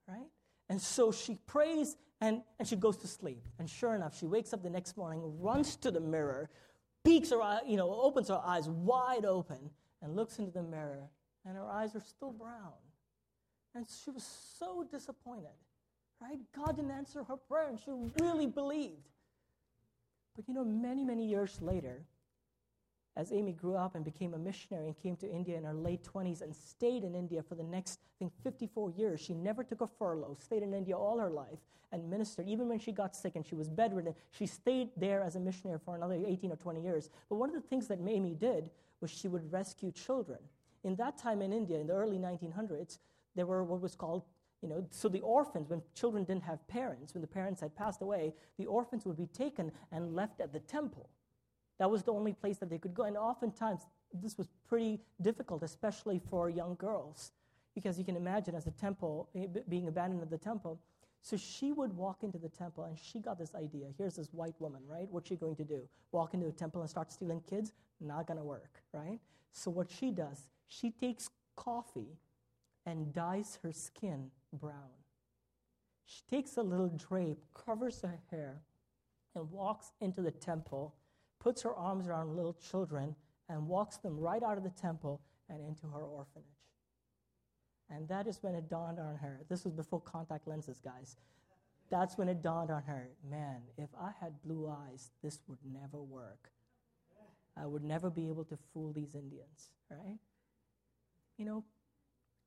Right? 0.08 0.28
And 0.70 0.82
so 0.82 1.12
she 1.12 1.36
prays 1.46 1.98
and, 2.22 2.42
and 2.58 2.68
she 2.68 2.78
goes 2.78 2.96
to 2.98 3.08
sleep. 3.08 3.46
And 3.60 3.70
sure 3.70 3.96
enough, 3.96 4.18
she 4.18 4.26
wakes 4.26 4.54
up 4.54 4.64
the 4.64 4.70
next 4.70 4.96
morning, 4.96 5.22
runs 5.40 5.76
to 5.78 5.92
the 5.92 6.00
mirror, 6.00 6.50
peeks 7.04 7.32
her 7.32 7.42
eye, 7.42 7.60
you 7.68 7.76
know, 7.76 7.94
opens 7.94 8.30
her 8.30 8.42
eyes 8.46 8.70
wide 8.70 9.26
open, 9.26 9.70
and 10.02 10.16
looks 10.16 10.40
into 10.40 10.52
the 10.52 10.64
mirror, 10.64 11.10
and 11.46 11.58
her 11.58 11.66
eyes 11.66 11.96
are 11.96 12.02
still 12.02 12.32
brown. 12.32 12.74
And 13.76 13.86
she 14.04 14.12
was 14.12 14.24
so 14.60 14.86
disappointed, 14.90 15.58
right? 16.22 16.40
God 16.56 16.76
didn't 16.76 16.92
answer 16.92 17.24
her 17.24 17.38
prayer, 17.38 17.70
and 17.70 17.80
she 17.80 17.92
really 18.20 18.46
believed. 18.46 19.10
But 20.36 20.48
you 20.48 20.54
know, 20.54 20.64
many, 20.64 21.04
many 21.04 21.26
years 21.28 21.60
later, 21.62 22.04
as 23.16 23.32
Amy 23.32 23.54
grew 23.54 23.76
up 23.76 23.96
and 23.96 24.04
became 24.04 24.34
a 24.34 24.38
missionary 24.38 24.88
and 24.88 24.98
came 24.98 25.16
to 25.18 25.30
India 25.30 25.58
in 25.58 25.64
her 25.64 25.74
late 25.74 26.04
20s 26.04 26.42
and 26.42 26.56
stayed 26.56 27.04
in 27.04 27.14
India 27.14 27.44
for 27.44 27.56
the 27.56 27.64
next, 27.64 28.00
I 28.02 28.14
think, 28.18 28.34
54 28.44 28.92
years. 28.92 29.22
She 29.22 29.34
never 29.34 29.64
took 29.64 29.82
a 29.82 29.88
furlough, 29.88 30.36
stayed 30.40 30.64
in 30.64 30.74
India 30.74 30.98
all 30.98 31.20
her 31.20 31.30
life 31.30 31.60
and 31.92 32.10
ministered. 32.10 32.48
Even 32.48 32.68
when 32.68 32.80
she 32.80 32.92
got 32.92 33.16
sick 33.16 33.36
and 33.36 33.46
she 33.46 33.54
was 33.54 33.70
bedridden, 33.70 34.16
she 34.32 34.48
stayed 34.48 34.90
there 34.98 35.22
as 35.22 35.36
a 35.36 35.40
missionary 35.40 35.80
for 35.86 35.96
another 35.96 36.16
18 36.26 36.52
or 36.52 36.56
20 36.56 36.82
years. 36.82 37.10
But 37.30 37.36
one 37.36 37.50
of 37.50 37.56
the 37.56 37.68
things 37.68 37.88
that 37.88 38.00
Amy 38.08 38.34
did 38.34 38.72
was 39.00 39.12
she 39.12 39.28
would 39.28 39.52
rescue 39.52 39.92
children. 39.92 40.40
In 40.84 40.96
that 40.96 41.18
time 41.18 41.42
in 41.44 41.54
India, 41.54 41.80
in 41.80 41.88
the 41.88 41.94
early 41.94 42.18
1900s, 42.18 42.98
there 43.36 43.46
were 43.46 43.64
what 43.64 43.82
was 43.82 43.96
called 43.96 44.24
you 44.64 44.70
know, 44.70 44.86
so 44.92 45.10
the 45.10 45.20
orphans, 45.20 45.70
when 45.70 45.82
children 45.94 46.24
didn't 46.24 46.44
have 46.44 46.66
parents, 46.70 47.14
when 47.14 47.20
the 47.20 47.28
parents 47.28 47.60
had 47.60 47.76
passed 47.76 48.02
away, 48.02 48.34
the 48.58 48.66
orphans 48.66 49.06
would 49.06 49.18
be 49.18 49.28
taken 49.28 49.74
and 49.92 50.16
left 50.16 50.40
at 50.40 50.54
the 50.54 50.60
temple. 50.62 51.10
That 51.80 51.92
was 51.92 52.04
the 52.04 52.14
only 52.14 52.32
place 52.32 52.60
that 52.60 52.70
they 52.70 52.78
could 52.78 52.94
go. 52.94 53.04
And 53.04 53.18
oftentimes, 53.18 53.82
this 54.14 54.38
was 54.38 54.48
pretty 54.70 55.02
difficult, 55.22 55.64
especially 55.64 56.22
for 56.30 56.50
young 56.50 56.76
girls, 56.76 57.34
because 57.76 58.00
you 58.00 58.06
can 58.06 58.16
imagine 58.16 58.56
as 58.56 58.64
the 58.64 58.72
temple, 58.72 59.28
eh, 59.36 59.48
being 59.68 59.90
abandoned 59.90 60.22
at 60.22 60.30
the 60.30 60.38
temple. 60.38 60.80
So 61.22 61.36
she 61.36 61.74
would 61.74 61.92
walk 61.92 62.24
into 62.24 62.38
the 62.38 62.50
temple 62.50 62.86
and 62.86 62.98
she 62.98 63.20
got 63.20 63.38
this 63.38 63.56
idea. 63.56 63.88
Here's 63.98 64.16
this 64.16 64.30
white 64.32 64.56
woman, 64.60 64.82
right? 64.88 65.08
What's 65.12 65.28
she 65.28 65.36
going 65.36 65.58
to 65.58 65.66
do? 65.66 65.82
Walk 66.14 66.34
into 66.34 66.46
the 66.46 66.54
temple 66.54 66.80
and 66.80 66.90
start 66.90 67.12
stealing 67.12 67.42
kids? 67.50 67.74
Not 68.00 68.28
going 68.28 68.38
to 68.38 68.46
work, 68.46 68.82
right? 68.94 69.20
So 69.52 69.72
what 69.72 69.90
she 69.90 70.12
does, 70.12 70.48
she 70.68 70.92
takes 70.92 71.30
coffee 71.56 72.18
and 72.86 73.14
dyes 73.14 73.60
her 73.64 73.72
skin 73.72 74.32
brown. 74.52 74.98
She 76.06 76.22
takes 76.30 76.58
a 76.58 76.62
little 76.62 76.90
drape, 76.90 77.44
covers 77.54 78.02
her 78.02 78.20
hair, 78.30 78.62
and 79.36 79.50
walks 79.52 79.92
into 80.02 80.22
the 80.22 80.32
temple 80.32 80.96
puts 81.44 81.62
her 81.62 81.76
arms 81.76 82.08
around 82.08 82.36
little 82.36 82.54
children 82.54 83.16
and 83.50 83.68
walks 83.68 83.98
them 83.98 84.18
right 84.18 84.42
out 84.42 84.58
of 84.58 84.64
the 84.64 84.70
temple 84.70 85.22
and 85.50 85.60
into 85.62 85.88
her 85.88 86.04
orphanage. 86.04 86.48
And 87.90 88.08
that 88.08 88.28
is 88.28 88.42
when 88.42 88.56
it 88.56 88.70
dawned 88.70 88.98
on 88.98 89.18
her. 89.18 89.42
This 89.50 89.66
was 89.66 89.74
before 89.74 90.00
contact 90.00 90.48
lenses, 90.48 90.80
guys. 90.80 91.18
That's 91.92 92.18
when 92.18 92.30
it 92.30 92.42
dawned 92.42 92.72
on 92.72 92.82
her 92.84 93.10
man, 93.30 93.62
if 93.78 93.90
I 94.00 94.12
had 94.20 94.42
blue 94.42 94.68
eyes, 94.70 95.12
this 95.22 95.40
would 95.48 95.60
never 95.70 96.02
work. 96.02 96.50
I 97.56 97.68
would 97.68 97.84
never 97.84 98.10
be 98.10 98.30
able 98.30 98.46
to 98.46 98.58
fool 98.74 98.94
these 98.94 99.14
Indians, 99.14 99.70
right? 99.92 100.18
You 101.38 101.46
know, 101.46 101.64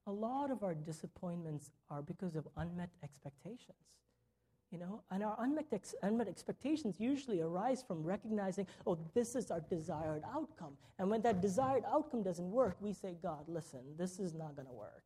a 0.07 0.13
lot 0.13 0.51
of 0.51 0.63
our 0.63 0.75
disappointments 0.75 1.71
are 1.91 2.03
because 2.03 2.37
of 2.37 2.47
unmet 2.57 2.91
expectations. 3.03 3.77
You 4.73 4.79
know, 4.79 5.03
and 5.13 5.23
our 5.23 5.37
unmet, 5.39 5.67
ex- 5.73 5.95
unmet 6.03 6.27
expectations 6.27 6.97
usually 6.99 7.41
arise 7.41 7.85
from 7.87 8.03
recognizing, 8.03 8.67
oh, 8.85 8.99
this 9.15 9.37
is 9.37 9.53
our 9.53 9.61
desired 9.61 10.23
outcome. 10.35 10.77
And 10.99 11.09
when 11.09 11.23
that 11.23 11.41
desired 11.41 11.85
outcome 11.87 12.25
doesn't 12.25 12.51
work, 12.51 12.77
we 12.81 12.93
say, 12.93 13.15
God, 13.23 13.45
listen, 13.47 13.81
this 13.97 14.19
is 14.19 14.35
not 14.35 14.57
going 14.57 14.67
to 14.67 14.75
work. 14.75 15.05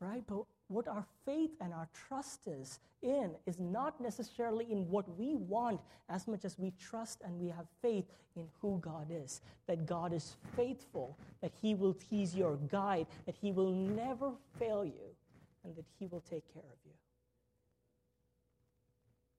Right? 0.00 0.22
But 0.26 0.44
what 0.68 0.86
our 0.86 1.04
faith 1.24 1.50
and 1.60 1.72
our 1.72 1.88
trust 1.92 2.46
is 2.46 2.78
in 3.02 3.32
is 3.46 3.58
not 3.58 4.00
necessarily 4.00 4.70
in 4.70 4.88
what 4.88 5.18
we 5.18 5.34
want 5.34 5.80
as 6.08 6.28
much 6.28 6.44
as 6.44 6.58
we 6.58 6.72
trust 6.78 7.20
and 7.24 7.38
we 7.40 7.48
have 7.48 7.66
faith 7.82 8.04
in 8.36 8.46
who 8.60 8.78
God 8.78 9.08
is. 9.10 9.40
That 9.66 9.86
God 9.86 10.12
is 10.12 10.36
faithful, 10.54 11.18
that 11.42 11.52
He 11.60 11.74
will, 11.74 11.96
He's 12.08 12.34
your 12.34 12.56
guide, 12.70 13.06
that 13.26 13.34
He 13.34 13.50
will 13.50 13.72
never 13.72 14.30
fail 14.58 14.84
you, 14.84 15.16
and 15.64 15.74
that 15.74 15.84
He 15.98 16.06
will 16.06 16.20
take 16.20 16.44
care 16.54 16.62
of 16.62 16.78
you 16.84 16.92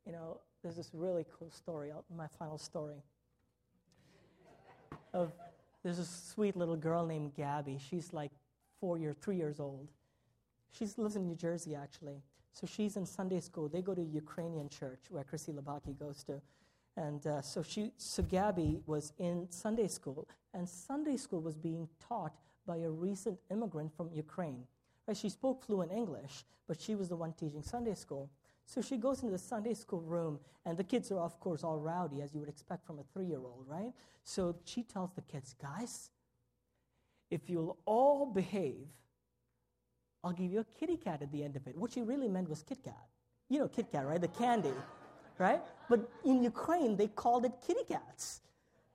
you 0.09 0.15
know, 0.15 0.39
there's 0.63 0.75
this 0.75 0.89
really 0.91 1.23
cool 1.37 1.51
story, 1.51 1.91
my 2.17 2.25
final 2.39 2.57
story. 2.57 2.95
Of 5.13 5.31
there's 5.83 5.99
a 5.99 6.05
sweet 6.05 6.57
little 6.57 6.75
girl 6.75 7.05
named 7.05 7.35
Gabby. 7.35 7.77
She's 7.89 8.11
like 8.11 8.31
four 8.79 8.97
years, 8.97 9.15
three 9.21 9.35
years 9.35 9.59
old. 9.59 9.87
She 10.71 10.85
lives 10.97 11.15
in 11.15 11.25
New 11.25 11.35
Jersey, 11.35 11.75
actually. 11.75 12.21
So 12.51 12.67
she's 12.67 12.97
in 12.97 13.05
Sunday 13.05 13.39
school. 13.39 13.67
They 13.67 13.81
go 13.81 13.93
to 13.93 14.01
a 14.01 14.05
Ukrainian 14.05 14.69
church 14.69 14.99
where 15.09 15.23
Chrissy 15.23 15.51
Labaki 15.51 15.97
goes 15.97 16.23
to. 16.25 16.41
And 16.97 17.25
uh, 17.27 17.41
so, 17.41 17.63
she, 17.63 17.93
so 17.97 18.23
Gabby 18.23 18.81
was 18.85 19.13
in 19.19 19.47
Sunday 19.49 19.87
school, 19.87 20.27
and 20.53 20.67
Sunday 20.67 21.17
school 21.17 21.41
was 21.41 21.55
being 21.55 21.87
taught 22.05 22.35
by 22.65 22.77
a 22.77 22.89
recent 22.89 23.39
immigrant 23.49 23.95
from 23.95 24.09
Ukraine. 24.11 24.65
Right? 25.07 25.15
She 25.15 25.29
spoke 25.29 25.63
fluent 25.63 25.91
English, 25.91 26.43
but 26.67 26.79
she 26.81 26.95
was 26.95 27.09
the 27.09 27.15
one 27.15 27.33
teaching 27.33 27.63
Sunday 27.63 27.95
school. 27.95 28.29
So 28.65 28.81
she 28.81 28.97
goes 28.97 29.21
into 29.23 29.31
the 29.31 29.39
Sunday 29.39 29.73
school 29.73 30.01
room, 30.01 30.39
and 30.65 30.77
the 30.77 30.83
kids 30.83 31.11
are, 31.11 31.19
of 31.19 31.39
course, 31.39 31.63
all 31.63 31.79
rowdy, 31.79 32.21
as 32.21 32.33
you 32.33 32.39
would 32.41 32.49
expect 32.49 32.85
from 32.85 32.99
a 32.99 33.03
three 33.13 33.25
year 33.25 33.39
old, 33.39 33.65
right? 33.67 33.93
So 34.23 34.55
she 34.65 34.83
tells 34.83 35.11
the 35.13 35.21
kids, 35.21 35.55
guys, 35.59 36.11
if 37.31 37.49
you'll 37.49 37.77
all 37.85 38.25
behave, 38.25 38.87
I'll 40.23 40.33
give 40.33 40.51
you 40.51 40.59
a 40.59 40.79
kitty 40.79 40.97
cat 40.97 41.21
at 41.21 41.31
the 41.31 41.43
end 41.43 41.55
of 41.55 41.65
it. 41.67 41.77
What 41.77 41.93
she 41.93 42.01
really 42.01 42.27
meant 42.27 42.49
was 42.49 42.63
Kit 42.63 42.79
Kat. 42.83 43.07
You 43.49 43.59
know 43.59 43.67
Kit 43.67 43.91
Kat, 43.91 44.05
right? 44.05 44.19
The 44.19 44.27
candy, 44.27 44.73
right? 45.37 45.61
But 45.89 46.09
in 46.25 46.43
Ukraine, 46.43 46.97
they 46.97 47.07
called 47.07 47.45
it 47.45 47.53
kitty 47.65 47.83
cats. 47.87 48.41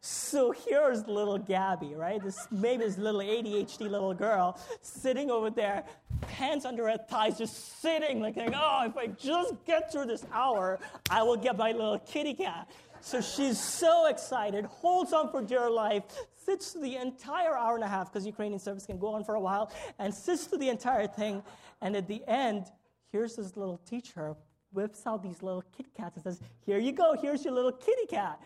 So 0.06 0.50
here's 0.52 1.06
little 1.06 1.38
Gabby, 1.38 1.94
right? 1.94 2.22
This 2.22 2.46
maybe 2.50 2.84
this 2.84 2.98
little 2.98 3.22
ADHD 3.22 3.88
little 3.90 4.12
girl 4.12 4.60
sitting 4.82 5.30
over 5.30 5.48
there, 5.48 5.82
hands 6.26 6.66
under 6.66 6.90
her 6.90 6.98
thighs, 6.98 7.38
just 7.38 7.80
sitting, 7.80 8.20
like, 8.20 8.36
oh, 8.36 8.84
if 8.84 8.98
I 8.98 9.06
just 9.06 9.54
get 9.64 9.90
through 9.90 10.04
this 10.04 10.26
hour, 10.30 10.78
I 11.08 11.22
will 11.22 11.38
get 11.38 11.56
my 11.56 11.72
little 11.72 11.98
kitty 12.00 12.34
cat. 12.34 12.68
So 13.00 13.22
she's 13.22 13.58
so 13.58 14.06
excited, 14.06 14.66
holds 14.66 15.14
on 15.14 15.30
for 15.30 15.40
dear 15.40 15.70
life, 15.70 16.02
sits 16.44 16.72
through 16.72 16.82
the 16.82 16.96
entire 16.96 17.56
hour 17.56 17.74
and 17.74 17.84
a 17.84 17.88
half, 17.88 18.12
because 18.12 18.26
Ukrainian 18.26 18.58
service 18.58 18.86
can 18.86 18.98
go 18.98 19.14
on 19.14 19.24
for 19.24 19.34
a 19.34 19.40
while, 19.40 19.72
and 19.98 20.12
sits 20.12 20.44
through 20.44 20.58
the 20.58 20.68
entire 20.68 21.06
thing. 21.06 21.42
And 21.80 21.96
at 21.96 22.06
the 22.08 22.22
end, 22.26 22.66
here's 23.10 23.36
this 23.36 23.56
little 23.56 23.78
teacher, 23.78 24.36
whips 24.72 25.06
out 25.06 25.22
these 25.22 25.42
little 25.42 25.64
Kit 25.76 25.86
Kats 25.96 26.16
and 26.16 26.24
says, 26.24 26.40
Here 26.66 26.78
you 26.78 26.92
go, 26.92 27.16
here's 27.20 27.44
your 27.44 27.54
little 27.54 27.72
kitty 27.72 28.06
cat. 28.08 28.40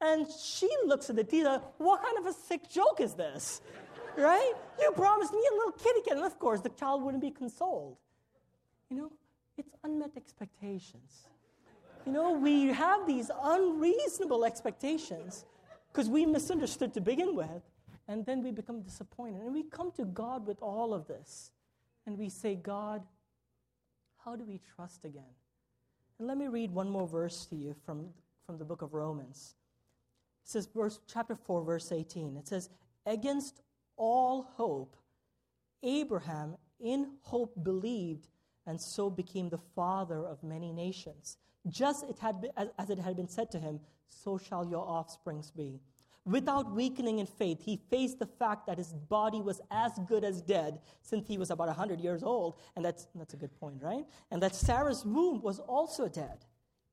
And 0.00 0.26
she 0.30 0.68
looks 0.86 1.10
at 1.10 1.16
the 1.16 1.24
teacher, 1.24 1.60
what 1.78 2.02
kind 2.02 2.18
of 2.18 2.26
a 2.26 2.32
sick 2.32 2.70
joke 2.70 3.00
is 3.00 3.14
this? 3.14 3.60
right? 4.16 4.52
You 4.80 4.92
promised 4.92 5.32
me 5.32 5.42
a 5.52 5.54
little 5.54 5.72
kitty 5.72 6.00
cat. 6.02 6.16
And 6.16 6.26
of 6.26 6.38
course, 6.38 6.60
the 6.60 6.70
child 6.70 7.02
wouldn't 7.02 7.22
be 7.22 7.30
consoled. 7.30 7.96
You 8.88 8.96
know, 8.96 9.12
it's 9.56 9.74
unmet 9.84 10.12
expectations. 10.16 11.28
You 12.06 12.12
know, 12.12 12.32
we 12.32 12.68
have 12.68 13.06
these 13.06 13.30
unreasonable 13.42 14.44
expectations 14.44 15.44
because 15.92 16.08
we 16.08 16.26
misunderstood 16.26 16.94
to 16.94 17.00
begin 17.00 17.34
with, 17.34 17.62
and 18.08 18.24
then 18.26 18.42
we 18.42 18.50
become 18.50 18.82
disappointed. 18.82 19.42
And 19.42 19.52
we 19.52 19.62
come 19.62 19.92
to 19.92 20.04
God 20.04 20.46
with 20.46 20.60
all 20.60 20.94
of 20.94 21.06
this, 21.06 21.50
and 22.06 22.18
we 22.18 22.28
say, 22.28 22.54
God, 22.54 23.02
how 24.24 24.36
do 24.36 24.44
we 24.44 24.60
trust 24.74 25.04
again? 25.04 25.34
And 26.18 26.28
let 26.28 26.36
me 26.36 26.48
read 26.48 26.70
one 26.70 26.90
more 26.90 27.08
verse 27.08 27.46
to 27.46 27.56
you 27.56 27.74
from, 27.84 28.08
from 28.44 28.58
the 28.58 28.64
book 28.64 28.82
of 28.82 28.94
Romans. 28.94 29.54
It 30.44 30.50
says, 30.50 30.68
verse, 30.74 31.00
chapter 31.06 31.34
4, 31.34 31.62
verse 31.62 31.92
18. 31.92 32.36
It 32.36 32.48
says, 32.48 32.68
Against 33.06 33.62
all 33.96 34.42
hope, 34.56 34.96
Abraham 35.82 36.56
in 36.78 37.12
hope 37.22 37.62
believed 37.62 38.28
and 38.66 38.80
so 38.80 39.10
became 39.10 39.48
the 39.48 39.58
father 39.74 40.26
of 40.26 40.42
many 40.42 40.72
nations. 40.72 41.38
Just 41.68 42.04
it 42.08 42.18
had 42.18 42.40
been, 42.40 42.50
as, 42.56 42.68
as 42.78 42.90
it 42.90 42.98
had 42.98 43.16
been 43.16 43.28
said 43.28 43.50
to 43.52 43.58
him, 43.58 43.80
so 44.10 44.36
shall 44.36 44.66
your 44.66 44.86
offsprings 44.86 45.50
be. 45.50 45.80
Without 46.26 46.72
weakening 46.72 47.18
in 47.18 47.26
faith, 47.26 47.62
he 47.62 47.80
faced 47.88 48.18
the 48.18 48.26
fact 48.26 48.66
that 48.66 48.76
his 48.76 48.92
body 48.92 49.40
was 49.40 49.60
as 49.70 49.92
good 50.06 50.22
as 50.22 50.42
dead 50.42 50.78
since 51.00 51.26
he 51.26 51.38
was 51.38 51.50
about 51.50 51.68
100 51.68 51.98
years 51.98 52.22
old. 52.22 52.56
And 52.76 52.84
that's, 52.84 53.06
that's 53.14 53.34
a 53.34 53.38
good 53.38 53.58
point, 53.58 53.82
right? 53.82 54.04
And 54.30 54.42
that 54.42 54.54
Sarah's 54.54 55.04
womb 55.04 55.40
was 55.40 55.60
also 55.60 56.08
dead. 56.08 56.44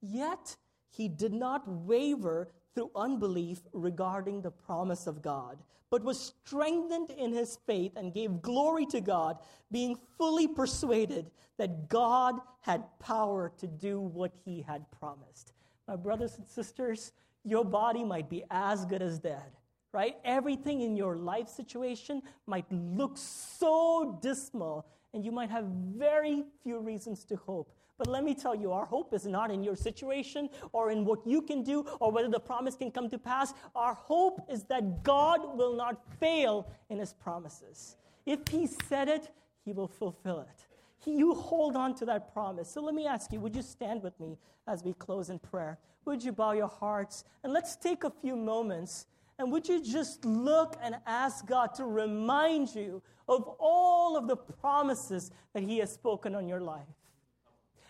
Yet 0.01 0.55
he 0.89 1.09
did 1.09 1.33
not 1.33 1.67
waver 1.67 2.49
through 2.73 2.91
unbelief 2.95 3.59
regarding 3.73 4.41
the 4.41 4.51
promise 4.51 5.07
of 5.07 5.21
God, 5.21 5.57
but 5.89 6.03
was 6.03 6.33
strengthened 6.45 7.09
in 7.09 7.33
his 7.33 7.57
faith 7.65 7.93
and 7.95 8.13
gave 8.13 8.41
glory 8.41 8.85
to 8.87 9.01
God, 9.01 9.39
being 9.71 9.97
fully 10.17 10.47
persuaded 10.47 11.31
that 11.57 11.89
God 11.89 12.35
had 12.61 12.83
power 12.99 13.51
to 13.57 13.67
do 13.67 13.99
what 13.99 14.31
he 14.45 14.61
had 14.61 14.89
promised. 14.91 15.53
My 15.87 15.95
brothers 15.95 16.35
and 16.37 16.45
sisters, 16.47 17.13
your 17.43 17.63
body 17.63 18.03
might 18.03 18.29
be 18.29 18.43
as 18.51 18.85
good 18.85 19.01
as 19.01 19.19
dead, 19.19 19.55
right? 19.93 20.17
Everything 20.25 20.81
in 20.81 20.95
your 20.97 21.15
life 21.15 21.47
situation 21.47 22.21
might 22.45 22.65
look 22.71 23.17
so 23.17 24.19
dismal, 24.21 24.85
and 25.13 25.23
you 25.23 25.31
might 25.31 25.49
have 25.49 25.65
very 25.65 26.43
few 26.61 26.79
reasons 26.79 27.23
to 27.25 27.37
hope. 27.37 27.71
But 27.97 28.07
let 28.07 28.23
me 28.23 28.35
tell 28.35 28.53
you, 28.53 28.73
our 28.73 28.85
hope 28.85 29.13
is 29.13 29.25
not 29.25 29.49
in 29.49 29.63
your 29.63 29.75
situation 29.75 30.49
or 30.71 30.91
in 30.91 31.03
what 31.03 31.25
you 31.25 31.41
can 31.41 31.63
do 31.63 31.83
or 31.99 32.11
whether 32.11 32.29
the 32.29 32.39
promise 32.39 32.75
can 32.75 32.91
come 32.91 33.09
to 33.09 33.17
pass. 33.17 33.53
Our 33.75 33.95
hope 33.95 34.41
is 34.51 34.63
that 34.65 35.03
God 35.03 35.57
will 35.57 35.75
not 35.75 35.99
fail 36.19 36.69
in 36.89 36.99
his 36.99 37.13
promises. 37.13 37.95
If 38.25 38.47
he 38.49 38.67
said 38.67 39.07
it, 39.07 39.31
he 39.65 39.73
will 39.73 39.87
fulfill 39.87 40.41
it. 40.41 40.67
You 41.05 41.33
hold 41.33 41.75
on 41.75 41.95
to 41.95 42.05
that 42.05 42.33
promise. 42.33 42.69
So 42.69 42.81
let 42.81 42.93
me 42.93 43.05
ask 43.07 43.31
you 43.31 43.39
would 43.39 43.55
you 43.55 43.61
stand 43.61 44.03
with 44.03 44.19
me 44.19 44.37
as 44.67 44.83
we 44.83 44.93
close 44.93 45.29
in 45.29 45.39
prayer? 45.39 45.77
Would 46.05 46.23
you 46.23 46.31
bow 46.31 46.53
your 46.53 46.67
hearts? 46.67 47.23
And 47.43 47.53
let's 47.53 47.75
take 47.75 48.03
a 48.03 48.09
few 48.09 48.35
moments. 48.35 49.07
And 49.39 49.51
would 49.51 49.67
you 49.67 49.83
just 49.83 50.25
look 50.25 50.75
and 50.81 50.95
ask 51.05 51.45
God 51.45 51.75
to 51.75 51.85
remind 51.85 52.73
you 52.73 53.03
of 53.27 53.43
all 53.59 54.17
of 54.17 54.27
the 54.27 54.35
promises 54.35 55.31
that 55.53 55.63
He 55.63 55.77
has 55.79 55.93
spoken 55.93 56.33
on 56.33 56.47
your 56.47 56.61
life? 56.61 56.87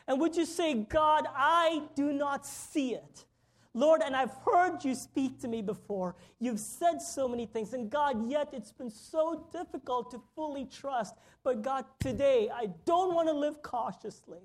And 0.07 0.19
would 0.19 0.35
you 0.35 0.45
say, 0.45 0.73
God, 0.73 1.27
I 1.33 1.83
do 1.95 2.11
not 2.11 2.45
see 2.45 2.93
it? 2.93 3.25
Lord, 3.73 4.01
and 4.03 4.15
I've 4.15 4.33
heard 4.45 4.83
you 4.83 4.95
speak 4.95 5.39
to 5.41 5.47
me 5.47 5.61
before. 5.61 6.15
You've 6.39 6.59
said 6.59 7.01
so 7.01 7.27
many 7.27 7.45
things, 7.45 7.73
and 7.73 7.89
God, 7.89 8.29
yet 8.29 8.49
it's 8.53 8.71
been 8.71 8.89
so 8.89 9.47
difficult 9.51 10.11
to 10.11 10.21
fully 10.35 10.65
trust. 10.65 11.15
But 11.43 11.61
God, 11.61 11.85
today, 11.99 12.49
I 12.53 12.69
don't 12.85 13.13
want 13.13 13.27
to 13.27 13.33
live 13.33 13.61
cautiously. 13.61 14.41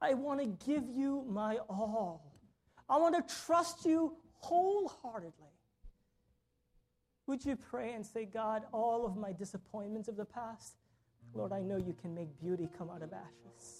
I 0.00 0.14
want 0.14 0.40
to 0.40 0.66
give 0.66 0.88
you 0.88 1.24
my 1.28 1.58
all. 1.68 2.32
I 2.88 2.98
want 2.98 3.14
to 3.16 3.34
trust 3.46 3.84
you 3.84 4.16
wholeheartedly. 4.40 5.32
Would 7.26 7.44
you 7.44 7.56
pray 7.56 7.92
and 7.94 8.06
say, 8.06 8.24
God, 8.24 8.62
all 8.72 9.04
of 9.04 9.16
my 9.16 9.32
disappointments 9.32 10.08
of 10.08 10.16
the 10.16 10.24
past, 10.24 10.76
Lord, 11.34 11.52
I 11.52 11.60
know 11.60 11.76
you 11.76 11.94
can 12.00 12.14
make 12.14 12.38
beauty 12.40 12.68
come 12.78 12.88
out 12.88 13.02
of 13.02 13.12
ashes. 13.12 13.75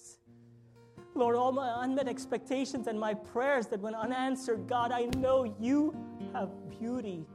Lord, 1.17 1.35
all 1.35 1.51
my 1.51 1.83
unmet 1.83 2.07
expectations 2.07 2.85
and 2.87 2.99
my 2.99 3.15
prayers 3.15 3.65
that 3.67 3.79
went 3.79 3.95
unanswered, 3.95 4.67
God, 4.67 4.91
I 4.91 5.05
know 5.17 5.55
you 5.59 5.95
have 6.33 6.49
beauty. 6.79 7.25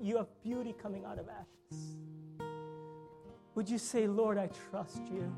You 0.00 0.16
have 0.16 0.28
beauty 0.42 0.74
coming 0.80 1.04
out 1.04 1.18
of 1.18 1.26
ashes. 1.28 1.96
Would 3.54 3.68
you 3.68 3.78
say, 3.78 4.06
Lord, 4.06 4.38
I 4.38 4.48
trust 4.70 5.02
you? 5.12 5.30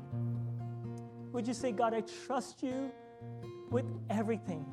Would 1.33 1.45
you 1.47 1.53
say, 1.53 1.71
God, 1.71 1.93
I 1.93 2.01
trust 2.25 2.63
you 2.63 2.91
with 3.69 3.85
everything? 4.09 4.65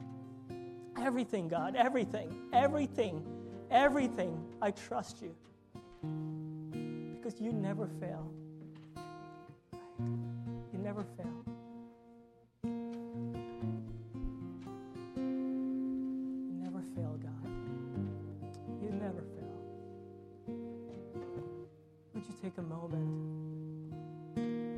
Everything, 0.99 1.49
God, 1.49 1.77
everything, 1.77 2.35
everything, 2.53 3.27
everything. 3.71 4.43
I 4.63 4.71
trust 4.71 5.21
you 5.21 5.35
because 7.15 7.41
you 7.41 7.53
never 7.53 7.89
fail. 8.01 8.31
You 10.01 10.79
never 10.79 11.05
fail. 11.17 11.56
Take 22.57 22.65
a 22.65 22.69
moment, 22.69 23.07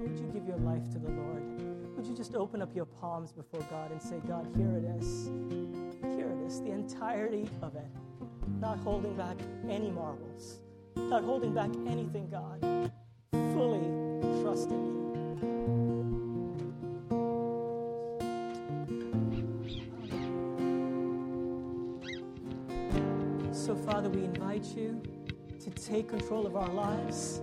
would 0.01 0.19
you 0.19 0.27
give 0.33 0.47
your 0.47 0.57
life 0.59 0.91
to 0.91 0.99
the 0.99 1.11
Lord? 1.11 1.43
Would 1.97 2.07
you 2.07 2.15
just 2.15 2.35
open 2.35 2.63
up 2.63 2.75
your 2.75 2.87
palms 2.87 3.33
before 3.33 3.61
God 3.71 3.93
and 3.93 4.03
say, 4.03 4.21
God, 4.27 4.49
here 4.57 4.77
it 4.77 4.85
is. 5.01 5.31
Here 6.17 6.31
it 6.31 6.47
is, 6.47 6.61
the 6.61 6.71
entirety 6.71 7.49
of 7.63 7.77
it. 7.77 7.87
Not 8.61 8.79
holding 8.79 9.15
back 9.17 9.37
any 9.69 9.91
marbles, 9.91 10.59
not 10.97 11.23
holding 11.23 11.55
back 11.55 11.71
anything, 11.87 12.29
God. 12.31 12.61
Fully 13.33 13.87
trusting 14.43 14.85
you. 14.85 14.99
So, 23.53 23.77
Father, 23.77 24.09
we 24.09 24.25
invite 24.25 24.65
you 24.77 25.01
to 25.61 25.71
take 25.71 26.09
control 26.09 26.47
of 26.47 26.57
our 26.57 26.73
lives 26.73 27.43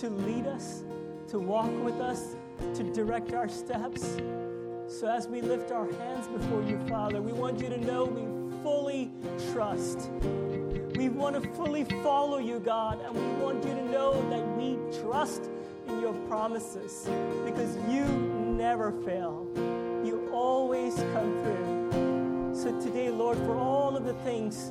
to 0.00 0.10
lead 0.10 0.46
us, 0.46 0.84
to 1.26 1.40
walk 1.40 1.70
with 1.82 2.00
us, 2.00 2.36
to 2.74 2.84
direct 2.92 3.32
our 3.32 3.48
steps. 3.48 4.16
So 4.86 5.08
as 5.08 5.26
we 5.26 5.40
lift 5.40 5.72
our 5.72 5.90
hands 5.92 6.28
before 6.28 6.62
you, 6.62 6.78
Father, 6.88 7.20
we 7.20 7.32
want 7.32 7.60
you 7.60 7.68
to 7.68 7.78
know 7.78 8.04
we 8.04 8.62
fully 8.62 9.10
trust. 9.52 10.10
We 10.94 11.08
want 11.08 11.42
to 11.42 11.48
fully 11.54 11.84
follow 12.02 12.38
you, 12.38 12.60
God, 12.60 13.00
and 13.04 13.14
we 13.14 13.44
want 13.44 13.64
you 13.64 13.74
to 13.74 13.84
know 13.90 14.12
that 14.30 14.46
we 14.56 14.78
trust 15.02 15.50
in 15.88 16.00
your 16.00 16.14
promises 16.28 17.08
because 17.44 17.76
you 17.88 18.04
never 18.04 18.92
fail. 19.04 19.48
You 20.04 20.30
always 20.32 20.94
come 20.94 21.32
through. 21.42 21.67
So 22.58 22.76
today, 22.80 23.08
Lord, 23.08 23.38
for 23.38 23.56
all 23.56 23.96
of 23.96 24.04
the 24.04 24.14
things 24.24 24.70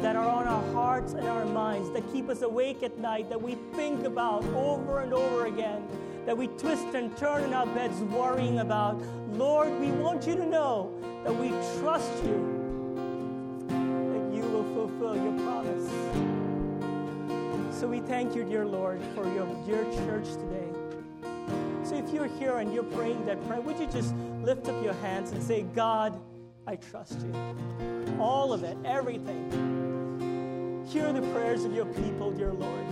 that 0.00 0.16
are 0.16 0.26
on 0.26 0.48
our 0.48 0.72
hearts 0.72 1.12
and 1.12 1.28
our 1.28 1.44
minds, 1.44 1.90
that 1.90 2.10
keep 2.10 2.30
us 2.30 2.40
awake 2.40 2.82
at 2.82 2.96
night, 2.96 3.28
that 3.28 3.42
we 3.42 3.56
think 3.74 4.06
about 4.06 4.42
over 4.54 5.00
and 5.00 5.12
over 5.12 5.44
again, 5.44 5.86
that 6.24 6.34
we 6.34 6.46
twist 6.46 6.86
and 6.94 7.14
turn 7.18 7.44
in 7.44 7.52
our 7.52 7.66
beds 7.66 8.00
worrying 8.00 8.60
about. 8.60 8.98
Lord, 9.32 9.78
we 9.78 9.90
want 9.90 10.26
you 10.26 10.36
to 10.36 10.46
know 10.46 10.90
that 11.22 11.34
we 11.34 11.50
trust 11.80 12.10
you, 12.24 13.66
that 13.68 14.34
you 14.34 14.42
will 14.50 14.64
fulfill 14.72 15.14
your 15.14 15.38
promise. 15.44 15.86
So 17.78 17.86
we 17.88 18.00
thank 18.00 18.34
you, 18.34 18.44
dear 18.44 18.64
Lord, 18.64 19.02
for 19.14 19.30
your 19.34 19.46
dear 19.66 19.84
church 20.06 20.32
today. 20.32 20.72
So 21.84 21.94
if 21.94 22.10
you're 22.10 22.26
here 22.38 22.56
and 22.56 22.72
you're 22.72 22.84
praying 22.84 23.26
that 23.26 23.46
prayer, 23.46 23.60
would 23.60 23.78
you 23.78 23.86
just 23.86 24.14
lift 24.42 24.66
up 24.68 24.82
your 24.82 24.94
hands 24.94 25.32
and 25.32 25.42
say, 25.42 25.64
God, 25.74 26.18
I 26.68 26.76
trust 26.76 27.18
you? 27.20 27.32
All 28.20 28.52
of 28.52 28.62
it, 28.62 28.76
everything. 28.84 30.84
Hear 30.86 31.14
the 31.14 31.22
prayers 31.32 31.64
of 31.64 31.72
your 31.72 31.86
people, 31.86 32.30
dear 32.30 32.52
Lord, 32.52 32.86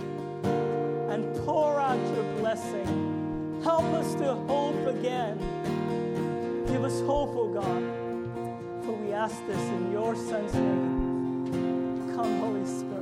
and 1.11 1.31
pour 1.45 1.79
out 1.79 1.99
your 2.15 2.23
blessing. 2.37 3.61
Help 3.63 3.83
us 3.93 4.15
to 4.15 4.33
hope 4.33 4.87
again. 4.87 5.37
Give 6.65 6.83
us 6.83 7.01
hope, 7.01 7.35
O 7.35 7.41
oh 7.41 7.53
God. 7.53 7.83
For 8.83 8.93
we 8.93 9.13
ask 9.13 9.45
this 9.45 9.59
in 9.59 9.91
your 9.91 10.15
Son's 10.15 10.55
name. 10.55 12.15
Come, 12.15 12.39
Holy 12.39 12.65
Spirit. 12.65 12.96